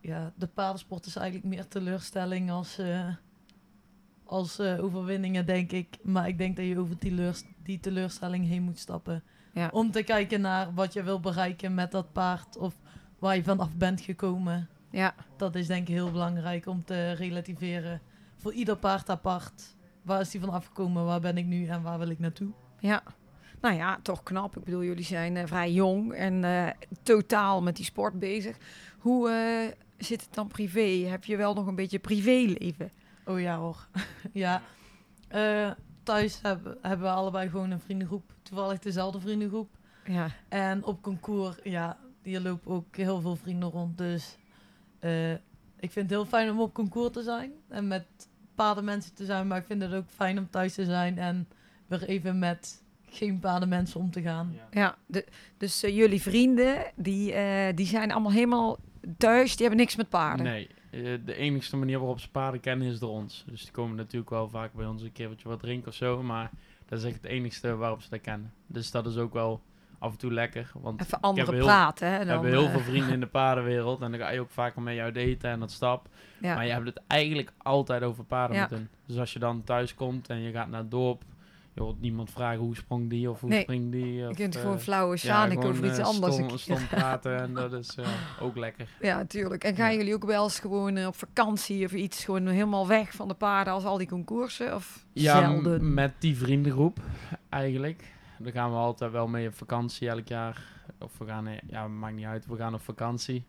ja, 0.01 0.33
de 0.37 0.47
paardensport 0.47 1.07
is 1.07 1.17
eigenlijk 1.17 1.55
meer 1.55 1.69
teleurstelling 1.69 2.51
als, 2.51 2.79
eh, 2.79 3.09
als 4.25 4.59
eh, 4.59 4.85
overwinningen, 4.85 5.47
denk 5.47 5.73
ik. 5.73 5.99
Maar 6.03 6.29
ik 6.29 6.39
denk 6.39 6.57
dat 6.57 6.67
je 6.67 6.79
over 6.79 6.99
die, 6.99 7.11
teleurs- 7.11 7.45
die 7.63 7.81
teleurstelling 7.81 8.47
heen 8.47 8.63
moet 8.63 8.79
stappen. 8.79 9.23
Ja. 9.53 9.69
Om 9.73 9.91
te 9.91 10.03
kijken 10.03 10.41
naar 10.41 10.75
wat 10.75 10.93
je 10.93 11.03
wil 11.03 11.21
bereiken 11.21 11.75
met 11.75 11.91
dat 11.91 12.13
paard 12.13 12.57
of 12.57 12.75
waar 13.19 13.37
je 13.37 13.43
vanaf 13.43 13.77
bent 13.77 14.01
gekomen. 14.01 14.69
Ja. 14.91 15.15
Dat 15.37 15.55
is 15.55 15.67
denk 15.67 15.89
ik 15.89 15.95
heel 15.95 16.11
belangrijk 16.11 16.67
om 16.67 16.85
te 16.85 17.13
relativeren. 17.13 18.01
Voor 18.37 18.53
ieder 18.53 18.77
paard 18.77 19.11
apart. 19.11 19.77
Waar 20.03 20.21
is 20.21 20.31
die 20.31 20.41
van 20.41 20.51
afgekomen? 20.51 21.05
Waar 21.05 21.21
ben 21.21 21.37
ik 21.37 21.47
nu 21.47 21.67
en 21.67 21.83
waar 21.83 21.99
wil 21.99 22.09
ik 22.09 22.19
naartoe? 22.19 22.53
Ja. 22.79 23.03
Nou 23.63 23.75
ja, 23.75 23.99
toch 24.03 24.23
knap. 24.23 24.57
Ik 24.57 24.65
bedoel, 24.65 24.83
jullie 24.83 25.05
zijn 25.05 25.37
eh, 25.37 25.47
vrij 25.47 25.73
jong 25.73 26.13
en 26.13 26.45
eh, 26.45 26.69
totaal 27.03 27.63
met 27.63 27.77
die 27.77 27.85
sport 27.85 28.19
bezig. 28.19 28.57
Hoe 28.99 29.31
eh, 29.31 29.73
zit 30.05 30.21
het 30.21 30.35
dan 30.35 30.49
privé? 30.49 31.07
Heb 31.09 31.25
je 31.25 31.37
wel 31.37 31.55
nog 31.55 31.67
een 31.67 31.75
beetje 31.75 31.99
privéleven? 31.99 32.91
Oh 33.25 33.41
ja 33.41 33.57
hoor. 33.57 33.87
ja. 34.33 34.63
Thuis 36.03 36.39
hebben, 36.43 36.79
hebben 36.83 37.07
we 37.07 37.13
allebei 37.13 37.49
gewoon 37.49 37.71
een 37.71 37.81
vriendengroep. 37.81 38.33
Toevallig 38.43 38.79
dezelfde 38.79 39.21
vriendengroep. 39.21 39.69
Ja. 40.05 40.29
En 40.49 40.85
op 40.85 41.03
concours, 41.03 41.57
ja, 41.63 41.99
hier 42.23 42.41
lopen 42.41 42.71
ook 42.71 42.97
heel 42.97 43.21
veel 43.21 43.37
vrienden 43.37 43.71
rond. 43.71 43.99
Dus 43.99 44.39
ik 45.77 45.91
vind 45.91 45.95
het 45.95 46.11
heel 46.11 46.27
fijn 46.27 46.51
om 46.51 46.61
op 46.61 46.75
concours 46.75 47.13
te 47.13 47.23
zijn. 47.23 47.53
En 47.69 47.89
met 47.89 48.07
paardenmensen 48.55 49.15
te 49.15 49.25
zijn. 49.25 49.47
Maar 49.47 49.59
ik 49.59 49.67
vind 49.67 49.83
het 49.83 49.93
ook 49.93 50.09
fijn 50.09 50.39
om 50.39 50.51
thuis 50.51 50.75
te 50.75 50.85
zijn. 50.85 51.19
En 51.19 51.49
weer 51.87 52.03
even 52.03 52.39
met 52.39 52.82
geen 53.13 53.39
paardenmensen 53.39 54.01
om 54.01 54.11
te 54.11 54.23
gaan. 54.23 54.55
Ja, 54.71 54.97
de, 55.07 55.27
dus 55.57 55.83
eh, 55.83 55.97
jullie 55.97 56.23
vrienden, 56.23 56.85
die, 56.97 57.33
eh, 57.33 57.77
die 57.77 57.87
zijn 57.87 58.13
allemaal 58.13 58.33
helemaal 58.33 58.79
thuis. 59.17 59.51
Die 59.57 59.67
hebben 59.67 59.79
niks 59.85 59.97
met 59.97 60.09
paarden. 60.09 60.45
Nee, 60.45 60.69
eh, 60.91 61.19
de 61.25 61.35
enigste 61.35 61.77
manier 61.77 61.99
waarop 61.99 62.21
ze 62.21 62.31
paarden 62.31 62.61
kennen 62.61 62.89
is 62.89 62.99
door 62.99 63.11
ons. 63.11 63.45
Dus 63.47 63.63
die 63.63 63.71
komen 63.71 63.97
natuurlijk 63.97 64.31
wel 64.31 64.49
vaak 64.49 64.73
bij 64.73 64.87
ons 64.87 65.03
een 65.03 65.13
keertje 65.13 65.49
wat 65.49 65.61
drinken 65.61 65.89
of 65.89 65.95
zo. 65.95 66.23
Maar 66.23 66.51
dat 66.87 66.99
is 66.99 67.05
echt 67.05 67.15
het 67.15 67.25
enigste 67.25 67.77
waarop 67.77 68.03
ze 68.03 68.11
dat 68.11 68.21
kennen. 68.21 68.53
Dus 68.67 68.91
dat 68.91 69.07
is 69.07 69.17
ook 69.17 69.33
wel 69.33 69.63
af 69.99 70.13
en 70.13 70.19
toe 70.19 70.33
lekker. 70.33 70.71
Want 70.75 71.01
Even 71.01 71.21
andere 71.21 71.47
heb 71.47 71.55
heel, 71.55 71.65
praten. 71.65 72.09
Hè, 72.09 72.19
we 72.19 72.25
dan, 72.25 72.33
hebben 72.33 72.51
heel 72.51 72.69
veel 72.69 72.81
vrienden 72.81 73.13
in 73.13 73.21
de 73.21 73.27
paardenwereld. 73.41 74.01
En 74.03 74.11
dan 74.11 74.21
ga 74.21 74.31
je 74.31 74.41
ook 74.41 74.51
vaker 74.51 74.83
mee 74.83 75.01
uit 75.01 75.17
eten 75.17 75.51
en 75.51 75.61
dat 75.61 75.71
stap. 75.71 76.09
ja. 76.41 76.55
Maar 76.55 76.67
je 76.67 76.73
hebt 76.73 76.87
het 76.87 77.01
eigenlijk 77.07 77.53
altijd 77.59 78.03
over 78.03 78.25
paarden 78.25 78.57
Ja. 78.57 78.63
met 78.63 78.71
hun. 78.71 78.89
Dus 79.07 79.19
als 79.19 79.33
je 79.33 79.39
dan 79.39 79.65
thuis 79.65 79.95
komt 79.95 80.29
en 80.29 80.41
je 80.41 80.53
gaat 80.53 80.69
naar 80.69 80.81
het 80.81 80.91
dorp. 80.91 81.25
Je 81.75 81.81
hoort 81.83 82.01
niemand 82.01 82.31
vragen 82.31 82.59
hoe 82.61 82.77
sprong 82.77 83.11
die 83.11 83.31
of 83.31 83.41
hoe 83.41 83.51
Nee. 83.51 83.61
springt 83.63 83.93
die. 83.93 84.13
je 84.15 84.29
Of, 84.29 84.37
kunt 84.37 84.55
eh, 84.57 84.61
gewoon 84.61 84.81
flauwe 84.81 85.13
ja, 85.13 85.17
Sjanik 85.19 85.59
gewoon, 85.59 85.73
over 85.73 85.87
iets 85.87 85.99
eh, 85.99 86.05
anders. 86.05 86.35
Stom, 86.35 86.59
stom 86.59 86.87
praten 86.89 87.41
en 87.41 87.55
dat 87.55 87.73
is 87.73 87.95
eh, 87.95 88.09
ook 88.41 88.57
lekker. 88.57 88.89
Ja, 89.01 89.25
tuurlijk. 89.25 89.65
En 89.65 89.75
gaan 89.75 89.91
Ja. 89.93 89.97
jullie 89.97 90.15
ook 90.15 90.25
wel 90.25 90.43
eens 90.45 90.59
gewoon 90.61 90.97
eh, 90.97 91.07
op 91.07 91.15
vakantie 91.17 91.85
of 91.85 91.93
iets 91.93 92.25
gewoon 92.25 92.47
helemaal 92.47 92.87
weg 92.87 93.13
van 93.15 93.29
de 93.29 93.35
paarden 93.35 93.73
als 93.73 93.85
al 93.85 93.99
die 93.99 94.09
concoursen? 94.09 94.75
Of 94.75 95.07
Ja, 95.13 95.41
zelden? 95.51 95.95
met 95.95 96.13
die 96.19 96.37
vriendengroep 96.37 96.99
eigenlijk. 97.49 98.15
Daar 98.39 98.53
gaan 98.53 98.71
we 98.71 98.77
altijd 98.77 99.13
wel 99.13 99.29
mee 99.29 99.49
op 99.49 99.55
vakantie 99.55 100.09
elk 100.09 100.29
jaar. 100.29 100.63
Of 100.99 101.19
we 101.19 101.27
gaan, 101.27 101.47
eh, 101.47 101.59
ja, 101.67 101.89
maakt 101.89 102.15
niet 102.15 102.25
uit, 102.27 102.47
we 102.47 102.57
gaan 102.57 102.75
op 102.75 102.81
vakantie. 102.81 103.45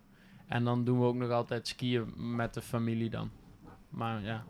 En 0.47 0.63
dan 0.63 0.83
doen 0.83 0.99
we 0.99 1.05
ook 1.05 1.15
nog 1.15 1.29
altijd 1.31 1.67
skiën 1.67 2.13
met 2.35 2.53
de 2.53 2.61
familie 2.61 3.09
dan. 3.09 3.29
Maar 3.89 4.21
ja, 4.21 4.43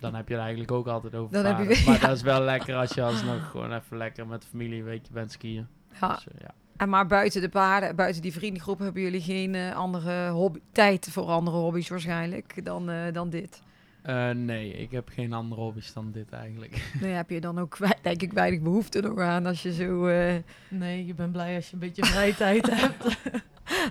dan 0.00 0.14
heb 0.14 0.28
je 0.28 0.34
het 0.34 0.42
eigenlijk 0.42 0.72
ook 0.72 0.86
altijd 0.86 1.14
over 1.14 1.32
Dan 1.32 1.44
heb 1.44 1.58
je 1.58 1.64
paarden. 1.64 1.76
weer- 1.76 1.86
Maar 1.86 2.00
ja. 2.00 2.06
dat 2.06 2.16
is 2.16 2.22
wel 2.32 2.40
lekker 2.42 2.74
als 2.74 2.94
je 2.94 3.02
alsnog 3.02 3.50
gewoon 3.50 3.72
even 3.72 3.96
lekker 3.96 4.26
met 4.26 4.42
de 4.42 4.48
familie 4.48 4.78
een 4.78 4.84
weekje 4.84 5.12
bent 5.12 5.32
skiën. 5.32 5.66
Ja. 6.00 6.14
Dus, 6.14 6.26
eh, 6.28 6.40
ja. 6.40 6.50
En 6.76 6.88
maar 6.88 7.06
buiten 7.06 7.40
de 7.40 7.48
paarden, 7.48 7.96
buiten 7.96 8.22
die 8.22 8.32
vriendengroep, 8.32 8.78
hebben 8.78 9.02
jullie 9.02 9.20
geen 9.20 9.54
eh, 9.54 9.74
andere 9.76 10.28
hobby, 10.30 10.58
tijd 10.72 11.08
voor 11.10 11.24
andere 11.26 11.56
hobby's 11.56 11.88
waarschijnlijk 11.88 12.64
dan, 12.64 12.90
eh, 12.90 13.12
dan 13.12 13.30
dit. 13.30 13.62
Eh, 14.02 14.30
nee, 14.30 14.72
ik 14.72 14.90
heb 14.90 15.08
geen 15.08 15.32
andere 15.32 15.60
hobby's 15.60 15.92
dan 15.92 16.10
dit 16.12 16.30
eigenlijk. 16.32 16.90
Daar 17.00 17.10
heb 17.16 17.30
je 17.30 17.40
dan 17.40 17.58
ook 17.58 17.76
denk 18.02 18.22
ik 18.22 18.32
weinig 18.32 18.60
behoefte 18.60 19.00
nog 19.00 19.18
aan 19.18 19.46
als 19.46 19.62
je 19.62 19.72
zo 19.72 20.06
eh, 20.06 20.34
Nee, 20.68 21.06
je 21.06 21.14
bent 21.14 21.32
blij 21.32 21.54
als 21.56 21.66
je 21.66 21.72
een 21.72 21.78
beetje 21.78 22.04
vrije 22.04 22.34
tijd 22.34 22.70
hebt. 22.80 23.02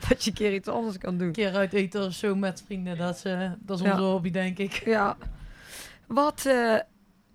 dat 0.10 0.24
je 0.24 0.30
een 0.30 0.36
keer 0.36 0.54
iets 0.54 0.67
anders 0.67 0.98
kan 0.98 1.17
doen. 1.17 1.28
Een 1.28 1.34
keer 1.34 1.56
uit 1.56 1.74
eten 1.74 2.06
of 2.06 2.13
zo 2.13 2.36
met 2.36 2.63
vrienden. 2.65 2.98
Dat 2.98 3.15
is, 3.15 3.24
eh, 3.24 3.52
dat 3.60 3.80
is 3.80 3.86
Ja. 3.86 3.91
onze 3.91 4.04
hobby, 4.04 4.32
denk 4.32 4.58
ik. 4.58 4.72
Ja. 4.86 5.17
Wat 6.08 6.46
eh, 6.46 6.80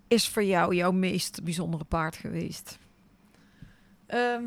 is 0.07 0.29
voor 0.29 0.43
jou 0.43 0.75
jouw 0.75 0.91
meest 0.91 1.43
bijzondere 1.43 1.83
paard 1.83 2.15
geweest? 2.15 2.79
Ehm, 4.05 4.43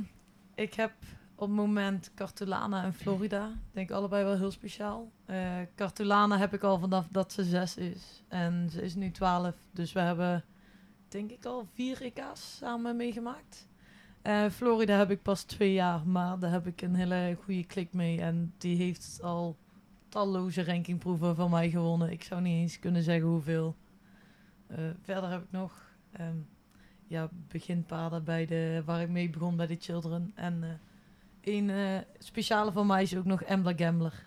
ik 0.54 0.74
heb 0.74 0.92
op 1.34 1.48
het 1.48 1.56
moment 1.56 2.10
Cartulana 2.14 2.84
en 2.84 2.94
Florida. 2.94 3.50
Denk 3.72 3.90
allebei 3.90 4.24
wel 4.24 4.36
heel 4.36 4.50
speciaal. 4.50 5.10
Eh 5.24 5.60
Cartulana 5.74 6.38
heb 6.38 6.54
ik 6.54 6.62
al 6.62 6.78
vanaf 6.78 7.06
dat 7.10 7.32
ze 7.32 7.44
zes 7.44 7.76
is. 7.76 8.22
En 8.28 8.68
ze 8.70 8.82
is 8.82 8.94
nu 8.94 9.10
twaalf. 9.10 9.54
Dus 9.70 9.92
we 9.92 10.00
hebben, 10.00 10.44
denk 11.08 11.30
ik, 11.30 11.44
al 11.44 11.66
vier 11.74 12.02
EK's 12.02 12.56
samen 12.56 12.96
meegemaakt. 12.96 13.68
Eh, 14.22 14.46
Florida 14.50 14.96
heb 14.96 15.10
ik 15.10 15.22
pas 15.22 15.42
twee 15.42 15.72
jaar. 15.72 16.06
Maar 16.06 16.38
daar 16.38 16.50
heb 16.50 16.66
ik 16.66 16.82
een 16.82 16.94
hele 16.94 17.36
goede 17.44 17.64
klik 17.64 17.92
mee. 17.92 18.20
En 18.20 18.54
die 18.58 18.76
heeft 18.76 19.18
al 19.22 19.56
talloze 20.08 20.64
rankingproeven 20.64 21.36
van 21.36 21.50
mij 21.50 21.70
gewonnen. 21.70 22.10
Ik 22.10 22.22
zou 22.22 22.40
niet 22.40 22.60
eens 22.60 22.78
kunnen 22.78 23.02
zeggen 23.02 23.28
hoeveel. 23.28 23.76
Eh, 24.66 24.78
verder 25.02 25.30
heb 25.30 25.42
ik 25.42 25.50
nog... 25.50 25.94
ehm, 26.12 26.36
ja, 27.08 27.28
beginpaden 27.48 28.24
bij 28.24 28.46
de, 28.46 28.82
waar 28.84 29.00
ik 29.02 29.08
mee 29.08 29.30
begon 29.30 29.56
bij 29.56 29.66
de 29.66 29.76
Children. 29.80 30.32
En 30.34 30.62
eh 30.62 30.68
een 31.54 31.70
eh, 31.70 31.98
speciale 32.18 32.72
van 32.72 32.86
mij 32.86 33.02
is 33.02 33.16
ook 33.16 33.24
nog 33.24 33.42
Embla 33.42 33.72
Gambler. 33.76 34.24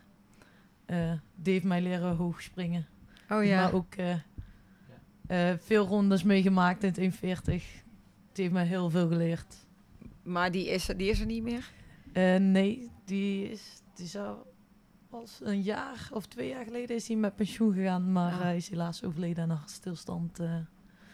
Die 1.36 1.54
heeft 1.54 1.65
mij 1.65 1.82
leren 1.82 2.15
hoog 2.15 2.41
springen. 2.41 2.88
Oh 3.30 3.43
ja. 3.45 3.62
Maar 3.62 3.73
ook 3.73 3.93
veel 5.60 5.86
rondes 5.86 6.23
meegemaakt 6.23 6.82
in 6.84 6.88
het 6.89 6.97
140. 6.97 7.63
Die 8.32 8.43
heeft 8.43 8.52
mij 8.54 8.65
heel 8.65 8.89
veel 8.89 9.08
geleerd. 9.08 9.56
Maar 10.23 10.52
die 10.52 10.67
is, 10.69 10.89
er- 10.89 10.97
die 10.97 11.10
is 11.10 11.19
er 11.19 11.25
niet 11.25 11.43
meer? 11.43 11.71
Nee, 12.41 12.89
die 13.06 13.52
is, 13.52 13.82
die 13.93 14.08
zou 14.08 14.38
pas 15.10 15.39
een 15.43 15.62
jaar 15.62 16.10
of 16.13 16.26
twee 16.26 16.48
jaar 16.50 16.63
geleden 16.63 16.95
is 16.95 17.08
hij 17.08 17.17
met 17.17 17.36
pensioen 17.36 17.74
gegaan. 17.74 18.12
Maar 18.12 18.41
hij 18.41 18.56
is 18.58 18.69
helaas 18.69 19.04
overleden 19.04 19.43
aan 19.43 19.58
hartstilstand 19.58 20.39
eh 20.39 20.52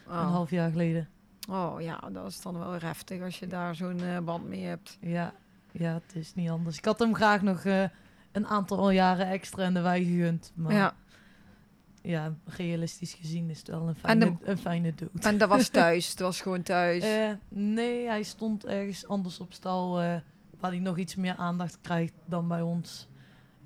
Oh. 0.08 0.12
een 0.12 0.18
half 0.28 0.50
jaar 0.50 0.70
geleden. 0.70 1.08
oh 1.50 1.80
ja, 1.80 2.00
dat 2.12 2.26
is 2.26 2.40
dan 2.40 2.58
wel 2.58 2.72
heftig 2.80 3.22
als 3.22 3.38
je 3.38 3.46
daar 3.46 3.74
zo'n 3.74 4.00
eh, 4.00 4.18
band 4.18 4.48
mee 4.48 4.64
hebt. 4.64 4.98
Ja, 5.00 5.32
ja, 5.72 5.92
het 5.92 6.14
is 6.14 6.34
niet 6.34 6.50
anders. 6.50 6.78
Ik 6.78 6.84
had 6.84 6.98
hem 6.98 7.14
graag 7.14 7.42
nog 7.42 7.64
eh, 7.64 7.84
een 8.32 8.46
aantal 8.46 8.90
jaren 8.90 9.26
extra 9.28 9.64
in 9.64 9.74
de 9.74 9.80
wei 9.80 10.04
gegund. 10.04 10.52
Maar 10.54 10.72
ja. 10.74 10.94
Ja. 12.02 12.34
realistisch 12.44 13.14
gezien 13.14 13.50
is 13.50 13.58
het 13.58 13.68
wel 13.68 13.80
een 13.82 13.88
En 13.88 13.94
fijne, 13.96 14.24
de- 14.24 14.50
een 14.50 14.58
fijne 14.58 14.94
dood. 14.94 15.24
En 15.24 15.38
dat 15.38 15.48
was 15.48 15.68
thuis. 15.80 16.08
Dat 16.16 16.26
was 16.26 16.40
gewoon 16.40 16.62
thuis. 16.62 17.02
Eh, 17.04 17.30
nee, 17.48 18.06
hij 18.06 18.22
stond 18.22 18.66
ergens 18.66 19.06
anders 19.06 19.40
op 19.40 19.52
stal 19.52 20.00
eh, 20.00 20.14
waar 20.60 20.70
hij 20.70 20.80
nog 20.80 20.98
iets 20.98 21.14
meer 21.14 21.36
aandacht 21.36 21.78
krijgt 21.80 22.12
dan 22.24 22.48
bij 22.48 22.62
ons. 22.62 23.08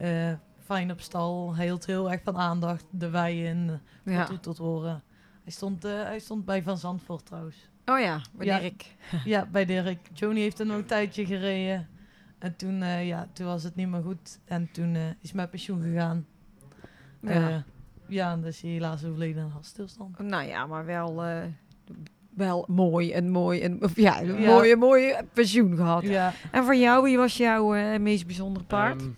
Eh, 0.00 0.32
fijn 0.64 0.90
op 0.90 1.00
stal. 1.00 1.54
Hij 1.56 1.64
hield 1.64 1.86
heel 1.86 2.10
erg 2.10 2.20
van 2.24 2.36
aandacht. 2.36 2.84
De 2.90 3.10
wei 3.10 3.44
in, 3.44 3.66
Ja. 4.04 4.12
ja. 4.12 4.24
toe 4.24 4.40
tot 4.40 4.58
horen. 4.58 5.02
Hij 5.42 5.52
stond, 5.52 5.84
eh, 5.84 5.92
hij 6.02 6.18
stond 6.18 6.44
bij 6.44 6.62
Van 6.62 6.78
Zandvoort 6.78 7.26
trouwens. 7.26 7.68
Oh 7.86 8.00
ja, 8.00 8.20
Ja. 8.38 8.58
ik. 8.58 8.94
ja, 9.24 9.46
bij 9.52 9.64
Dirk. 9.64 9.98
Joni 10.12 10.40
heeft 10.40 10.58
er 10.58 10.66
nog 10.66 10.76
een 10.76 10.84
tijdje 10.86 11.26
gereden. 11.26 11.88
En 12.38 12.56
toen, 12.56 12.82
eh, 12.82 13.06
ja, 13.06 13.28
toen 13.32 13.46
was 13.46 13.62
het 13.62 13.74
niet 13.76 13.88
meer 13.88 14.02
goed. 14.02 14.38
En 14.44 14.68
toen 14.72 14.94
eh, 14.94 15.02
is 15.20 15.32
met 15.32 15.50
pensioen 15.50 15.82
gegaan. 15.82 16.26
Ja. 17.22 17.32
Ja, 17.48 17.64
ja 18.06 18.32
en 18.32 18.40
dus 18.42 18.60
helaas 18.60 19.04
overleden 19.04 19.42
aan 19.42 19.50
hartstilstand. 19.50 20.18
Nou 20.18 20.46
ja, 20.48 20.66
maar 20.66 20.84
wel, 20.84 21.24
eh, 21.24 21.42
wel 22.34 22.64
mooi 22.68 23.12
en 23.12 23.30
mooi. 23.30 23.60
En, 23.60 23.82
of 23.82 23.96
ja, 23.96 24.22
een 24.22 24.40
Ja. 24.40 24.46
mooie, 24.54 24.76
mooie 24.76 25.24
pensioen 25.32 25.76
gehad. 25.76 26.02
Ja, 26.02 26.32
En 26.52 26.64
voor 26.64 26.76
jou, 26.76 27.02
wie 27.04 27.16
was 27.16 27.36
jouw 27.36 27.74
eh, 27.74 27.98
meest 28.00 28.26
bijzondere 28.26 28.64
paard? 28.64 29.00
Ehm, 29.00 29.10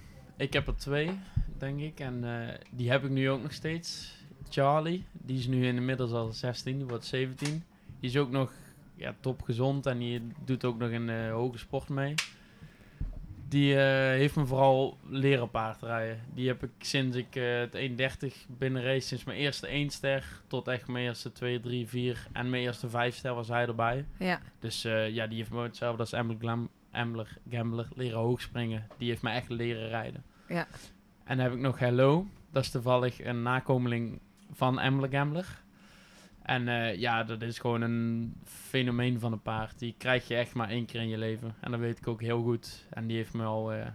ik 0.43 0.53
heb 0.53 0.67
er 0.67 0.77
twee, 0.77 1.11
denk 1.59 1.81
ik. 1.81 2.01
En 2.01 2.25
eh, 2.25 2.55
die 2.71 2.91
heb 2.91 3.05
ik 3.05 3.11
nu 3.11 3.31
ook 3.31 3.43
nog 3.43 3.53
steeds. 3.53 4.15
Charlie, 4.49 5.05
die 5.13 5.39
is 5.39 5.47
nu 5.47 5.67
inmiddels 5.67 6.13
al 6.13 6.33
16, 6.33 6.77
die 6.77 6.87
wordt 6.87 7.05
17. 7.05 7.65
Die 8.01 8.11
is 8.11 8.17
ook 8.17 8.31
nog 8.31 8.53
ja, 8.97 9.15
topgezond 9.21 9.87
en 9.87 9.99
die 9.99 10.23
doet 10.45 10.65
ook 10.65 10.79
nog 10.79 10.91
in 10.91 11.07
de 11.07 11.29
hoge 11.33 11.59
sport 11.59 11.89
mee. 11.89 12.15
Die 13.49 13.75
eh, 13.75 14.19
heeft 14.19 14.37
me 14.37 14.47
vooral 14.47 14.99
leren 15.09 15.51
paardrijden. 15.51 16.21
Die 16.35 16.49
heb 16.49 16.63
ik 16.63 16.71
sinds 16.79 17.17
ik 17.17 17.37
eh, 17.37 17.59
het 17.59 17.77
1.30 18.25 18.29
binnen 18.47 18.83
race, 18.83 19.07
sinds 19.07 19.25
mijn 19.25 19.39
eerste 19.39 19.67
1 19.67 19.91
ster 19.91 20.25
tot 20.47 20.69
echt 20.69 20.89
mijn 20.89 21.05
eerste 21.05 21.33
2, 21.33 21.61
3, 21.61 21.89
4 21.89 22.27
en 22.33 22.51
mijn 22.51 22.63
eerste 22.63 22.89
5 22.89 23.17
ster 23.17 23.35
was 23.35 23.49
hij 23.49 23.67
erbij. 23.67 24.05
ja. 24.19 24.41
Dus 24.59 24.85
eh, 24.85 25.11
ja, 25.11 25.27
die 25.27 25.39
heeft 25.39 25.51
me 25.51 25.63
hetzelfde 25.63 26.01
als 26.01 26.13
Emmer 26.13 26.37
Glam, 26.39 26.69
Emler, 26.91 27.39
Gambler 27.51 27.89
leren 27.95 28.19
hoogspringen. 28.19 28.87
Die 28.99 29.09
heeft 29.09 29.23
me 29.23 29.31
echt 29.31 29.49
leren 29.49 29.89
rijden. 29.89 30.25
Ja. 30.53 30.67
En 31.25 31.37
dan 31.37 31.47
heb 31.47 31.53
ik 31.55 31.61
nog 31.61 31.79
Hello. 31.79 32.27
Dat 32.51 32.63
is 32.63 32.71
toevallig 32.71 33.25
een 33.25 33.43
nakomeling 33.43 34.21
van 34.51 34.81
Emler 34.81 35.11
Gambler. 35.11 35.63
En 36.43 36.69
eh, 36.69 36.99
ja, 36.99 37.25
dat 37.25 37.43
is 37.43 37.59
gewoon 37.59 37.81
een 37.81 38.35
fenomeen 38.45 39.21
van 39.21 39.33
een 39.33 39.43
paard. 39.43 39.79
Die 39.79 39.95
krijg 39.99 40.29
je 40.29 40.35
echt 40.35 40.55
maar 40.55 40.69
één 40.69 40.87
keer 40.87 41.01
in 41.01 41.09
je 41.09 41.19
leven. 41.19 41.55
En 41.61 41.71
dat 41.71 41.81
weet 41.81 41.99
ik 41.99 42.07
ook 42.07 42.21
heel 42.21 42.43
goed. 42.43 42.87
En 42.91 43.07
die 43.07 43.17
heeft 43.17 43.35
me 43.35 43.45
al 43.45 43.73
eh 43.73 43.87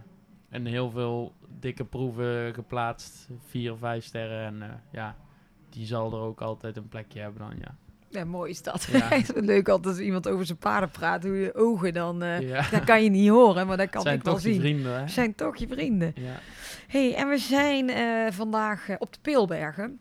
in 0.50 0.66
heel 0.66 0.90
veel 0.90 1.34
dikke 1.58 1.84
proeven 1.84 2.54
geplaatst. 2.54 3.28
Vier, 3.46 3.76
vijf 3.76 4.04
sterren. 4.04 4.44
En 4.44 4.70
eh, 4.70 4.76
ja, 4.92 5.16
die 5.68 5.86
zal 5.86 6.12
er 6.12 6.20
ook 6.20 6.40
altijd 6.40 6.76
een 6.76 6.88
plekje 6.88 7.20
hebben 7.20 7.40
dan, 7.40 7.58
ja. 7.58 7.76
Ja, 8.10 8.24
mooi 8.24 8.50
is 8.50 8.62
dat. 8.62 8.88
Ja. 8.92 9.08
Leuk 9.34 9.68
altijd 9.68 9.94
als 9.94 10.04
iemand 10.04 10.28
over 10.28 10.46
zijn 10.46 10.58
paarden 10.58 10.90
praat. 10.90 11.22
Hoe 11.22 11.36
je 11.36 11.54
ogen 11.54 11.92
dan... 11.94 12.18
ja. 12.40 12.66
Dat 12.70 12.84
kan 12.84 13.02
je 13.04 13.10
niet 13.10 13.28
horen, 13.28 13.66
maar 13.66 13.76
dat 13.76 13.90
kan 13.90 14.02
zijn 14.02 14.16
ik 14.16 14.22
wel 14.22 14.38
zien. 14.38 14.60
vrienden, 14.60 15.00
hè? 15.00 15.08
zijn 15.08 15.34
toch 15.34 15.56
je 15.56 15.66
vrienden. 15.68 16.12
Ja. 16.16 16.40
hey, 16.88 17.14
en 17.14 17.28
we 17.28 17.38
zijn 17.38 17.90
eh, 17.90 18.32
vandaag 18.32 18.88
eh, 18.88 18.96
op 18.98 19.12
de 19.12 19.18
Peelbergen. 19.22 19.98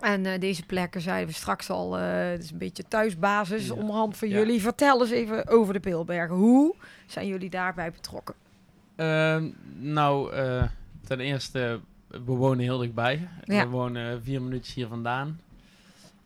En 0.00 0.40
deze 0.40 0.66
plekken 0.66 1.00
zeiden 1.00 1.28
we 1.28 1.34
straks 1.34 1.70
al, 1.70 1.92
het 1.94 2.42
is 2.42 2.50
een 2.50 2.58
beetje 2.58 2.84
thuisbasis 2.88 3.66
Ja. 3.66 3.74
onderhand 3.74 4.16
voor 4.16 4.28
Ja. 4.28 4.38
jullie. 4.38 4.60
Vertel 4.60 5.00
eens 5.00 5.10
even 5.10 5.48
over 5.48 5.72
de 5.72 5.80
Peelbergen. 5.80 6.36
Hoe 6.36 6.74
zijn 7.06 7.26
jullie 7.26 7.50
daarbij 7.50 7.90
betrokken? 7.90 8.34
Ehm, 8.96 9.48
nou, 9.78 10.32
ten 11.06 11.20
eerste, 11.20 11.80
we 12.08 12.32
wonen 12.32 12.58
heel 12.64 12.78
dichtbij. 12.78 13.28
We 13.44 13.66
wonen 13.66 14.22
vier 14.22 14.42
minuutjes 14.42 14.74
hier 14.74 14.86
vandaan. 14.86 15.40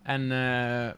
En 0.09 0.33
eh, 0.33 0.91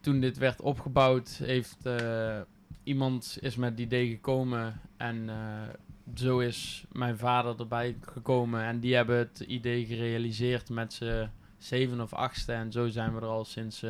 toen 0.00 0.20
dit 0.20 0.38
werd 0.38 0.60
opgebouwd, 0.60 1.28
heeft 1.28 1.86
eh, 1.86 2.40
iemand 2.82 3.38
is 3.40 3.56
met 3.56 3.70
het 3.70 3.80
idee 3.80 4.10
gekomen. 4.10 4.80
En 4.96 5.28
eh, 5.28 5.68
zo 6.14 6.38
is 6.38 6.84
mijn 6.92 7.18
vader 7.18 7.60
erbij 7.60 7.96
gekomen. 8.00 8.62
En 8.62 8.80
die 8.80 8.94
hebben 8.94 9.18
het 9.18 9.40
idee 9.40 9.86
gerealiseerd 9.86 10.68
met 10.68 10.92
z'n 10.92 11.28
zeven 11.58 12.00
of 12.00 12.12
achtste. 12.12 12.52
En 12.52 12.72
zo 12.72 12.88
zijn 12.88 13.14
we 13.14 13.20
er 13.20 13.26
al 13.26 13.44
sinds, 13.44 13.84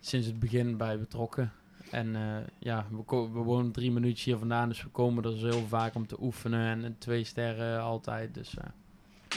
sinds 0.00 0.26
het 0.26 0.38
begin 0.38 0.76
bij 0.76 0.98
betrokken. 0.98 1.52
En 1.90 2.16
ja, 2.58 2.86
we, 3.08 3.28
wonen 3.28 3.72
drie 3.72 3.92
minuutjes 3.92 4.24
hier 4.24 4.36
vandaan, 4.36 4.68
dus 4.68 4.82
we 4.82 4.88
komen 4.88 5.24
er 5.24 5.38
zo 5.38 5.46
heel 5.46 5.66
vaak 5.66 5.94
om 5.94 6.06
te 6.06 6.22
oefenen. 6.22 6.84
En 6.84 6.98
twee 6.98 7.24
sterren 7.24 7.80
altijd. 7.80 8.34
Dus 8.34 8.54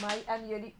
Maar 0.00 0.16
en 0.26 0.48
jullie, 0.48 0.74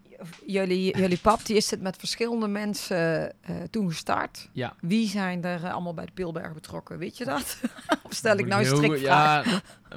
jullie, 0.47 0.97
jullie 0.99 1.19
pap, 1.19 1.45
die 1.47 1.57
is 1.57 1.71
het 1.71 1.81
met 1.81 1.97
verschillende 1.97 2.49
mensen 2.49 3.33
eh, 3.43 3.63
toen 3.71 3.89
gestart. 3.89 4.49
ja. 4.53 4.75
Wie 4.81 5.09
zijn 5.09 5.45
er 5.45 5.65
eh, 5.65 5.73
allemaal 5.73 5.95
bij 5.95 6.07
de 6.07 6.13
Peelbergen 6.13 6.55
betrokken? 6.55 6.99
Weet 6.99 7.17
je 7.19 7.25
dat? 7.25 7.61
of 8.07 8.13
stel 8.13 8.37
ik 8.37 8.47
nou 8.47 8.65
strikvraag? 8.65 9.47
Ja, 9.91 9.97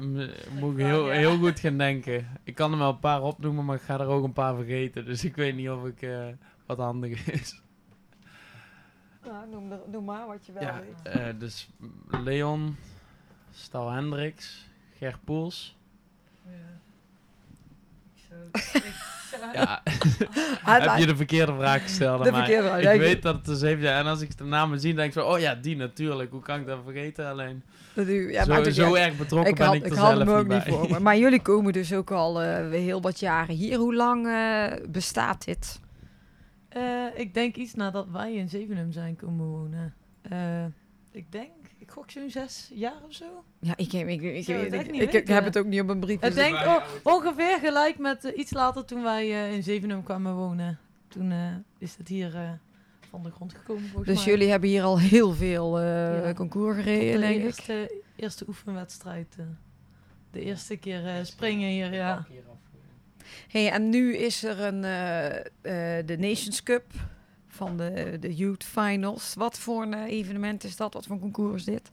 moet 0.60 0.72
ik 0.78 0.86
heel, 0.86 1.10
heel 1.10 1.38
goed 1.38 1.60
gaan 1.60 1.78
denken. 1.78 2.28
Ik 2.44 2.56
kan 2.56 2.72
er 2.72 2.78
wel 2.78 2.90
een 2.90 3.00
paar 3.00 3.22
opnoemen, 3.22 3.66
maar 3.66 3.76
ik 3.76 3.82
ga 3.82 4.00
er 4.00 4.08
ook 4.08 4.24
een 4.24 4.34
paar 4.34 4.56
vergeten. 4.56 5.06
Dus 5.06 5.24
ik 5.24 5.36
weet 5.36 5.56
niet 5.56 5.70
of 5.70 5.86
ik 5.86 6.02
eh, 6.02 6.28
wat 6.66 6.78
handig 6.78 7.28
is. 7.32 7.62
Nou, 9.26 9.50
noem, 9.50 9.72
er- 9.72 9.80
noem 9.92 10.04
maar 10.06 10.28
wat 10.28 10.46
je 10.46 10.52
wel 10.52 10.64
Ja, 10.64 10.82
weet. 11.04 11.40
dus 11.40 11.70
Leon, 12.08 12.76
Stal 13.52 13.90
Hendricks, 13.92 14.68
Ger 14.98 15.20
Poels. 15.24 15.78
Ja, 16.46 16.52
Hij- 20.62 20.80
heb 20.82 20.98
je 20.98 21.06
de 21.06 21.16
verkeerde 21.16 21.54
vraag 21.54 21.82
gesteld? 21.82 22.24
De 22.24 22.30
aan 22.30 22.36
mij? 22.38 22.46
verkeerde 22.46 22.68
vraag, 22.68 22.78
Ik 22.80 22.84
ja, 22.94 22.98
weet 22.98 23.22
dat 23.22 23.36
het 23.36 23.48
er 23.48 23.56
zeven 23.56 23.82
zijn. 23.82 23.96
En 23.98 24.06
als 24.06 24.22
ik 24.22 24.38
de 24.38 24.44
namen 24.44 24.80
zie, 24.80 24.94
denk 24.94 25.08
ik 25.08 25.14
zo, 25.14 25.28
oh 25.28 25.40
ja, 25.40 25.56
die 25.56 25.76
natuurlijk. 25.76 26.32
Hoe 26.32 26.42
kan 26.42 26.60
ik 26.60 26.66
dat 26.66 26.80
vergeten? 26.84 27.28
Alleen, 27.28 27.64
Dat 27.94 28.08
u- 28.08 28.32
ja, 28.32 28.72
zo, 28.72 28.94
erg 28.94 29.18
betrokken 29.18 29.52
ik 29.52 29.58
ben 29.58 29.66
had, 29.66 29.76
ik 29.76 29.82
er 29.82 29.88
ik 29.88 29.94
zelf 29.94 30.08
had 30.10 30.18
hem 30.18 30.30
ook 30.30 30.48
niet 30.48 30.64
bij. 30.64 30.74
voor 30.74 30.90
me. 30.90 31.00
Maar 31.00 31.18
jullie 31.24 31.42
komen 31.42 31.74
dus 31.74 31.94
ook 31.94 32.12
al 32.12 32.42
eh, 32.42 32.70
weer 32.70 32.80
heel 32.82 33.02
wat 33.02 33.20
jaren 33.20 33.56
hier. 33.56 33.78
Hoe 33.78 33.96
lang 33.96 34.28
eh, 34.28 34.66
bestaat 34.90 35.46
dit? 35.46 35.80
Eh, 36.70 36.82
ik 37.16 37.34
denk 37.34 37.56
iets 37.56 37.74
nadat 37.74 38.08
wij 38.12 38.34
in 38.36 38.50
Zevenum 38.50 38.92
zijn 38.92 39.16
komen 39.16 39.46
wonen. 39.46 39.94
Eh, 40.22 40.66
ik 41.12 41.32
denk, 41.32 41.50
gok 41.92 42.12
zo'n 42.12 42.30
zes 42.30 42.70
jaar 42.74 43.04
of 43.08 43.14
zo. 43.14 43.26
Ja, 43.60 43.74
ik, 43.78 43.94
ik, 43.94 44.08
ik, 44.08 44.22
ik, 44.22 44.48
het 44.48 45.14
ik, 45.14 45.28
heb 45.28 45.44
het 45.44 45.58
ook 45.58 45.66
niet 45.66 45.82
op 45.82 45.90
een 45.90 46.00
brief. 46.00 46.22
Ik 46.24 46.34
denk 46.34 46.56
oh, 46.56 46.84
ongeveer 47.04 47.58
gelijk 47.60 47.98
met 47.98 48.26
eh, 48.26 48.38
iets 48.38 48.52
later 48.54 48.86
toen 48.86 49.04
wij 49.04 49.30
eh, 49.32 49.54
in 49.54 49.64
Zevenum 49.64 50.04
kwamen 50.04 50.36
wonen. 50.36 50.80
Toen 51.08 51.32
eh, 51.32 51.56
is 51.78 51.96
het 51.98 52.08
hier 52.08 52.36
eh, 52.36 52.50
van 53.10 53.24
de 53.24 53.32
grond 53.32 53.54
gekomen 53.54 53.84
volgens 53.90 54.06
dus 54.08 54.24
mij. 54.26 54.34
jullie 54.34 54.50
hebben 54.50 54.70
hier 54.70 54.84
al 54.84 55.00
heel 55.00 55.34
veel 55.34 55.80
eh, 55.80 56.26
Ja. 56.26 56.34
concours 56.34 56.76
gereden, 56.78 57.14
de 57.22 57.28
denk 57.28 57.36
ik. 57.40 57.44
eerste, 57.44 58.02
eerste 58.16 58.46
oefenwedstrijd. 58.48 59.36
de 60.32 60.40
eerste 60.42 60.78
keer 60.78 61.08
eh, 61.08 61.24
springen 61.24 61.70
hier, 61.70 61.94
ja. 61.94 62.26
Hey, 63.48 63.72
en 63.72 63.90
nu 63.90 64.16
is 64.16 64.44
er 64.44 64.60
een, 64.60 64.84
eh, 64.84 65.38
eh, 66.00 66.06
de 66.06 66.18
Nations 66.18 66.64
Cup 66.64 66.84
van 67.62 67.78
de, 67.78 68.18
de 68.20 68.36
Youth 68.36 68.64
Finals. 68.64 69.34
Wat 69.34 69.60
voor 69.60 69.82
een 69.82 69.94
eh, 69.94 70.04
evenement 70.04 70.64
is 70.64 70.76
dat? 70.76 70.94
Wat 70.94 71.06
voor 71.06 71.16
een 71.16 71.22
concours 71.22 71.56
is 71.56 71.64
dit? 71.66 71.90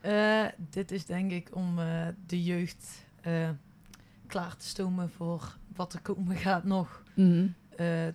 Eh, 0.00 0.44
dit 0.70 0.90
is 0.90 1.04
denk 1.06 1.30
ik 1.30 1.48
om 1.52 1.78
eh, 1.78 2.06
de 2.26 2.42
jeugd 2.42 3.06
klaar 4.26 4.56
te 4.56 4.66
stomen 4.66 5.10
voor 5.10 5.56
wat 5.76 5.92
er 5.92 6.00
komen 6.00 6.36
gaat 6.36 6.64
nog. 6.64 7.02
Mhm. 7.14 7.46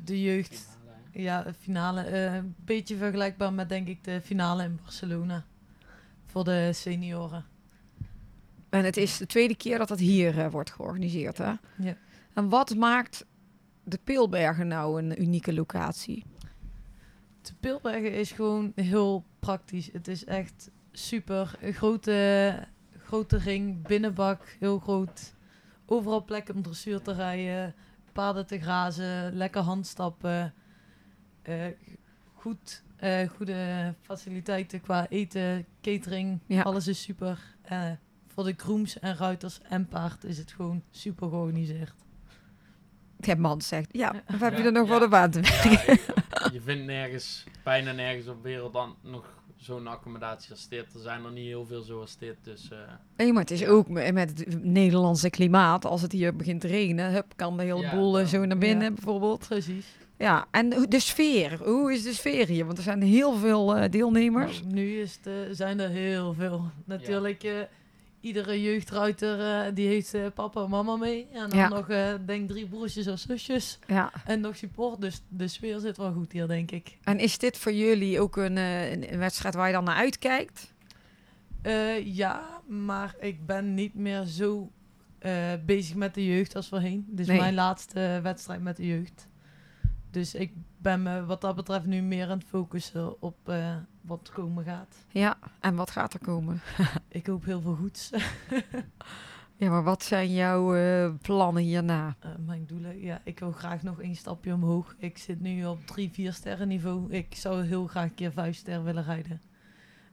De 0.04 0.22
jeugd, 0.22 0.78
ja, 1.12 1.54
finale. 1.60 2.08
Een 2.08 2.56
beetje 2.66 2.98
vergelijkbaar 2.98 3.54
met 3.54 3.70
denk 3.70 3.88
ik 3.88 4.04
de 4.04 4.22
finale 4.22 4.64
in 4.64 4.80
Barcelona. 4.84 5.46
Voor 6.26 6.44
de 6.44 6.70
senioren. 6.74 7.46
En 8.70 8.86
het 8.86 8.98
is 8.98 9.18
de 9.18 9.26
tweede 9.26 9.56
keer 9.56 9.78
dat 9.78 9.88
dat 9.88 10.00
hier 10.00 10.50
wordt 10.50 10.72
georganiseerd, 10.72 11.38
hè? 11.38 11.54
Ja. 11.78 11.96
En 12.34 12.50
wat 12.50 12.76
maakt 12.76 13.26
de 13.84 14.00
Peelbergen 14.04 14.68
nou 14.68 15.02
een 15.02 15.22
unieke 15.22 15.54
locatie? 15.54 16.26
De 17.42 17.54
Pilbergen 17.60 18.14
is 18.14 18.32
gewoon 18.32 18.72
heel 18.76 19.24
praktisch. 19.40 19.90
Het 19.92 20.08
is 20.08 20.26
echt 20.26 20.72
super. 20.92 21.56
Een 21.62 21.74
grote, 21.74 22.68
grote 22.98 23.38
ring, 23.38 23.88
binnenbak, 23.88 24.56
heel 24.60 24.80
groot. 24.80 25.34
Overal 25.86 26.24
plekken 26.24 26.56
om 26.56 26.62
dressuur 26.62 27.02
te 27.02 27.14
rijden, 27.14 27.76
paarden 28.14 28.46
te 28.48 28.60
grazen, 28.60 29.34
lekker 29.36 29.62
handstappen. 29.62 30.54
Eh, 31.42 31.66
goed, 32.34 32.84
eh, 32.96 33.30
goede 33.30 33.94
faciliteiten 34.02 34.82
qua 34.82 35.08
eten, 35.10 35.66
catering, 35.82 36.40
Ja. 36.46 36.62
alles 36.62 36.88
is 36.88 37.02
super. 37.02 37.56
Eh, 37.62 37.92
voor 38.28 38.44
de 38.44 38.54
grooms 38.58 39.00
en 39.00 39.16
ruiters 39.16 39.62
en 39.62 39.88
paard 39.88 40.24
is 40.24 40.38
het 40.38 40.52
gewoon 40.52 40.84
super 40.92 41.30
georganiseerd. 41.30 41.94
Ja, 43.22 43.36
man 43.36 43.62
zegt, 43.62 43.88
ja, 43.92 44.14
Ja. 44.28 44.34
of 44.36 44.40
heb 44.40 44.58
je 44.58 44.64
er 44.64 44.72
nog 44.72 44.88
ja. 44.88 44.94
wat 44.94 45.04
op 45.04 45.14
aan 45.14 45.32
te 45.32 45.40
werken? 45.42 45.72
Ja, 45.72 45.82
ik- 45.88 46.52
je 46.54 46.62
vindt 46.62 46.86
nergens, 46.86 47.44
bijna 47.64 47.92
nergens 47.92 48.28
op 48.28 48.44
wereld 48.44 48.74
dan 48.74 48.96
nog 49.04 49.38
zo'n 49.58 49.88
accommodatie 49.88 50.52
als 50.52 50.68
dit. 50.68 50.94
Er 50.94 51.00
zijn 51.00 51.26
er 51.26 51.32
niet 51.32 51.46
heel 51.46 51.66
veel 51.66 51.82
zoals 51.82 52.18
dit, 52.18 52.36
dus... 52.44 52.70
eh, 52.72 52.78
Nee, 53.18 53.34
maar 53.34 53.42
het 53.42 53.52
is 53.52 53.60
Ja. 53.60 53.68
ook 53.68 53.88
me- 53.90 54.12
met 54.12 54.30
het 54.40 54.64
Nederlandse 54.64 55.30
klimaat. 55.30 55.86
Als 55.86 56.02
het 56.02 56.12
hier 56.12 56.36
begint 56.36 56.62
te 56.62 56.68
regenen, 56.68 57.12
hup, 57.12 57.34
kan 57.36 57.58
de 57.58 57.64
hele 57.64 57.82
Ja, 57.82 57.96
boel 57.96 58.18
eh, 58.18 58.24
ja. 58.24 58.30
zo 58.30 58.46
naar 58.46 58.58
binnen 58.58 58.88
Ja. 58.88 58.94
bijvoorbeeld. 58.94 59.48
Precies. 59.48 59.86
Ja, 60.18 60.46
en 60.52 60.74
hoe- 60.74 60.88
de 60.88 61.00
sfeer. 61.00 61.60
Hoe 61.64 61.94
is 61.94 62.04
de 62.04 62.14
sfeer 62.14 62.48
hier? 62.48 62.66
Want 62.66 62.78
er 62.78 62.84
zijn 62.84 63.02
heel 63.02 63.34
veel 63.38 63.76
eh, 63.76 63.90
deelnemers. 63.92 64.62
Nou, 64.62 64.74
nu 64.74 65.00
is 65.00 65.20
de, 65.22 65.48
zijn 65.52 65.80
er 65.80 65.90
heel 65.90 66.34
veel. 66.34 66.70
Natuurlijk, 66.86 67.44
eh, 67.44 67.52
iedere 68.22 68.62
jeugdruiter 68.62 69.40
eh, 69.66 69.74
die 69.76 69.88
heeft 69.88 70.14
eh, 70.14 70.26
papa 70.34 70.64
en 70.64 70.70
mama 70.70 70.96
mee. 70.96 71.28
En 71.34 71.50
dan 71.50 71.60
Ja. 71.60 71.68
nog, 71.68 71.90
eh, 71.90 72.14
denk 72.26 72.50
drie 72.50 72.68
broertjes 72.68 73.08
of 73.08 73.20
zusjes. 73.20 73.80
Ja. 73.88 74.12
En 74.26 74.40
nog 74.40 74.56
support. 74.56 75.02
Dus 75.02 75.22
de 75.28 75.48
sfeer 75.48 75.80
zit 75.80 75.98
wel 75.98 76.14
goed 76.14 76.32
hier, 76.32 76.48
denk 76.48 76.72
ik. 76.72 76.98
En 77.04 77.20
is 77.20 77.38
dit 77.38 77.58
voor 77.58 77.74
jullie 77.74 78.20
ook 78.20 78.38
een, 78.38 78.58
een, 78.58 79.18
wedstrijd 79.18 79.56
waar 79.56 79.68
je 79.68 79.74
dan 79.74 79.84
naar 79.84 79.96
uitkijkt? 79.96 80.74
Ja, 82.04 82.62
maar 82.68 83.16
ik 83.20 83.46
ben 83.46 83.74
niet 83.74 83.94
meer 83.94 84.24
zo 84.24 84.72
bezig 85.66 85.96
met 85.96 86.14
de 86.14 86.26
jeugd 86.26 86.56
als 86.56 86.68
voorheen. 86.68 87.06
Dit 87.10 87.20
is 87.20 87.28
Nee. 87.28 87.40
mijn 87.40 87.54
laatste 87.54 88.20
wedstrijd 88.24 88.62
met 88.62 88.78
de 88.78 88.88
jeugd. 88.88 89.28
Dus 90.12 90.36
ik 90.36 90.52
ben 90.78 91.04
me 91.04 91.26
wat 91.26 91.42
dat 91.42 91.56
betreft 91.56 91.86
nu 91.86 92.02
meer 92.02 92.30
aan 92.30 92.38
het 92.38 92.48
focussen 92.48 93.22
op 93.22 93.54
wat 94.10 94.32
komen 94.34 94.64
gaat. 94.64 94.96
Ja, 95.08 95.38
en 95.60 95.76
wat 95.76 95.92
gaat 95.92 96.14
er 96.14 96.20
komen? 96.20 96.62
Ik 97.08 97.28
hoop 97.28 97.46
heel 97.46 97.62
veel 97.62 97.76
goeds. 97.76 98.10
Ja, 99.60 99.70
maar 99.70 99.84
wat 99.84 100.04
zijn 100.04 100.34
jouw 100.34 100.76
eh, 100.76 101.10
plannen 101.22 101.64
hierna? 101.64 102.16
Eh, 102.20 102.30
mijn 102.46 102.66
doelen, 102.66 103.02
ja, 103.02 103.22
ik 103.24 103.40
wil 103.40 103.52
graag 103.52 103.84
nog 103.84 104.02
één 104.02 104.16
stapje 104.16 104.54
omhoog. 104.54 104.96
Ik 104.98 105.18
zit 105.18 105.40
nu 105.40 105.66
op 105.66 105.86
3, 105.86 106.10
4 106.12 106.34
sterren 106.34 106.68
niveau. 106.68 107.12
Ik 107.12 107.36
zou 107.36 107.64
heel 107.64 107.88
graag 107.88 108.04
een 108.04 108.16
keer 108.16 108.32
5 108.32 108.56
sterren 108.56 108.84
willen 108.84 109.04
rijden. 109.04 109.42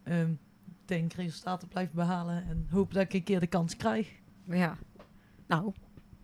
Ehm, 0.02 0.30
ik 0.66 0.74
denk 0.84 1.12
resultaten 1.12 1.68
blijven 1.68 1.94
behalen 1.94 2.44
en 2.48 2.66
hoop 2.70 2.92
dat 2.92 3.02
ik 3.02 3.12
een 3.12 3.22
keer 3.22 3.40
de 3.40 3.46
kans 3.46 3.76
krijg. 3.76 4.08
Ja. 4.44 4.76
Nou, 5.46 5.72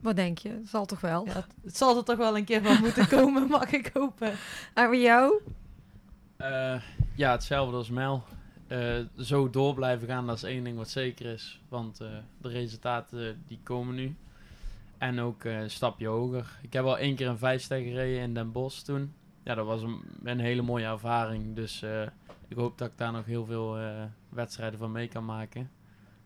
wat 0.01 0.17
denk 0.17 0.39
je? 0.39 0.61
Zal 0.65 0.87
toch 0.87 1.01
wel? 1.01 1.27
Ja, 1.27 1.33
het, 1.33 1.55
het 1.65 1.77
zal 1.77 1.97
er 1.97 2.05
toch 2.05 2.17
wel 2.17 2.37
een 2.37 2.45
keer 2.45 2.63
van 2.63 2.81
moeten 2.81 3.09
komen, 3.19 3.49
mag 3.49 3.73
ik 3.73 3.91
hopen. 3.93 4.33
En 4.75 4.85
voor 4.85 4.97
jou? 4.97 5.41
Eh, 6.37 6.83
ja, 7.14 7.31
hetzelfde 7.31 7.77
als 7.77 7.90
Mel. 7.90 8.25
Eh, 8.66 8.98
zo 9.18 9.51
door 9.51 9.75
blijven 9.75 10.09
gaan, 10.09 10.27
dat 10.27 10.37
is 10.37 10.42
één 10.42 10.64
ding 10.64 10.77
wat 10.77 10.88
zeker 10.88 11.27
is. 11.27 11.61
Want 11.68 12.01
eh, 12.01 12.09
de 12.40 12.48
resultaten 12.48 13.42
die 13.46 13.61
komen 13.62 13.94
nu. 13.94 14.16
En 14.98 15.20
ook 15.20 15.44
eh, 15.44 15.61
een 15.61 15.70
stapje 15.70 16.07
hoger. 16.07 16.59
Ik 16.62 16.72
heb 16.72 16.85
al 16.85 16.98
één 16.98 17.14
keer 17.14 17.29
een 17.29 17.38
vijfster 17.38 17.81
gereden 17.81 18.22
in 18.22 18.35
Den 18.35 18.53
Bosch 18.53 18.81
toen. 18.83 19.12
Ja, 19.42 19.55
dat 19.55 19.66
was 19.66 19.83
een, 19.83 20.03
een 20.22 20.40
hele 20.40 20.62
mooie 20.62 20.87
ervaring. 20.87 21.57
Dus 21.57 21.83
eh, 21.83 22.03
ik 22.48 22.57
hoop 22.57 22.79
dat 22.79 22.90
ik 22.90 22.98
daar 22.98 23.12
nog 23.12 23.25
heel 23.25 23.44
veel 23.44 23.79
eh, 23.79 24.03
wedstrijden 24.29 24.79
van 24.79 24.92
mee 24.92 25.09
kan 25.09 25.25
maken. 25.25 25.70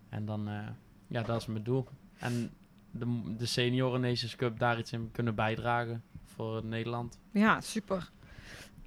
En 0.09 0.25
dan, 0.25 0.49
eh, 0.49 0.69
ja, 1.07 1.23
dat 1.23 1.41
is 1.41 1.47
mijn 1.47 1.65
doel. 1.65 1.87
En 2.19 2.51
de, 2.91 3.35
de 3.37 3.47
Senioren 3.47 4.01
Nations 4.01 4.37
Cup 4.37 4.59
daar 4.59 4.79
iets 4.79 4.93
in 4.93 5.11
kunnen 5.13 5.35
bijdragen 5.35 6.03
voor 6.25 6.65
Nederland. 6.65 7.19
Ja, 7.31 7.61
super. 7.61 8.11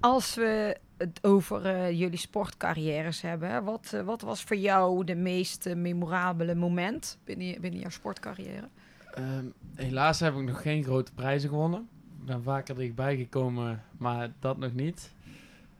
Als 0.00 0.34
we 0.34 0.76
het 1.00 1.18
over 1.24 1.66
eh, 1.66 1.98
jullie 1.98 2.18
sportcarrières 2.18 3.20
hebben, 3.20 3.64
wat, 3.64 3.92
eh, 3.94 4.02
wat 4.02 4.20
was 4.20 4.42
voor 4.42 4.56
jou 4.56 5.04
de 5.04 5.14
meest 5.14 5.66
eh, 5.66 5.76
memorabele 5.76 6.54
moment 6.54 7.18
binnen, 7.24 7.60
binnen 7.60 7.80
jouw 7.80 7.90
sportcarrière? 7.90 8.68
Ehm, 9.14 9.44
helaas 9.74 10.20
heb 10.20 10.34
ik 10.34 10.42
nog 10.42 10.62
geen 10.62 10.84
grote 10.84 11.12
prijzen 11.14 11.48
gewonnen. 11.48 11.88
Ik 12.20 12.26
ben 12.26 12.42
vaker 12.42 12.74
dichtbij 12.74 13.16
gekomen, 13.16 13.82
maar 13.98 14.32
dat 14.38 14.58
nog 14.58 14.72
niet. 14.72 15.12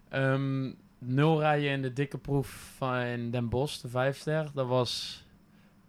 Ehm, 0.09 0.73
nul 0.99 1.41
rijden 1.41 1.71
in 1.71 1.83
de 1.83 1.93
dikke 1.93 2.19
proef 2.19 2.73
van 2.77 2.97
in 2.97 3.31
Den 3.31 3.49
Bosch, 3.49 3.81
de 3.81 3.89
vijfster. 3.89 4.51
Dat 4.55 4.67
was 4.67 5.25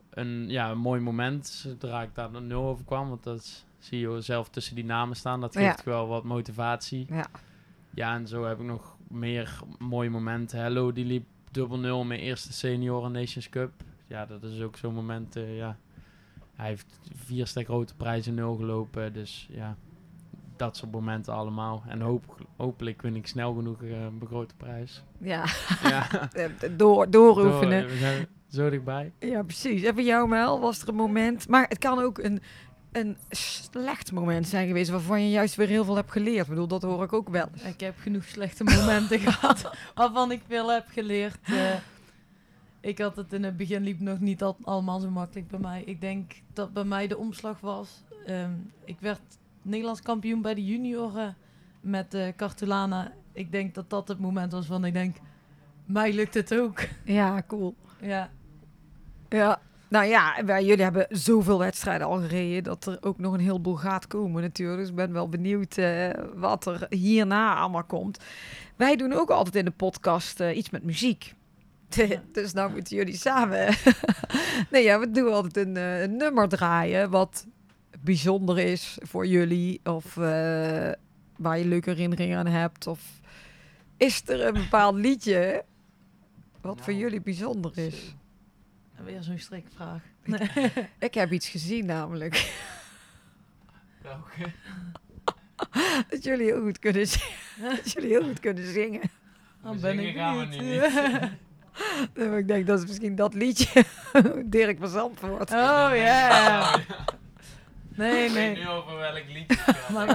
een, 0.09 0.49
ja, 0.49 0.71
een 0.71 0.77
mooi 0.77 1.01
moment, 1.01 1.47
zodra 1.47 2.01
ik 2.01 2.15
daar 2.15 2.41
nul 2.41 2.63
over 2.63 2.85
kwam. 2.85 3.09
Want 3.09 3.23
dat 3.23 3.65
zie 3.79 3.99
je 3.99 4.21
zelf 4.21 4.49
tussen 4.49 4.75
die 4.75 4.85
namen 4.85 5.15
staan. 5.15 5.41
Dat 5.41 5.53
Ja. 5.53 5.69
geeft 5.69 5.83
wel 5.83 6.07
wat 6.07 6.23
motivatie. 6.23 7.05
Ja. 7.09 7.25
Ja, 7.93 8.15
en 8.15 8.27
zo 8.27 8.43
heb 8.45 8.59
ik 8.59 8.65
nog 8.65 8.97
meer 9.11 9.59
mooie 9.79 10.09
momenten. 10.09 10.59
Hello, 10.59 10.91
die 10.91 11.05
liep 11.05 11.25
dubbel 11.51 11.79
nul 11.79 12.03
mijn 12.03 12.19
eerste 12.19 12.53
Senioren 12.53 13.11
Nations 13.11 13.49
Cup. 13.49 13.71
Ja, 14.07 14.25
dat 14.25 14.43
is 14.43 14.61
ook 14.61 14.77
zo'n 14.77 14.93
moment, 14.93 15.35
eh, 15.35 15.57
ja. 15.57 15.77
Hij 16.55 16.67
heeft 16.67 16.99
vier 17.15 17.47
stek 17.47 17.65
grote 17.65 17.95
prijzen 17.95 18.33
nul 18.33 18.55
gelopen. 18.55 19.13
Dus 19.13 19.47
ja, 19.51 19.77
dat 20.55 20.77
soort 20.77 20.91
momenten 20.91 21.33
allemaal. 21.33 21.83
En 21.87 22.01
hoop, 22.01 22.37
hopelijk 22.55 23.01
win 23.01 23.15
ik 23.15 23.27
snel 23.27 23.53
genoeg 23.53 23.83
eh, 23.83 24.01
een 24.01 24.21
grote 24.25 24.55
prijs. 24.57 25.03
Ja, 25.17 25.45
ja, 25.83 26.07
eh, 26.31 26.49
door, 26.77 27.09
dooroefenen. 27.09 27.81
Door, 27.81 27.91
we 27.91 27.97
zijn 27.97 28.27
zo 28.47 28.69
dichtbij. 28.69 29.11
Ja, 29.19 29.43
precies. 29.43 29.83
En 29.83 29.93
voor 29.93 30.03
jou, 30.03 30.27
Mel, 30.27 30.59
was 30.59 30.81
er 30.81 30.89
een 30.89 30.95
moment... 30.95 31.47
Maar 31.47 31.65
het 31.67 31.77
kan 31.77 31.99
ook 31.99 32.17
een, 32.17 32.41
een 32.91 33.17
slecht 33.29 34.11
moment 34.11 34.47
zijn 34.47 34.67
geweest... 34.67 34.89
waarvan 34.89 35.21
je 35.23 35.29
juist 35.29 35.55
weer 35.55 35.67
heel 35.67 35.85
veel 35.85 35.95
hebt 35.95 36.11
geleerd. 36.11 36.43
Ik 36.43 36.49
bedoel, 36.49 36.67
dat 36.67 36.81
hoor 36.81 37.03
ik 37.03 37.13
ook 37.13 37.29
wel. 37.29 37.47
Ik 37.63 37.79
heb 37.79 37.95
genoeg 37.99 38.23
slechte 38.23 38.63
momenten 38.63 39.19
gehad 39.27 39.69
waarvan 39.95 40.31
ik 40.31 40.41
veel 40.47 40.71
heb 40.71 40.85
geleerd. 40.89 41.37
Eh, 41.43 41.73
ik 42.79 42.97
had 42.99 43.15
het 43.15 43.33
in 43.33 43.43
het 43.43 43.57
begin 43.57 43.83
liep 43.83 43.99
nog 43.99 44.19
niet 44.19 44.43
al, 44.43 44.57
allemaal 44.63 44.99
zo 44.99 45.09
makkelijk 45.09 45.47
bij 45.47 45.59
mij. 45.59 45.83
Ik 45.85 46.01
denk 46.01 46.31
dat 46.53 46.73
bij 46.73 46.83
mij 46.83 47.07
de 47.07 47.17
omslag 47.17 47.59
was. 47.59 48.03
ehm, 48.25 48.51
ik 48.85 48.99
werd 48.99 49.21
Nederlands 49.61 50.01
kampioen 50.01 50.41
bij 50.41 50.53
de 50.53 50.65
junioren 50.65 51.35
met 51.81 52.13
eh 52.13 52.27
Cartulana. 52.35 53.11
Ik 53.33 53.51
denk 53.51 53.75
dat 53.75 53.89
dat 53.89 54.07
het 54.07 54.19
moment 54.19 54.51
was 54.51 54.65
van 54.65 54.85
ik 54.85 54.93
denk, 54.93 55.15
mij 55.85 56.13
lukt 56.13 56.33
het 56.33 56.55
ook. 56.55 56.79
Ja, 57.05 57.43
cool. 57.47 57.75
Ja, 58.01 58.29
Ja. 59.29 59.61
Nou 59.91 60.05
ja, 60.05 60.45
wij, 60.45 60.65
jullie 60.65 60.83
hebben 60.83 61.05
zoveel 61.09 61.59
wedstrijden 61.59 62.07
al 62.07 62.19
gereden... 62.19 62.63
dat 62.63 62.85
er 62.85 62.97
ook 63.01 63.17
nog 63.17 63.33
een 63.33 63.39
heleboel 63.39 63.75
gaat 63.75 64.07
komen 64.07 64.41
natuurlijk. 64.41 64.79
Dus 64.79 64.89
ik 64.89 64.95
ben 64.95 65.13
wel 65.13 65.29
benieuwd 65.29 65.77
eh, 65.77 66.09
wat 66.35 66.65
er 66.65 66.85
hierna 66.89 67.55
allemaal 67.55 67.83
komt. 67.83 68.19
Wij 68.75 68.95
doen 68.95 69.13
ook 69.13 69.29
altijd 69.29 69.55
in 69.55 69.65
de 69.65 69.71
podcast 69.71 70.39
eh, 70.39 70.57
iets 70.57 70.69
met 70.69 70.83
muziek. 70.83 71.33
dus 72.31 72.53
nou 72.53 72.71
moeten 72.71 72.95
jullie 72.95 73.15
samen... 73.15 73.75
nee, 74.71 74.83
ja, 74.83 74.99
we 74.99 75.11
doen 75.11 75.33
altijd 75.33 75.67
een, 75.67 75.77
eh, 75.77 76.01
een 76.01 76.17
nummer 76.17 76.49
draaien... 76.49 77.09
wat 77.09 77.47
bijzonder 77.99 78.59
is 78.59 78.97
voor 79.01 79.27
jullie... 79.27 79.79
of 79.83 80.13
waar 81.35 81.57
je 81.57 81.65
leuke 81.65 81.89
herinneringen 81.89 82.37
aan 82.37 82.47
hebt... 82.47 82.87
of 82.87 83.01
is 83.97 84.21
er 84.25 84.45
een 84.45 84.53
bepaald 84.53 84.95
liedje... 84.95 85.63
wat 86.61 86.77
voor 86.81 86.93
Nou, 86.93 87.03
jullie 87.03 87.21
bijzonder 87.21 87.77
is? 87.77 88.15
Weer 89.03 89.23
zo'n 89.23 89.39
strikvraag. 89.39 90.01
Ik 90.99 91.13
heb 91.13 91.31
iets 91.31 91.49
gezien 91.49 91.85
namelijk. 91.85 92.33
Dat 96.09 96.23
jullie 96.23 96.45
heel 96.45 96.61
goed 96.61 96.79
kunnen 96.79 97.07
zingen. 97.07 97.35
Dat 97.75 97.91
jullie 97.91 98.09
heel 98.09 98.23
goed 98.23 98.39
kunnen 98.39 98.71
zingen. 98.73 99.01
Dan 99.63 99.75
We 99.75 99.81
ben 99.81 99.99
ik 99.99 100.15
gaan 100.15 100.37
we 100.39 100.45
niet. 100.45 100.61
nu 100.61 100.67
niet. 100.71 100.81
Nee, 102.15 102.37
Ik 102.39 102.47
denk 102.47 102.67
dat 102.67 102.79
is 102.79 102.85
misschien 102.85 103.15
dat 103.15 103.33
liedje. 103.33 103.85
Dirk 104.45 104.77
van 104.79 104.87
Zandvoort. 104.87 105.51
oh 105.51 105.91
ja. 105.93 106.79
Nee, 107.95 108.25
Ik 108.25 108.31
weet 108.31 108.53
nee. 108.55 108.63
nu 108.63 108.67
over 108.69 108.97
welk 108.97 109.23
liedje 109.27 109.45
het 109.47 109.59
gaat. 109.75 109.89
Maar 109.89 110.07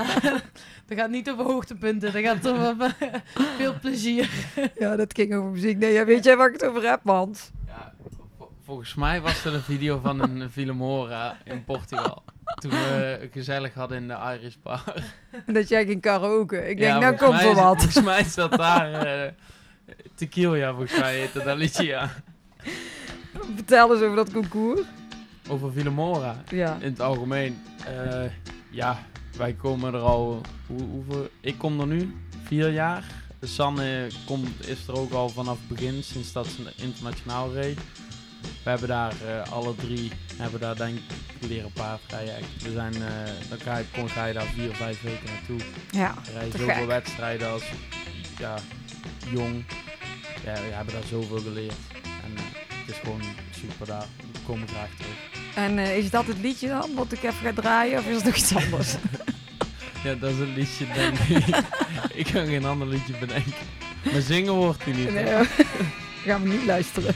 dat 0.87 0.99
gaat 0.99 1.11
niet 1.11 1.31
over 1.31 1.45
hoogtepunten, 1.45 2.13
dat 2.13 2.23
gaat 2.23 2.49
over 2.49 2.97
veel 3.57 3.79
plezier. 3.81 4.31
Ja, 4.79 4.97
dat 4.97 5.15
ging 5.15 5.35
over 5.35 5.51
muziek. 5.51 5.79
Nee, 5.79 5.93
ja, 5.93 6.05
weet 6.05 6.25
jij 6.25 6.37
waar 6.37 6.47
ik 6.47 6.53
het 6.61 6.65
over 6.65 6.89
heb, 6.89 7.01
Mans? 7.05 7.51
Volgens 8.67 8.95
mij 8.95 9.21
was 9.21 9.45
er 9.45 9.55
een 9.55 9.63
video 9.63 9.99
van 10.03 10.21
een 10.21 10.51
Filemora 10.51 11.37
in 11.45 11.65
Portugal. 11.65 12.23
Toen 12.55 12.71
we 12.71 13.19
het 13.21 13.33
gezellig 13.33 13.75
hadden 13.75 13.99
in 13.99 14.09
de 14.09 14.15
Irish 14.39 14.55
Bar. 14.63 14.83
Dat 15.47 15.69
jij 15.69 15.87
ging 15.87 16.01
karaoke. 16.01 16.57
Ik 16.57 16.79
denk, 16.79 16.93
Ja, 16.93 16.99
nou 16.99 17.17
komt 17.17 17.41
er 17.41 17.55
wat. 17.55 17.77
Volgens 17.83 18.05
mij 18.05 18.21
is 18.21 18.35
dat 18.35 18.53
daar 18.53 18.93
eh 18.93 19.33
Tequila, 20.15 20.71
volgens 20.71 20.99
mij 20.99 21.19
heette 21.19 21.43
dat 21.43 21.77
ja. 21.77 22.11
Vertel 23.55 23.93
eens 23.95 24.03
over 24.03 24.17
dat 24.17 24.33
concours. 24.33 24.81
Over 25.49 25.73
Filemora 25.73 26.43
Ja. 26.49 26.77
in 26.81 26.91
het 26.91 27.01
algemeen. 27.01 27.63
Eh, 27.87 28.25
ja, 28.71 28.99
wij 29.37 29.53
komen 29.53 29.95
er 29.95 30.01
al, 30.01 30.41
hoe, 30.67 30.83
hoeveel, 30.83 31.29
ik 31.41 31.59
kom 31.59 31.81
er 31.81 31.87
nu, 31.87 32.15
vier 32.43 32.71
jaar. 32.71 33.05
Sanne 33.43 34.07
komt, 34.25 34.69
is 34.69 34.87
er 34.87 34.95
ook 34.99 35.13
al 35.13 35.29
vanaf 35.29 35.59
het 35.59 35.69
begin, 35.69 36.03
sinds 36.03 36.33
dat 36.33 36.47
ze 36.47 36.73
internationaal 36.77 37.53
reed. 37.53 37.79
We 38.67 38.73
hebben 38.73 38.89
daar 38.89 39.13
eh, 39.27 39.53
alle 39.53 39.75
drie, 39.75 40.11
hebben 40.37 40.61
daar 40.61 40.77
denk 40.77 40.97
ik 40.97 41.49
leren 41.49 41.73
paardrijden. 41.73 42.35
We 42.63 42.73
zijn, 42.73 42.95
eh, 42.95 43.01
dan 43.49 43.59
ga 43.59 43.77
je, 43.77 43.85
kon, 43.93 44.09
ga 44.09 44.25
je 44.25 44.33
daar 44.33 44.47
vier, 44.55 44.75
vijf 44.75 45.03
weken 45.03 45.27
naartoe. 45.27 45.61
Ja. 45.91 46.15
We 46.25 46.33
rijden 46.33 46.59
zoveel 46.59 46.87
wedstrijden 46.87 47.51
als 47.51 47.63
ja, 48.39 48.59
jong. 49.31 49.65
Ja, 50.45 50.53
we 50.53 50.75
hebben 50.75 50.95
daar 50.95 51.03
zoveel 51.03 51.39
geleerd. 51.39 51.75
En 52.03 52.37
eh, 52.37 52.43
het 52.69 52.95
is 52.95 52.97
gewoon 53.03 53.23
super 53.51 53.87
daar. 53.87 54.07
We 54.33 54.39
komen 54.47 54.69
graag 54.69 54.91
terug. 54.97 55.17
En 55.55 55.79
is 55.79 56.11
dat 56.11 56.27
het 56.27 56.39
liedje 56.39 56.69
dan, 56.69 56.95
wat 56.95 57.13
ik 57.13 57.23
even 57.23 57.43
ga 57.43 57.53
draaien? 57.53 57.99
Of 57.99 58.07
is 58.07 58.15
het 58.15 58.25
nog 58.25 58.37
iets 58.37 58.55
anders? 58.55 58.95
Ja, 60.05 60.15
dat 60.15 60.31
is 60.31 60.39
een 60.39 60.55
liedje, 60.55 60.87
denk 60.95 61.19
ik. 61.19 61.57
ik 62.27 62.27
kan 62.33 62.47
geen 62.47 62.65
ander 62.65 62.89
liedje 62.89 63.13
bedenken. 63.19 63.53
Maar 64.13 64.21
zingen 64.21 64.53
wordt 64.53 64.85
hij 64.85 64.93
niet. 64.93 65.13
Nee, 65.13 65.35
hoor. 65.35 65.47
gaan 66.27 66.43
we 66.43 66.49
niet 66.49 66.65
luisteren. 66.65 67.15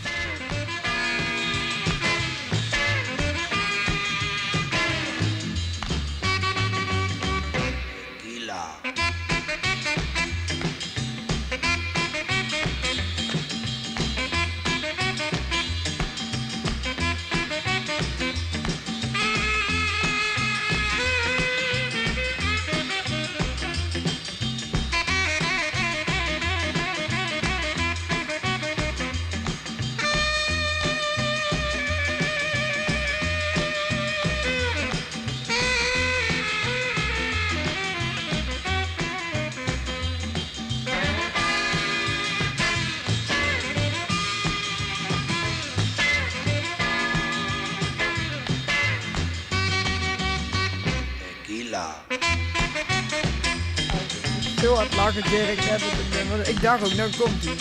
Dirk. 55.23 55.59
het 55.61 55.83
nummer. 56.18 56.49
Ik 56.49 56.62
dacht 56.62 56.85
ook, 56.85 56.95
nou 56.95 57.11
komt 57.18 57.45
hij. 57.45 57.55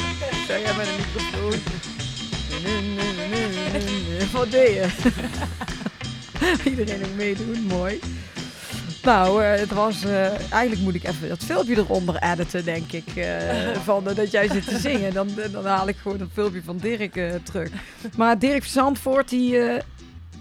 Zeg 0.48 0.62
jij 0.62 0.76
met 0.76 0.88
een 0.88 0.96
microfoon. 0.98 1.60
Wat 4.32 4.52
deed 4.52 4.74
je? 4.74 4.88
Iedereen 6.70 7.06
ook 7.06 7.16
meedoen, 7.16 7.62
mooi. 7.62 8.00
Nou, 9.04 9.44
eh, 9.44 9.60
het 9.60 9.72
was... 9.72 10.04
eh, 10.04 10.52
eigenlijk 10.52 10.82
moet 10.82 10.96
ik 10.96 11.04
even 11.08 11.30
dat 11.30 11.44
filmpje 11.44 11.76
eronder 11.78 12.16
editen, 12.24 12.66
denk 12.66 12.92
ik. 12.92 13.16
eh, 13.16 13.72
van 13.90 14.04
dat 14.04 14.32
jij 14.32 14.48
zit 14.50 14.68
te 14.68 14.78
zingen. 14.80 15.14
Dan, 15.14 15.28
dan 15.52 15.66
haal 15.66 15.88
ik 15.88 15.96
gewoon 15.98 16.18
dat 16.18 16.28
filmpje 16.34 16.62
van 16.64 16.78
Dirk 16.78 17.20
terug. 17.44 17.70
Maar 18.18 18.40
Dirk 18.40 18.66
Zandvoort, 18.66 19.30
die 19.30 19.60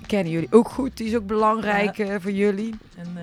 kennen 0.06 0.32
jullie 0.32 0.48
ook 0.52 0.68
goed. 0.68 0.96
Die 0.96 1.06
is 1.06 1.14
ook 1.16 1.26
belangrijk 1.26 2.06
voor 2.20 2.30
jullie. 2.32 2.74
En 2.96 3.18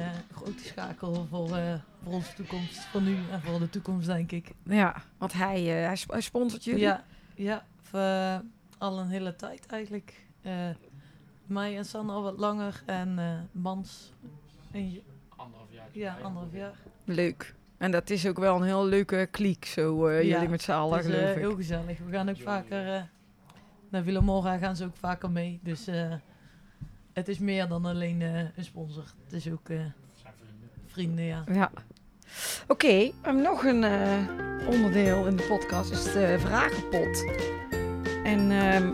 schakel 0.55 1.25
voor, 1.29 1.55
eh, 1.55 1.73
voor 2.03 2.13
onze 2.13 2.33
toekomst, 2.33 2.79
voor 2.85 3.01
nu 3.01 3.17
en 3.31 3.41
voor 3.41 3.59
de 3.59 3.69
toekomst, 3.69 4.07
denk 4.07 4.31
ik. 4.31 4.51
Ja, 4.63 4.95
want 5.17 5.33
hij, 5.33 5.55
eh, 5.79 5.85
hij, 5.87 5.95
sp- 5.95 6.11
hij 6.11 6.21
sponsort 6.21 6.63
jullie. 6.63 6.81
Ja, 6.81 7.03
ja 7.35 7.65
voor, 7.81 7.99
eh, 7.99 8.37
al 8.77 8.99
een 8.99 9.07
hele 9.09 9.35
tijd 9.35 9.65
eigenlijk. 9.65 10.25
Eh, 10.41 10.69
mij 11.45 11.77
en 11.77 11.85
Sanne 11.85 12.11
al 12.11 12.21
wat 12.23 12.37
langer 12.37 12.83
en 12.85 13.19
eh, 13.19 13.39
Mans 13.51 14.11
een, 14.71 15.01
Anderhalf 15.35 15.71
jaar. 15.73 15.87
ja, 15.91 16.17
anderhalf 16.23 16.53
jaar. 16.53 16.73
Leuk. 17.05 17.55
En 17.77 17.91
dat 17.91 18.09
is 18.09 18.27
ook 18.27 18.37
wel 18.39 18.55
een 18.55 18.63
heel 18.63 18.85
leuke 18.85 19.27
kliek, 19.31 19.65
zo 19.65 20.07
eh, 20.07 20.21
Ja, 20.23 20.27
jullie 20.35 20.49
met 20.49 20.61
z'n 20.61 20.71
allen, 20.71 20.99
is 20.99 21.05
geloof 21.05 21.29
ik. 21.29 21.35
heel 21.37 21.55
gezellig. 21.55 21.97
We 22.05 22.11
gaan 22.11 22.29
ook 22.29 22.41
vaker... 22.41 22.93
eh 22.93 23.01
naar 23.89 24.03
Villa 24.03 24.21
Mora 24.21 24.57
gaan 24.57 24.75
ze 24.75 24.85
ook 24.85 24.95
vaker 24.95 25.31
mee. 25.31 25.59
Dus 25.63 25.87
eh, 25.87 26.13
het 27.13 27.27
is 27.27 27.39
meer 27.39 27.67
dan 27.67 27.85
alleen 27.85 28.21
eh, 28.21 28.39
een 28.39 28.63
sponsor. 28.63 29.03
Het 29.23 29.33
is 29.33 29.51
ook 29.51 29.69
eh, 29.69 29.79
vrienden, 30.95 31.23
ja. 31.25 31.71
Oké, 32.67 33.11
hebben 33.21 33.43
nog 33.43 33.63
een 33.63 33.83
eh, 33.83 34.17
onderdeel 34.67 35.27
in 35.27 35.35
de 35.35 35.43
podcast, 35.43 35.91
is 35.91 36.03
de 36.03 36.35
vragenpot. 36.39 37.25
En 38.23 38.51
ehm, 38.51 38.85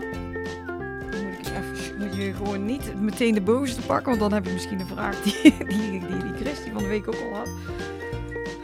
moet, 1.04 1.38
ik 1.38 1.46
even, 1.46 2.16
je 2.16 2.34
gewoon 2.34 2.64
niet 2.64 3.00
meteen 3.00 3.34
de 3.34 3.40
bovenste 3.40 3.80
pakken, 3.80 4.06
want 4.06 4.20
dan 4.20 4.32
heb 4.32 4.44
je 4.44 4.52
misschien 4.52 4.80
een 4.80 4.86
vraag 4.86 5.22
die, 5.22 5.42
die, 5.68 5.90
die, 5.90 6.00
die 6.00 6.32
Chris 6.40 6.62
die 6.62 6.72
van 6.72 6.82
de 6.82 6.88
week 6.88 7.08
ook 7.08 7.20
al 7.30 7.36
had. 7.36 7.48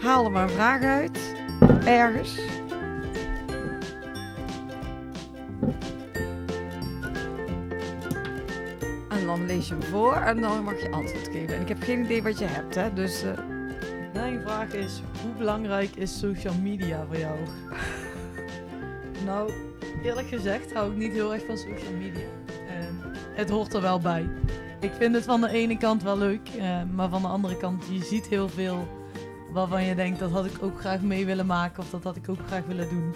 Haal 0.00 0.24
er 0.24 0.30
maar 0.30 0.42
een 0.42 0.48
vraag 0.48 0.82
uit, 0.82 1.18
ergens. 1.84 2.38
Lees 9.48 9.68
je 9.68 9.74
hem 9.74 9.82
voor 9.82 10.14
en 10.14 10.40
dan 10.40 10.62
mag 10.62 10.80
je 10.82 10.90
antwoord 10.90 11.28
geven. 11.28 11.54
En 11.54 11.60
ik 11.60 11.68
heb 11.68 11.82
geen 11.82 12.04
idee 12.04 12.22
wat 12.22 12.38
je 12.38 12.44
hebt, 12.44 12.74
hè? 12.74 12.92
Dus 12.92 13.22
eh, 13.22 13.38
Mijn 14.12 14.40
vraag 14.40 14.72
is, 14.72 15.02
hoe 15.22 15.32
belangrijk 15.32 15.96
is 15.96 16.18
social 16.18 16.54
media 16.62 17.04
voor 17.06 17.18
jou? 17.18 17.38
nou, 19.26 19.52
eerlijk 20.02 20.28
gezegd 20.28 20.72
hou 20.72 20.90
ik 20.90 20.96
niet 20.96 21.12
heel 21.12 21.32
erg 21.32 21.44
van 21.46 21.56
social 21.56 21.92
media. 21.98 22.26
Ehm, 22.68 22.94
het 23.34 23.50
hoort 23.50 23.74
er 23.74 23.80
wel 23.80 24.00
bij. 24.00 24.28
Ik 24.80 24.92
vind 24.92 25.14
het 25.14 25.24
van 25.24 25.40
de 25.40 25.48
ene 25.48 25.78
kant 25.78 26.02
wel 26.02 26.18
leuk, 26.18 26.48
eh, 26.58 26.82
maar 26.94 27.08
van 27.08 27.22
de 27.22 27.28
andere 27.28 27.56
kant, 27.56 27.84
je 27.90 28.04
ziet 28.04 28.26
heel 28.26 28.48
veel 28.48 28.88
waarvan 29.52 29.84
je 29.84 29.94
denkt, 29.94 30.18
dat 30.18 30.30
had 30.30 30.44
ik 30.44 30.62
ook 30.62 30.80
graag 30.80 31.00
mee 31.00 31.26
willen 31.26 31.46
maken 31.46 31.82
of 31.82 31.90
dat 31.90 32.04
had 32.04 32.16
ik 32.16 32.28
ook 32.28 32.46
graag 32.46 32.66
willen 32.66 32.88
doen. 32.88 33.14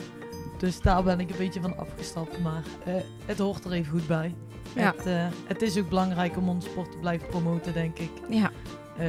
Dus 0.59 0.81
daar 0.81 1.03
ben 1.03 1.21
ik 1.21 1.31
een 1.31 1.37
beetje 1.37 1.61
van 1.61 1.77
afgestapt, 1.77 2.41
maar 2.41 2.63
eh, 2.85 2.95
het 3.27 3.39
hoort 3.39 3.65
er 3.65 3.73
even 3.73 3.93
goed 3.93 4.07
bij. 4.07 4.35
Ja. 4.75 4.95
Het, 4.97 5.07
eh, 5.07 5.27
het 5.47 5.63
is 5.63 5.79
ook 5.79 5.89
belangrijk 5.89 6.37
om 6.37 6.49
onze 6.49 6.69
sport 6.69 6.91
te 6.91 6.99
blijven 6.99 7.29
promoten, 7.29 7.73
denk 7.73 7.99
ik 7.99 8.11
ja, 8.29 8.51
eh, 8.99 9.07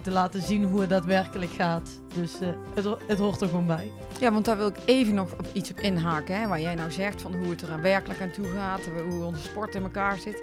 te 0.00 0.10
laten 0.10 0.42
zien 0.42 0.64
hoe 0.64 0.80
het 0.80 0.88
daadwerkelijk 0.88 1.52
gaat. 1.52 1.90
Dus 2.14 2.40
eh, 2.40 2.48
het, 2.74 2.86
het 3.06 3.18
hoort 3.18 3.40
er 3.40 3.48
gewoon 3.48 3.66
bij. 3.66 3.90
Ja, 4.20 4.32
want 4.32 4.44
daar 4.44 4.56
wil 4.56 4.66
ik 4.66 4.76
even 4.84 5.14
nog 5.14 5.32
op 5.32 5.46
iets 5.52 5.70
op 5.70 5.80
inhaken. 5.80 6.40
Hè, 6.40 6.48
waar 6.48 6.60
jij 6.60 6.74
nou 6.74 6.90
zegt 6.90 7.22
van 7.22 7.34
hoe 7.34 7.50
het 7.50 7.62
er 7.62 7.70
aan 7.70 7.80
werkelijk 7.80 8.20
aan 8.20 8.30
toe 8.30 8.46
gaat. 8.46 8.80
Hoe 9.08 9.24
onze 9.24 9.42
sport 9.42 9.74
in 9.74 9.82
elkaar 9.82 10.18
zit. 10.18 10.42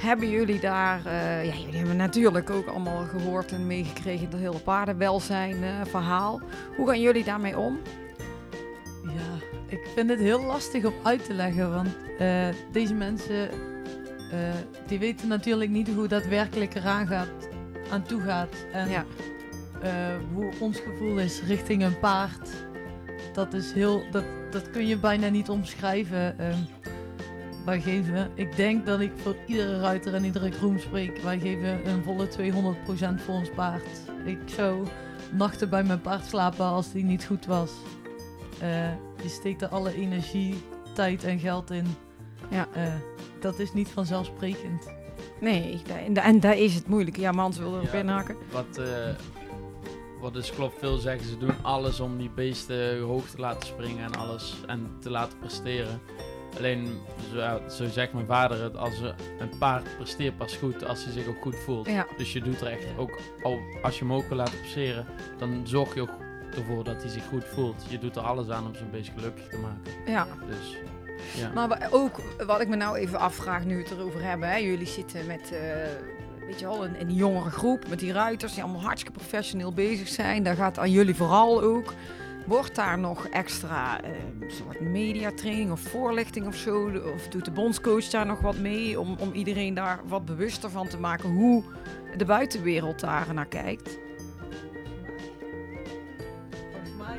Hebben 0.00 0.30
jullie 0.30 0.60
daar... 0.60 1.00
ja, 1.44 1.54
jullie 1.54 1.76
hebben 1.76 1.96
natuurlijk 1.96 2.50
ook 2.50 2.66
allemaal 2.66 3.04
gehoord 3.04 3.52
en 3.52 3.66
meegekregen... 3.66 4.30
dat 4.30 4.40
hele 4.40 4.58
paardenwelzijn 4.58 5.56
verhaal. 5.86 6.40
Hoe 6.76 6.88
gaan 6.88 7.00
jullie 7.00 7.24
daarmee 7.24 7.58
om? 7.58 7.78
Ja, 9.04 9.60
ik 9.66 9.86
vind 9.94 10.10
het 10.10 10.18
heel 10.18 10.42
lastig 10.42 10.84
om 10.84 10.94
uit 11.02 11.24
te 11.24 11.34
leggen. 11.34 11.74
Want 11.74 11.88
deze 12.72 12.94
mensen, 12.94 13.48
eh, 14.32 14.38
die 14.86 14.98
weten 14.98 15.28
natuurlijk 15.28 15.70
niet 15.70 15.88
hoe 15.88 16.08
dat 16.08 16.26
werkelijk 16.26 16.74
eraan 16.74 17.06
gaat, 17.06 17.48
aan 17.90 18.02
toe 18.02 18.20
gaat. 18.20 18.66
En 18.72 18.88
Ja, 18.88 19.04
eh, 19.82 19.90
hoe 20.34 20.52
ons 20.58 20.80
gevoel 20.80 21.18
is 21.18 21.42
richting 21.42 21.82
een 21.82 21.98
paard. 21.98 22.48
Dat 23.32 23.54
is 23.54 23.72
heel, 23.72 24.02
dat, 24.10 24.24
dat 24.50 24.70
kun 24.70 24.86
je 24.86 24.96
bijna 24.96 25.28
niet 25.28 25.48
omschrijven. 25.48 26.36
Wij 27.64 27.80
geven, 27.80 28.30
ik 28.34 28.56
denk 28.56 28.86
dat 28.86 29.00
ik 29.00 29.12
voor 29.16 29.36
iedere 29.46 29.80
ruiter 29.80 30.14
en 30.14 30.24
iedere 30.24 30.50
groom 30.50 30.78
spreek. 30.78 31.18
Wij 31.18 31.38
geven 31.38 31.88
een 31.88 32.02
volle 32.02 32.28
200% 32.28 33.22
voor 33.24 33.34
ons 33.34 33.50
paard. 33.50 34.00
Ik 34.24 34.38
zou 34.44 34.86
nachten 35.32 35.68
bij 35.68 35.84
mijn 35.84 36.00
paard 36.00 36.26
slapen 36.26 36.64
als 36.64 36.92
die 36.92 37.04
niet 37.04 37.24
goed 37.24 37.46
was. 37.46 37.70
Eh, 38.60 38.90
je 39.22 39.28
steekt 39.28 39.62
er 39.62 39.68
alle 39.68 39.94
energie, 39.94 40.62
tijd 40.94 41.24
en 41.24 41.38
geld 41.38 41.70
in. 41.70 41.86
Ja. 42.50 42.68
Dat 43.42 43.58
is 43.58 43.72
niet 43.72 43.88
vanzelfsprekend. 43.88 44.90
nee. 45.40 45.80
daar- 45.86 45.98
En, 45.98 46.12
da- 46.12 46.22
en 46.22 46.40
daar 46.40 46.56
is 46.58 46.74
het 46.74 46.86
moeilijk. 46.88 47.16
Ja, 47.16 47.32
Mans 47.32 47.58
wil 47.58 47.74
erop 47.74 47.92
Ja. 47.92 47.98
inhaken. 47.98 48.36
Wat, 48.52 48.76
eh, 48.78 48.86
wat 50.20 50.32
dus 50.32 50.50
klopt, 50.54 50.78
veel 50.78 50.96
zeggen 50.98 51.28
ze 51.28 51.38
doen 51.38 51.54
alles 51.62 52.00
om 52.00 52.18
die 52.18 52.30
beesten 52.30 53.00
hoog 53.00 53.26
te 53.28 53.38
laten 53.40 53.66
springen 53.66 54.04
en 54.04 54.14
alles 54.14 54.54
en 54.66 54.90
te 55.00 55.10
laten 55.10 55.38
presteren. 55.38 56.00
Alleen, 56.58 56.98
zo, 57.34 57.60
zo 57.70 57.88
zegt 57.88 58.12
mijn 58.12 58.26
vader 58.26 58.62
het, 58.62 58.76
als 58.76 59.00
een 59.38 59.58
paard 59.58 59.96
presteert 59.96 60.36
pas 60.36 60.56
goed 60.56 60.84
als 60.86 61.04
hij 61.04 61.12
zich 61.12 61.26
ook 61.26 61.40
goed 61.42 61.56
voelt. 61.56 61.86
Ja, 61.86 62.06
Dus 62.16 62.32
je 62.32 62.40
doet 62.40 62.60
er 62.60 62.66
echt 62.66 62.86
ook, 62.98 63.18
al 63.42 63.58
als 63.82 63.98
je 63.98 64.04
hem 64.04 64.12
ook 64.12 64.28
wil 64.28 64.36
laten 64.36 64.58
presteren, 64.60 65.06
dan 65.38 65.60
zorg 65.64 65.94
je 65.94 66.00
ook 66.02 66.10
ervoor 66.56 66.84
dat 66.84 67.02
hij 67.02 67.10
zich 67.10 67.24
goed 67.28 67.44
voelt. 67.44 67.84
Je 67.88 67.98
doet 67.98 68.16
er 68.16 68.22
alles 68.22 68.48
aan 68.48 68.66
om 68.66 68.74
zijn 68.74 68.90
beest 68.90 69.10
gelukkig 69.16 69.48
te 69.48 69.58
maken. 69.58 69.92
ja. 70.12 70.26
Dus, 70.46 70.76
ja. 71.36 71.50
Maar 71.54 71.88
ook 71.90 72.20
wat 72.46 72.60
ik 72.60 72.68
me 72.68 72.76
nou 72.76 72.96
even 72.96 73.18
afvraag 73.18 73.64
nu 73.64 73.76
we 73.76 73.82
het 73.82 73.90
erover 73.90 74.22
hebben. 74.22 74.48
Hè. 74.48 74.56
Jullie 74.56 74.86
zitten 74.86 75.26
met, 75.26 75.52
eh, 75.52 75.60
weet 76.46 76.60
je 76.60 76.66
wel, 76.66 76.84
een, 76.84 77.00
een 77.00 77.14
jongere 77.14 77.50
groep 77.50 77.88
met 77.88 77.98
die 77.98 78.12
ruiters 78.12 78.54
die 78.54 78.62
allemaal 78.62 78.82
hartstikke 78.82 79.18
professioneel 79.18 79.72
bezig 79.72 80.08
zijn. 80.08 80.42
Daar 80.42 80.56
gaat 80.56 80.78
aan 80.78 80.90
jullie 80.90 81.14
vooral 81.14 81.62
ook. 81.62 81.94
Wordt 82.46 82.74
daar 82.74 82.98
nog 82.98 83.26
extra 83.26 84.00
eh, 84.00 84.10
soort 84.48 84.80
mediatraining 84.80 85.70
of 85.70 85.80
voorlichting 85.80 86.46
of 86.46 86.56
zo? 86.56 86.90
Of 87.14 87.28
doet 87.28 87.44
de 87.44 87.50
bondscoach 87.50 88.04
daar 88.04 88.26
nog 88.26 88.40
wat 88.40 88.58
mee 88.58 89.00
om, 89.00 89.16
om 89.18 89.32
iedereen 89.32 89.74
daar 89.74 90.00
wat 90.06 90.24
bewuster 90.24 90.70
van 90.70 90.88
te 90.88 90.98
maken 90.98 91.30
hoe 91.30 91.64
de 92.16 92.24
buitenwereld 92.24 93.00
daar 93.00 93.34
naar 93.34 93.46
kijkt? 93.46 93.98
Volgens 96.70 96.92
mij 96.98 97.18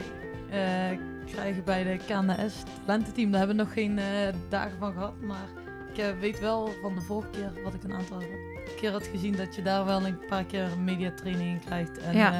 eh, 0.92 1.13
krijgen 1.34 1.64
bij 1.64 1.84
de 1.84 1.98
KNS 2.06 2.54
talententeam, 2.86 3.30
daar 3.32 3.40
hebben 3.40 3.58
we 3.58 3.64
nog 3.64 3.74
geen 3.74 3.98
eh, 4.00 4.06
dagen 4.50 4.78
van 4.80 4.94
gehad. 4.94 5.14
Maar 5.22 5.48
ik 5.94 5.98
eh, 5.98 6.06
weet 6.20 6.40
wel 6.40 6.70
van 6.82 6.96
de 6.96 7.02
vorige 7.02 7.30
keer, 7.30 7.52
wat 7.64 7.74
ik 7.74 7.84
een 7.84 7.94
aantal 7.94 8.22
keer 8.80 8.92
had 8.92 9.08
gezien, 9.08 9.36
dat 9.36 9.56
je 9.56 9.62
daar 9.62 9.86
wel 9.86 10.06
een 10.06 10.18
paar 10.28 10.44
keer 10.44 10.68
mediatraining 10.84 11.50
in 11.54 11.60
krijgt. 11.66 11.98
En 11.98 12.16
Ja. 12.16 12.34
eh, 12.34 12.40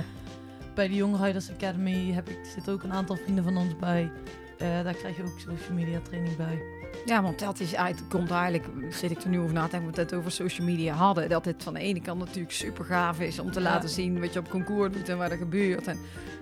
bij 0.76 0.88
de 0.88 0.94
Young 0.96 1.20
Riders 1.22 1.52
Academy 1.52 2.12
heb 2.12 2.30
ik, 2.30 2.38
zitten 2.54 2.74
ook 2.74 2.84
een 2.84 2.94
aantal 2.94 3.16
vrienden 3.16 3.44
van 3.44 3.58
ons 3.58 3.76
bij. 3.78 4.12
Daar 4.58 4.94
krijg 4.94 5.16
je 5.18 5.24
ook 5.24 5.40
social 5.40 5.74
media 5.78 6.00
training 6.00 6.36
bij. 6.36 6.62
Ja, 7.06 7.22
want 7.22 7.40
dat 7.40 7.60
is 7.60 7.76
uit, 7.76 8.08
komt 8.10 8.32
eigenlijk, 8.32 8.66
zit 8.90 9.12
ik 9.12 9.22
er 9.22 9.30
nu 9.30 9.40
over 9.40 9.54
na 9.54 9.64
te 9.66 9.70
denken, 9.72 9.94
we 9.94 10.02
het 10.02 10.14
over 10.14 10.32
social 10.32 10.68
media 10.68 10.94
hadden. 10.94 11.30
Dat 11.30 11.46
het 11.46 11.64
van 11.64 11.74
de 11.74 11.80
ene 11.80 12.02
kant 12.02 12.20
natuurlijk 12.20 12.54
super 12.54 12.86
gaaf 12.86 13.20
is 13.20 13.40
om 13.40 13.52
te 13.52 13.60
Ja. 13.60 13.66
laten 13.70 13.90
zien 13.90 14.20
wat 14.20 14.34
je 14.34 14.40
op 14.40 14.50
concours 14.50 14.94
doet 14.94 15.10
en 15.10 15.18
wat 15.18 15.32
er 15.32 15.38
gebeurt. 15.38 15.88
En, 15.88 15.98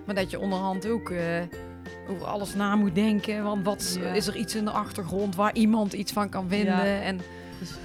maar 0.06 0.14
dat 0.14 0.30
je 0.30 0.38
onderhand 0.40 0.86
ook 0.88 1.12
over 2.08 2.26
alles 2.26 2.54
na 2.54 2.76
moet 2.76 2.94
denken. 2.94 3.42
Want 3.42 3.64
wat 3.64 3.98
Ja. 4.00 4.12
is 4.12 4.26
er 4.26 4.36
iets 4.36 4.54
in 4.54 4.64
de 4.64 4.70
achtergrond 4.70 5.34
waar 5.36 5.54
iemand 5.54 5.92
iets 5.92 6.12
van 6.12 6.28
kan 6.28 6.48
vinden? 6.48 6.74
Ja. 6.86 7.00
En 7.00 7.20
Precies. 7.56 7.76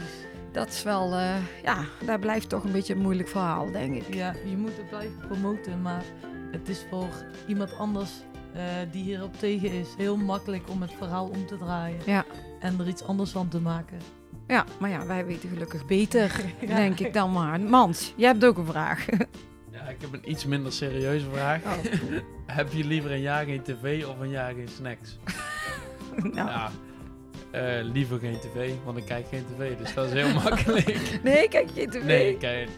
dat 0.52 0.68
is 0.68 0.84
wel, 0.84 1.14
eh, 1.14 1.36
ja, 1.64 1.78
daar 2.06 2.20
blijft 2.20 2.50
toch 2.50 2.64
een 2.64 2.72
beetje 2.72 2.94
een 2.94 3.02
moeilijk 3.02 3.30
verhaal, 3.30 3.72
denk 3.72 3.96
ik. 3.96 4.14
Ja, 4.14 4.34
je 4.50 4.58
moet 4.58 4.78
het 4.78 4.90
blijven 4.90 5.18
promoten, 5.28 5.82
maar 5.82 6.04
het 6.52 6.70
is 6.70 6.86
voor 6.90 7.10
iemand 7.48 7.78
anders 7.78 8.10
eh, 8.54 8.64
die 8.92 9.04
hierop 9.04 9.40
tegen 9.40 9.72
is 9.72 9.88
heel 9.98 10.18
makkelijk 10.18 10.70
om 10.70 10.82
het 10.82 10.92
verhaal 10.98 11.26
om 11.28 11.46
te 11.46 11.58
draaien. 11.58 12.00
Ja. 12.06 12.26
En 12.60 12.80
er 12.80 12.88
iets 12.88 13.04
anders 13.04 13.32
van 13.32 13.48
te 13.48 13.60
maken. 13.60 13.98
Ja, 14.48 14.66
maar 14.80 14.90
ja, 14.90 15.06
wij 15.06 15.26
weten 15.26 15.50
gelukkig 15.50 15.86
beter, 15.86 16.32
Ja. 16.68 16.76
denk 16.76 17.00
ik 17.00 17.14
dan 17.14 17.32
maar. 17.32 17.60
Mans, 17.62 18.14
jij 18.16 18.28
hebt 18.32 18.46
ook 18.46 18.58
een 18.58 18.66
vraag. 18.66 19.06
ja, 19.88 19.94
ik 19.94 20.02
heb 20.02 20.14
een 20.14 20.32
iets 20.32 20.46
minder 20.46 20.72
serieuze 20.72 21.26
vraag. 21.34 21.62
Oh. 21.64 21.72
heb 22.58 22.72
je 22.72 22.84
liever 22.86 23.12
een 23.12 23.22
jaar 23.22 23.46
geen 23.46 23.62
tv 23.62 24.06
of 24.06 24.20
een 24.20 24.30
jaar 24.30 24.54
geen 24.54 24.68
snacks? 24.76 25.18
nou, 26.34 26.36
Ja, 26.36 26.72
eh, 27.52 27.84
liever 27.84 28.20
geen 28.20 28.38
tv, 28.40 28.72
want 28.86 28.98
ik 28.98 29.06
kijk 29.06 29.26
geen 29.28 29.44
tv, 29.56 29.78
dus 29.78 29.94
dat 29.94 30.06
is 30.06 30.12
heel 30.14 30.34
makkelijk. 30.44 31.20
Nee, 31.24 31.50
kijk 31.50 31.70
je 31.74 31.88
tv. 31.88 32.04
Nee, 32.04 32.30
ik 32.32 32.40
kijk, 32.40 32.70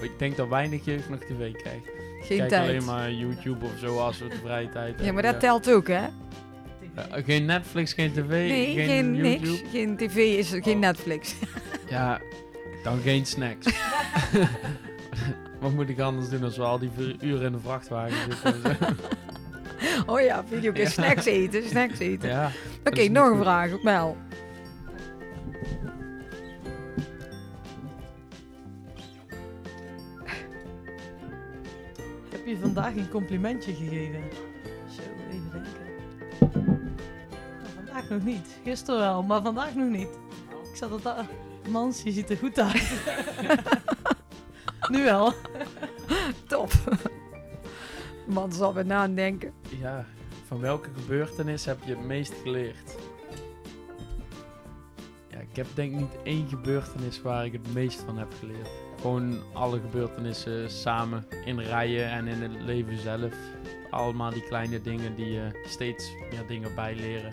Ik 0.00 0.18
denk 0.18 0.36
dat 0.36 0.48
weinig 0.48 0.84
jeugd 0.84 1.08
nog 1.08 1.18
tv 1.18 1.52
kijkt. 1.52 1.88
Geen 2.22 2.38
Kijk 2.38 2.48
tijd. 2.48 2.62
alleen 2.68 2.84
maar 2.84 3.12
YouTube 3.12 3.64
of 3.64 3.78
zo 3.78 3.98
als 3.98 4.18
we 4.18 4.28
de 4.28 4.36
vrije 4.44 4.68
tijd 4.68 4.88
Ja, 4.88 4.94
hebben. 5.04 5.14
maar 5.14 5.32
dat 5.32 5.40
telt 5.40 5.70
ook, 5.70 5.88
hè? 5.88 6.00
Ja, 6.96 7.06
geen 7.24 7.44
Netflix, 7.44 7.92
geen 7.92 8.12
tv, 8.12 8.28
Nee, 8.28 8.74
geen, 8.74 8.86
geen, 8.86 9.14
YouTube. 9.14 9.46
niks. 9.50 9.62
Geen 9.70 9.96
tv 9.96 10.16
is 10.16 10.48
geen 10.50 10.74
Oh. 10.74 10.78
Netflix. 10.80 11.34
Ja, 11.88 12.20
dan 12.82 12.98
geen 13.00 13.26
snacks. 13.26 13.66
Wat 15.60 15.72
moet 15.72 15.88
ik 15.88 16.00
anders 16.00 16.28
doen 16.28 16.44
als 16.44 16.56
we 16.56 16.62
al 16.62 16.78
die 16.78 16.90
vier 16.96 17.16
uren 17.20 17.46
in 17.46 17.52
de 17.52 17.58
vrachtwagen 17.58 18.16
zitten? 18.42 18.76
Oh 20.06 20.20
ja. 20.20 20.44
Ja. 20.74 20.88
Snacks 20.88 21.24
eten, 21.24 21.68
snacks 21.68 21.98
eten. 21.98 22.28
ja. 22.28 22.50
Oké, 22.84 23.08
nog 23.08 23.30
een 23.30 23.38
vraag. 23.38 23.82
Mel. 23.82 24.16
Heb 32.30 32.46
je 32.46 32.58
vandaag 32.58 32.94
een 32.94 33.08
complimentje 33.08 33.74
gegeven? 33.74 34.22
Zo, 34.96 35.00
even 35.30 35.50
denken. 35.52 36.96
Nou, 37.62 37.68
vandaag 37.74 38.08
nog 38.08 38.22
niet. 38.24 38.46
Gisteren 38.64 39.00
wel, 39.00 39.22
maar 39.22 39.42
vandaag 39.42 39.74
nog 39.74 39.88
niet. 39.90 40.08
Ik 40.70 40.76
zat 40.76 40.90
het 40.90 41.02
daar. 41.02 41.26
Mans, 41.68 42.02
je 42.02 42.12
ziet 42.12 42.30
er 42.30 42.36
goed 42.36 42.58
uit. 42.60 42.92
nu 44.92 45.02
wel. 45.04 45.32
Man 48.34 48.52
zal 48.52 48.74
weer 48.74 48.86
nadenken. 48.86 49.52
Ja, 49.80 50.04
van 50.46 50.60
welke 50.60 50.88
gebeurtenis 51.00 51.64
heb 51.64 51.78
je 51.84 51.90
het 51.90 52.04
meest 52.04 52.34
geleerd? 52.42 52.96
Ja, 55.28 55.38
ik 55.38 55.56
heb 55.56 55.66
denk 55.74 55.92
ik 55.92 55.98
niet 55.98 56.16
één 56.22 56.48
gebeurtenis 56.48 57.22
waar 57.22 57.44
ik 57.44 57.52
het 57.52 57.74
meest 57.74 58.00
van 58.00 58.18
heb 58.18 58.32
geleerd. 58.38 58.70
Gewoon 59.00 59.38
alle 59.52 59.80
gebeurtenissen 59.80 60.70
samen 60.70 61.26
in 61.44 61.58
rijen 61.58 62.10
en 62.10 62.26
in 62.26 62.42
het 62.42 62.62
leven 62.62 62.98
zelf. 62.98 63.34
Allemaal 63.90 64.30
die 64.30 64.48
kleine 64.48 64.80
dingen 64.80 65.14
die 65.14 65.30
je 65.30 65.64
steeds 65.66 66.12
meer 66.30 66.46
dingen 66.46 66.74
bijleren. 66.74 67.32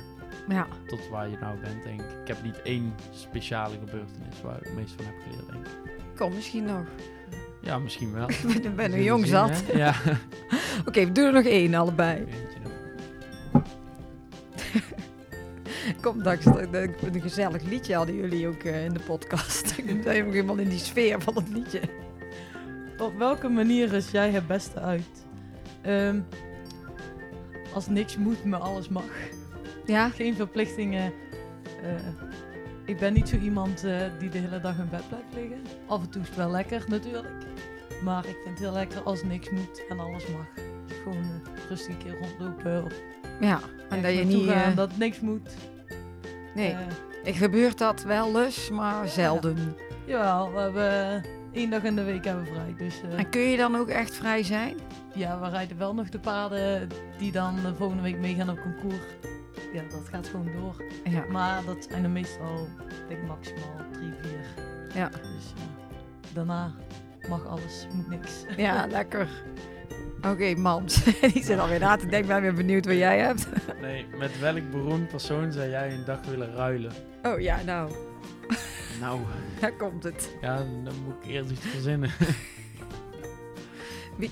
Ja. 0.49 0.67
Tot 0.88 1.09
waar 1.09 1.30
je 1.30 1.38
nou 1.38 1.59
bent, 1.59 1.84
denk 1.84 2.01
ik. 2.01 2.11
Ik 2.21 2.28
heb 2.28 2.43
niet 2.43 2.61
één 2.61 2.93
speciale 3.11 3.76
gebeurtenis 3.80 4.41
waar 4.43 4.57
ik 4.57 4.63
het 4.63 4.76
meest 4.76 4.93
van 4.95 5.05
heb 5.05 5.15
geleerd, 5.23 5.51
denk 5.51 5.67
ik. 5.67 6.15
Kom 6.15 6.34
misschien 6.34 6.63
nog. 6.63 6.86
Ja, 7.66 7.78
misschien 7.80 8.13
wel. 8.13 8.30
Ik 8.61 8.76
ben, 8.76 8.93
een 8.93 9.03
jong 9.03 9.26
zat. 9.28 9.49
hè? 9.66 9.78
Ja. 9.84 9.93
Oké, 10.86 11.05
we 11.05 11.11
doen 11.11 11.26
er 11.26 11.34
nog 11.34 11.43
één 11.45 11.74
allebei. 11.74 12.26
Kom, 16.01 16.24
dat- 16.24 16.45
een 17.01 17.22
gezellig 17.22 17.61
liedje 17.63 17.95
hadden 17.95 18.16
jullie 18.16 18.47
ook 18.47 18.63
eh, 18.63 18.86
in 18.86 18.93
de 18.93 18.99
podcast. 18.99 19.74
Ik 19.78 20.03
ben 20.03 20.13
helemaal 20.13 20.57
in 20.57 20.70
die 20.70 20.80
sfeer 20.80 21.22
van 21.22 21.36
het 21.36 21.49
liedje. 21.49 21.82
Op 22.97 23.18
welke 23.18 23.47
manier 23.49 23.93
is 23.93 24.11
jij 24.11 24.30
het 24.32 24.47
beste 24.47 24.80
uit? 24.80 25.26
Ehm, 25.82 26.20
als 27.74 27.88
niks 27.88 28.18
moet, 28.18 28.43
maar 28.45 28.59
alles 28.59 28.89
mag. 28.89 29.03
Ja? 29.86 30.09
Geen 30.09 30.36
verplichtingen. 30.36 31.13
Eh, 31.84 31.89
ik 32.86 32.97
ben 32.97 33.13
niet 33.13 33.29
zo 33.29 33.38
iemand 33.38 33.83
eh, 33.83 33.97
die 34.19 34.29
de 34.29 34.38
hele 34.38 34.59
dag 34.59 34.77
in 34.77 34.89
bed 34.89 35.07
blijft 35.07 35.33
liggen. 35.33 35.61
Af 35.88 36.01
en 36.01 36.09
toe 36.09 36.21
is 36.21 36.27
het 36.27 36.38
wel 36.38 36.49
lekker 36.49 36.83
natuurlijk. 36.88 37.45
Maar 38.03 38.25
ik 38.25 38.38
vind 38.43 38.49
het 38.49 38.59
heel 38.59 38.71
lekker 38.71 39.01
als 39.01 39.23
niks 39.23 39.49
moet 39.49 39.83
en 39.89 39.99
alles 39.99 40.27
mag. 40.27 40.45
Gewoon 41.03 41.23
eh, 41.23 41.67
rustig 41.69 41.89
een 41.89 41.97
keer 41.97 42.17
rondlopen. 42.19 42.83
Of 42.83 42.93
Ja. 43.39 43.59
En 43.89 44.01
dat 44.01 44.13
je 44.13 44.23
niet... 44.23 44.49
gaan 44.49 44.71
eh, 44.71 44.75
dat 44.75 44.97
niks 44.97 45.19
moet. 45.19 45.55
nee, 46.55 46.75
ik 47.23 47.36
gebeurt 47.36 47.77
dat 47.77 48.03
wel 48.03 48.43
eens, 48.43 48.69
maar 48.69 49.07
zelden. 49.07 49.75
jawel, 50.05 50.53
we 50.53 50.59
hebben 50.59 51.23
één 51.51 51.69
dag 51.69 51.83
in 51.83 51.95
de 51.95 52.03
week 52.03 52.25
hebben 52.25 52.43
we 52.43 52.49
vrij. 52.49 52.75
Dus 52.77 53.01
En 53.15 53.29
kun 53.29 53.41
je 53.41 53.57
dan 53.57 53.75
ook 53.75 53.88
echt 53.88 54.15
vrij 54.15 54.43
zijn? 54.43 54.75
ja, 55.13 55.39
we 55.39 55.49
rijden 55.49 55.77
wel 55.77 55.93
nog 55.93 56.09
de 56.09 56.19
paarden 56.19 56.89
die 57.17 57.31
dan 57.31 57.55
de 57.55 57.75
volgende 57.75 58.03
week 58.03 58.17
meegaan 58.17 58.49
op 58.49 58.59
concours. 58.61 59.05
Ja, 59.74 59.82
dat 59.89 60.08
gaat 60.12 60.28
gewoon 60.28 60.51
door. 60.51 60.84
Ja. 61.03 61.26
Maar 61.30 61.64
dat 61.66 61.88
zijn 61.89 62.03
er 62.03 62.10
meestal, 62.10 62.68
ik 62.80 63.08
denk 63.08 63.28
maximaal 63.28 63.76
drie, 63.91 64.14
vier. 64.22 64.64
Ja. 64.95 65.10
Dus 65.10 65.53
daarna 66.34 66.74
mag 67.30 67.45
alles, 67.45 67.88
moet 67.93 68.10
niks. 68.10 68.32
Ja, 68.58 68.86
lekker. 68.99 69.28
Oké, 70.28 70.56
Mams. 70.56 71.03
Die 71.34 71.43
zit 71.43 71.60
alweer 71.60 71.80
na 71.80 71.95
te 71.95 72.01
denken. 72.08 72.20
Ik 72.20 72.28
ben 72.28 72.41
weer 72.41 72.53
benieuwd 72.53 72.86
wat 72.86 72.95
jij 72.95 73.20
hebt. 73.20 73.47
Nee, 73.82 74.06
met 74.18 74.39
welk 74.39 74.72
beroemd 74.72 75.08
persoon 75.08 75.51
zou 75.51 75.70
jij 75.70 75.91
een 75.93 76.06
dag 76.06 76.26
willen 76.26 76.56
ruilen? 76.56 76.91
Oh 77.24 77.39
ja, 77.39 77.62
nou. 77.66 77.91
Nou, 78.99 79.20
Daar 79.60 79.72
komt 79.72 80.03
het. 80.03 80.36
ja, 80.41 80.58
dan 80.58 80.93
moet 81.06 81.16
ik 81.24 81.30
eerst 81.32 81.51
iets 81.51 81.66
verzinnen. 81.66 82.12
Wie, 84.18 84.30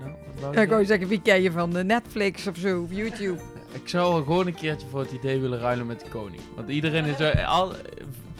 nou, 0.00 0.10
wat 0.10 0.40
wou 0.40 0.52
ja, 0.54 0.60
je 0.60 0.64
ik 0.66 0.72
wou 0.72 0.84
zeggen, 0.84 1.08
wie 1.08 1.22
ken 1.22 1.42
je 1.42 1.50
van 1.52 1.70
de 1.70 1.84
Netflix 1.84 2.46
of 2.46 2.56
zo, 2.56 2.82
of 2.82 2.92
YouTube? 2.92 3.40
Ik 3.82 3.88
zou 3.88 4.12
wel 4.12 4.22
gewoon 4.24 4.46
een 4.46 4.54
keertje 4.54 4.86
voor 4.90 5.00
het 5.00 5.10
idee 5.12 5.40
willen 5.40 5.58
ruilen 5.58 5.86
met 5.86 6.00
de 6.00 6.08
koning. 6.08 6.40
Want 6.54 6.68
iedereen 6.68 7.04
is 7.04 7.20
er 7.20 7.44
al, 7.44 7.72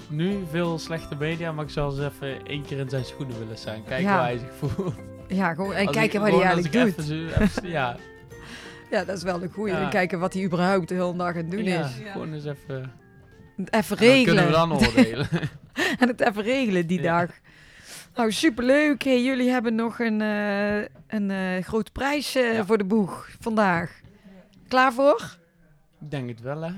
nu 0.08 0.38
veel 0.50 0.78
slechte 0.78 1.14
media, 1.18 1.52
maar 1.52 1.64
ik 1.64 1.70
zou 1.70 1.90
eens 1.90 2.14
even 2.14 2.46
één 2.46 2.62
keer 2.64 2.78
in 2.78 2.88
zijn 2.88 3.04
schoenen 3.04 3.38
willen 3.38 3.58
staan. 3.58 3.84
Kijken 3.84 4.06
Ja. 4.06 4.14
hoe 4.14 4.22
hij 4.22 4.38
zich 4.38 4.54
voelt. 4.58 4.94
Ja, 5.28 5.54
gewoon, 5.54 5.72
en 5.74 5.86
Als 5.86 5.96
kijken 5.96 6.14
ik- 6.26 6.30
wat 6.32 6.40
hij 6.40 6.48
eigenlijk 6.50 6.72
doet. 6.72 6.86
even 6.86 7.02
zo- 7.02 7.42
even- 7.42 7.68
ja, 7.68 7.96
Ja, 8.90 9.04
dat 9.04 9.16
is 9.16 9.22
wel 9.22 9.42
een 9.42 9.50
goeie. 9.52 9.72
Ja. 9.74 9.80
En 9.82 9.88
kijken 9.90 10.18
wat 10.18 10.32
hij 10.34 10.44
überhaupt 10.44 10.88
de 10.88 10.94
hele 10.94 11.16
dag 11.16 11.28
aan 11.28 11.36
het 11.36 11.50
doen 11.50 11.64
ja, 11.64 11.84
is. 11.84 11.98
Ja. 12.04 12.12
gewoon 12.12 12.32
eens 12.32 12.44
even. 12.44 12.92
Even 13.70 13.98
en 13.98 14.14
dan 14.14 14.24
kunnen 14.24 14.24
we 14.24 14.32
regelen. 14.34 14.52
dan 14.52 14.72
oordelen. 14.72 15.28
En 16.00 16.08
het 16.08 16.20
even 16.20 16.42
regelen 16.42 16.86
die 16.86 17.00
Ja. 17.02 17.18
dag. 17.20 17.30
Nou, 18.14 18.32
superleuk. 18.32 19.02
Hey, 19.04 19.22
jullie 19.22 19.50
hebben 19.50 19.74
nog 19.74 19.98
een, 19.98 20.20
eh, 20.20 20.76
een 21.08 21.30
eh, 21.30 21.64
grote 21.64 21.90
prijs 21.92 22.34
eh, 22.34 22.54
Ja. 22.54 22.64
voor 22.64 22.78
de 22.78 22.84
boeg 22.84 23.28
vandaag. 23.40 24.00
Klaar 24.68 24.92
voor? 24.92 25.36
ik 26.00 26.10
denk 26.10 26.28
het 26.28 26.40
wel, 26.40 26.62
hè. 26.62 26.72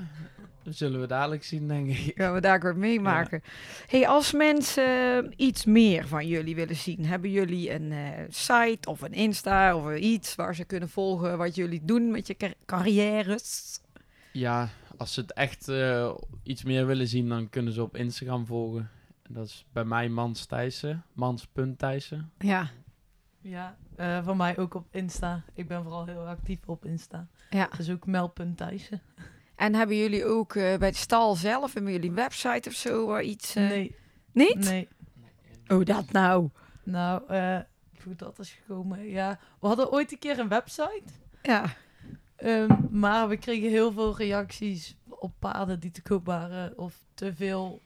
Dat 0.63 0.75
zullen 0.75 0.99
we 1.01 1.07
dadelijk 1.07 1.43
zien, 1.43 1.67
denk 1.67 1.89
ik. 1.89 2.11
Gaan 2.15 2.33
we 2.33 2.41
daar 2.41 2.63
ook 2.63 2.75
meemaken. 2.75 3.41
Hey, 3.87 4.07
als 4.07 4.33
mensen 4.33 5.33
iets 5.35 5.65
meer 5.65 6.07
van 6.07 6.27
jullie 6.27 6.55
willen 6.55 6.75
zien, 6.75 7.05
hebben 7.05 7.31
jullie 7.31 7.73
een 7.73 7.91
eh, 7.91 8.09
site 8.29 8.89
of 8.89 9.01
een 9.01 9.13
Insta 9.13 9.75
of 9.75 9.95
iets 9.95 10.35
waar 10.35 10.55
ze 10.55 10.63
kunnen 10.65 10.89
volgen 10.89 11.37
wat 11.37 11.55
jullie 11.55 11.81
doen 11.85 12.11
met 12.11 12.27
je 12.27 12.35
car- 12.35 12.53
carrières? 12.65 13.79
Ja, 14.31 14.69
als 14.97 15.13
ze 15.13 15.21
het 15.21 15.33
echt 15.33 15.67
eh, 15.67 16.13
iets 16.43 16.63
meer 16.63 16.85
willen 16.85 17.07
zien, 17.07 17.29
dan 17.29 17.49
kunnen 17.49 17.73
ze 17.73 17.81
op 17.81 17.95
Instagram 17.95 18.45
volgen. 18.45 18.89
En 19.23 19.33
Dat 19.33 19.45
is 19.45 19.65
bij 19.73 19.85
mij 19.85 20.09
Mans 20.09 20.45
Thijssen. 20.45 21.03
Mans.Thijssen. 21.13 22.31
Ja, 22.39 22.69
Ja, 23.41 23.77
eh 23.99 24.23
voor 24.23 24.37
mij 24.37 24.57
ook 24.57 24.73
op 24.73 24.87
Insta. 24.91 25.43
Ik 25.53 25.67
ben 25.67 25.83
vooral 25.83 26.05
heel 26.05 26.27
actief 26.27 26.59
op 26.65 26.85
Insta. 26.85 27.27
ja. 27.49 27.69
Dus 27.77 27.89
ook 27.91 28.05
mel.thijssen. 28.05 29.01
En 29.55 29.75
hebben 29.75 29.95
jullie 29.97 30.25
ook 30.25 30.55
eh, 30.55 30.77
bij 30.77 30.91
de 30.91 30.97
stal 30.97 31.35
zelf, 31.35 31.73
hebben 31.73 31.91
jullie 31.91 32.09
een 32.09 32.15
website 32.15 32.69
of 32.69 32.75
zo 32.75 33.05
waar 33.07 33.23
iets... 33.23 33.55
eh, 33.55 33.67
nee, 33.67 33.95
Niet? 34.31 34.55
nee. 34.55 34.87
Oh, 35.67 35.85
dat 35.85 36.11
nou. 36.11 36.49
Nou, 36.83 37.21
eh 37.27 37.59
hoe 38.03 38.15
dat 38.15 38.39
is 38.39 38.51
gekomen. 38.51 39.07
Ja, 39.07 39.39
we 39.59 39.67
hadden 39.67 39.91
ooit 39.91 40.11
een 40.11 40.19
keer 40.19 40.39
een 40.39 40.47
website. 40.47 41.03
Ja, 41.41 41.65
Ehm, 42.39 42.75
maar 42.91 43.27
we 43.27 43.37
kregen 43.37 43.69
heel 43.69 43.91
veel 43.91 44.17
reacties 44.17 44.97
op 45.09 45.31
paarden 45.39 45.79
die 45.79 45.91
te 45.91 46.01
koop 46.01 46.25
waren. 46.25 46.77
Of 46.77 47.03
te 47.13 47.33
veel, 47.33 47.81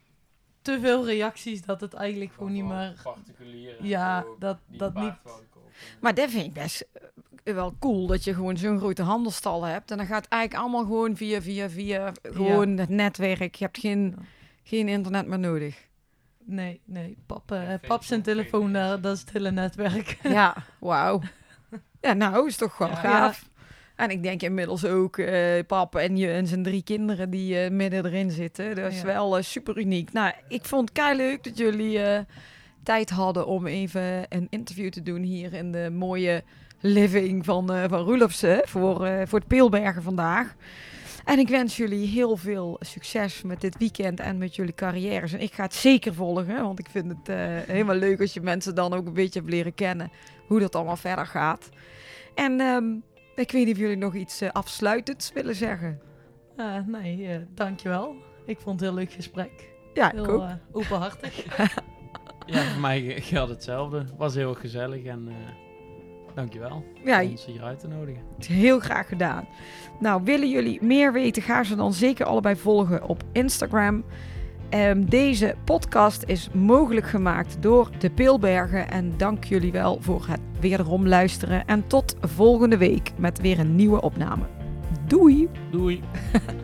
te 0.61 0.79
veel 0.79 1.05
reacties 1.05 1.61
dat 1.65 1.81
het 1.81 1.93
eigenlijk 1.93 2.31
gewoon 2.33 2.51
niet 2.51 2.63
meer... 2.65 2.99
Particulieren. 3.03 3.85
Ja, 3.85 4.25
dat, 4.39 4.57
dat 4.67 4.93
niet... 4.93 5.13
maar 6.01 6.13
dat 6.13 6.29
vind 6.29 6.45
ik 6.45 6.53
best 6.53 6.85
eh, 7.43 7.53
wel 7.53 7.75
cool 7.79 8.07
dat 8.07 8.23
je 8.23 8.33
gewoon 8.33 8.57
zo'n 8.57 8.77
grote 8.79 9.01
handelstal 9.01 9.63
hebt. 9.63 9.91
En 9.91 9.97
dan 9.97 10.05
gaat 10.05 10.23
het 10.23 10.31
eigenlijk 10.33 10.63
allemaal 10.63 10.83
gewoon 10.85 11.15
via, 11.17 11.41
via, 11.41 11.69
via 11.69 12.11
gewoon 12.23 12.77
het 12.77 12.89
netwerk. 12.89 13.55
Je 13.55 13.63
hebt 13.65 13.79
geen, 13.79 14.15
geen 14.63 14.87
internet 14.87 15.27
meer 15.27 15.39
nodig. 15.39 15.87
Nee, 16.45 16.81
nee. 16.85 17.17
Pap, 17.25 17.51
eh, 17.51 17.57
Facebook, 17.59 17.87
pap 17.87 18.03
zijn 18.03 18.21
telefoon, 18.21 18.73
daar, 18.73 19.01
dat 19.01 19.13
is 19.15 19.19
het 19.21 19.31
hele 19.31 19.51
netwerk. 19.51 20.17
Ja, 20.23 20.55
wauw. 20.79 21.21
Ja, 22.01 22.13
nou, 22.13 22.47
is 22.47 22.57
toch 22.57 22.77
wel 22.77 22.87
Ja. 22.87 22.95
gaaf. 22.95 23.51
En 23.95 24.09
ik 24.09 24.23
denk 24.23 24.41
inmiddels 24.41 24.85
ook 24.85 25.17
eh 25.17 25.65
papa 25.67 25.99
en, 25.99 26.17
je, 26.17 26.31
en 26.31 26.47
zijn 26.47 26.63
drie 26.63 26.83
kinderen 26.83 27.29
die 27.29 27.59
eh, 27.59 27.71
midden 27.71 28.05
erin 28.05 28.31
zitten. 28.31 28.75
Dat 28.75 28.91
is 28.91 28.97
Ja. 28.99 29.05
wel 29.05 29.37
eh, 29.37 29.43
super 29.43 29.77
uniek. 29.77 30.11
Nou, 30.13 30.33
ik 30.47 30.65
vond 30.65 30.89
het 30.89 30.97
kei 30.97 31.17
leuk 31.17 31.43
dat 31.43 31.57
jullie 31.57 31.99
eh, 32.03 32.19
tijd 32.83 33.09
hadden 33.09 33.47
om 33.47 33.67
even 33.67 34.25
een 34.29 34.47
interview 34.49 34.89
te 34.89 35.01
doen 35.01 35.21
hier 35.21 35.53
in 35.53 35.71
de 35.71 35.89
mooie 35.93 36.43
living 36.79 37.45
van, 37.45 37.73
eh 37.73 37.83
van 37.89 37.99
Roelofse 37.99 38.63
voor, 38.67 39.05
eh, 39.05 39.27
voor 39.27 39.39
het 39.39 39.47
Peelbergen 39.47 40.03
vandaag. 40.03 40.55
En 41.25 41.39
ik 41.39 41.47
wens 41.47 41.77
jullie 41.77 42.07
heel 42.07 42.37
veel 42.37 42.77
succes 42.79 43.41
met 43.41 43.61
dit 43.61 43.77
weekend 43.77 44.19
en 44.19 44.37
met 44.37 44.55
jullie 44.55 44.73
carrières. 44.73 45.33
En 45.33 45.41
ik 45.41 45.53
ga 45.53 45.63
het 45.63 45.73
zeker 45.73 46.13
volgen, 46.13 46.61
want 46.61 46.79
ik 46.79 46.89
vind 46.89 47.09
het 47.17 47.29
eh, 47.29 47.37
helemaal 47.67 47.95
leuk 47.95 48.21
als 48.21 48.33
je 48.33 48.41
mensen 48.41 48.75
dan 48.75 48.93
ook 48.93 49.05
een 49.05 49.13
beetje 49.13 49.39
hebt 49.39 49.51
leren 49.51 49.73
kennen 49.73 50.11
hoe 50.47 50.59
dat 50.59 50.75
allemaal 50.75 50.97
verder 50.97 51.25
gaat. 51.25 51.69
En 52.35 52.59
ehm, 52.59 52.85
ik 53.35 53.51
weet 53.51 53.65
niet 53.65 53.75
of 53.75 53.81
jullie 53.81 53.97
nog 53.97 54.15
iets 54.15 54.41
afsluitends 54.51 55.31
willen 55.33 55.55
zeggen. 55.55 55.99
Nee, 56.85 57.39
dankjewel. 57.55 58.15
Ik 58.45 58.59
vond 58.59 58.79
het 58.79 58.89
een 58.89 58.95
heel 58.95 59.05
leuk 59.05 59.13
gesprek. 59.13 59.71
Ja, 59.93 60.09
Heel 60.09 60.25
ook. 60.25 60.47
openhartig. 60.71 61.45
Ja, 62.45 62.63
voor 62.63 62.81
mij 62.81 63.21
geldt 63.21 63.49
hetzelfde. 63.49 64.05
Was 64.17 64.35
heel 64.35 64.53
gezellig 64.53 65.03
en 65.03 65.27
eh 65.27 65.35
dankjewel 66.35 66.83
Ja, 67.03 67.21
om 67.21 67.29
ons 67.29 67.45
hier 67.45 67.63
uit 67.63 67.79
te 67.79 67.87
nodigen. 67.87 68.21
Heel 68.47 68.79
graag 68.79 69.07
gedaan. 69.07 69.47
Nou, 69.99 70.21
willen 70.23 70.49
jullie 70.49 70.83
meer 70.83 71.13
weten? 71.13 71.41
Ga 71.41 71.63
ze 71.63 71.75
dan 71.75 71.93
zeker 71.93 72.25
allebei 72.25 72.55
volgen 72.55 73.07
op 73.07 73.23
Instagram. 73.31 74.03
Ehm, 74.69 75.05
deze 75.05 75.55
podcast 75.63 76.23
is 76.25 76.49
mogelijk 76.53 77.05
gemaakt 77.05 77.57
door 77.59 77.89
de 77.99 78.09
Peelbergen. 78.09 78.89
En 78.89 79.13
dank 79.17 79.43
jullie 79.43 79.71
wel 79.71 79.97
voor 80.01 80.25
het 80.27 80.41
wederom 80.59 81.07
luisteren. 81.07 81.65
En 81.65 81.87
tot 81.87 82.15
volgende 82.21 82.77
week 82.77 83.11
met 83.17 83.41
weer 83.41 83.59
een 83.59 83.75
nieuwe 83.75 84.01
opname. 84.01 84.43
Doei! 85.07 85.49
Doei! 85.71 86.01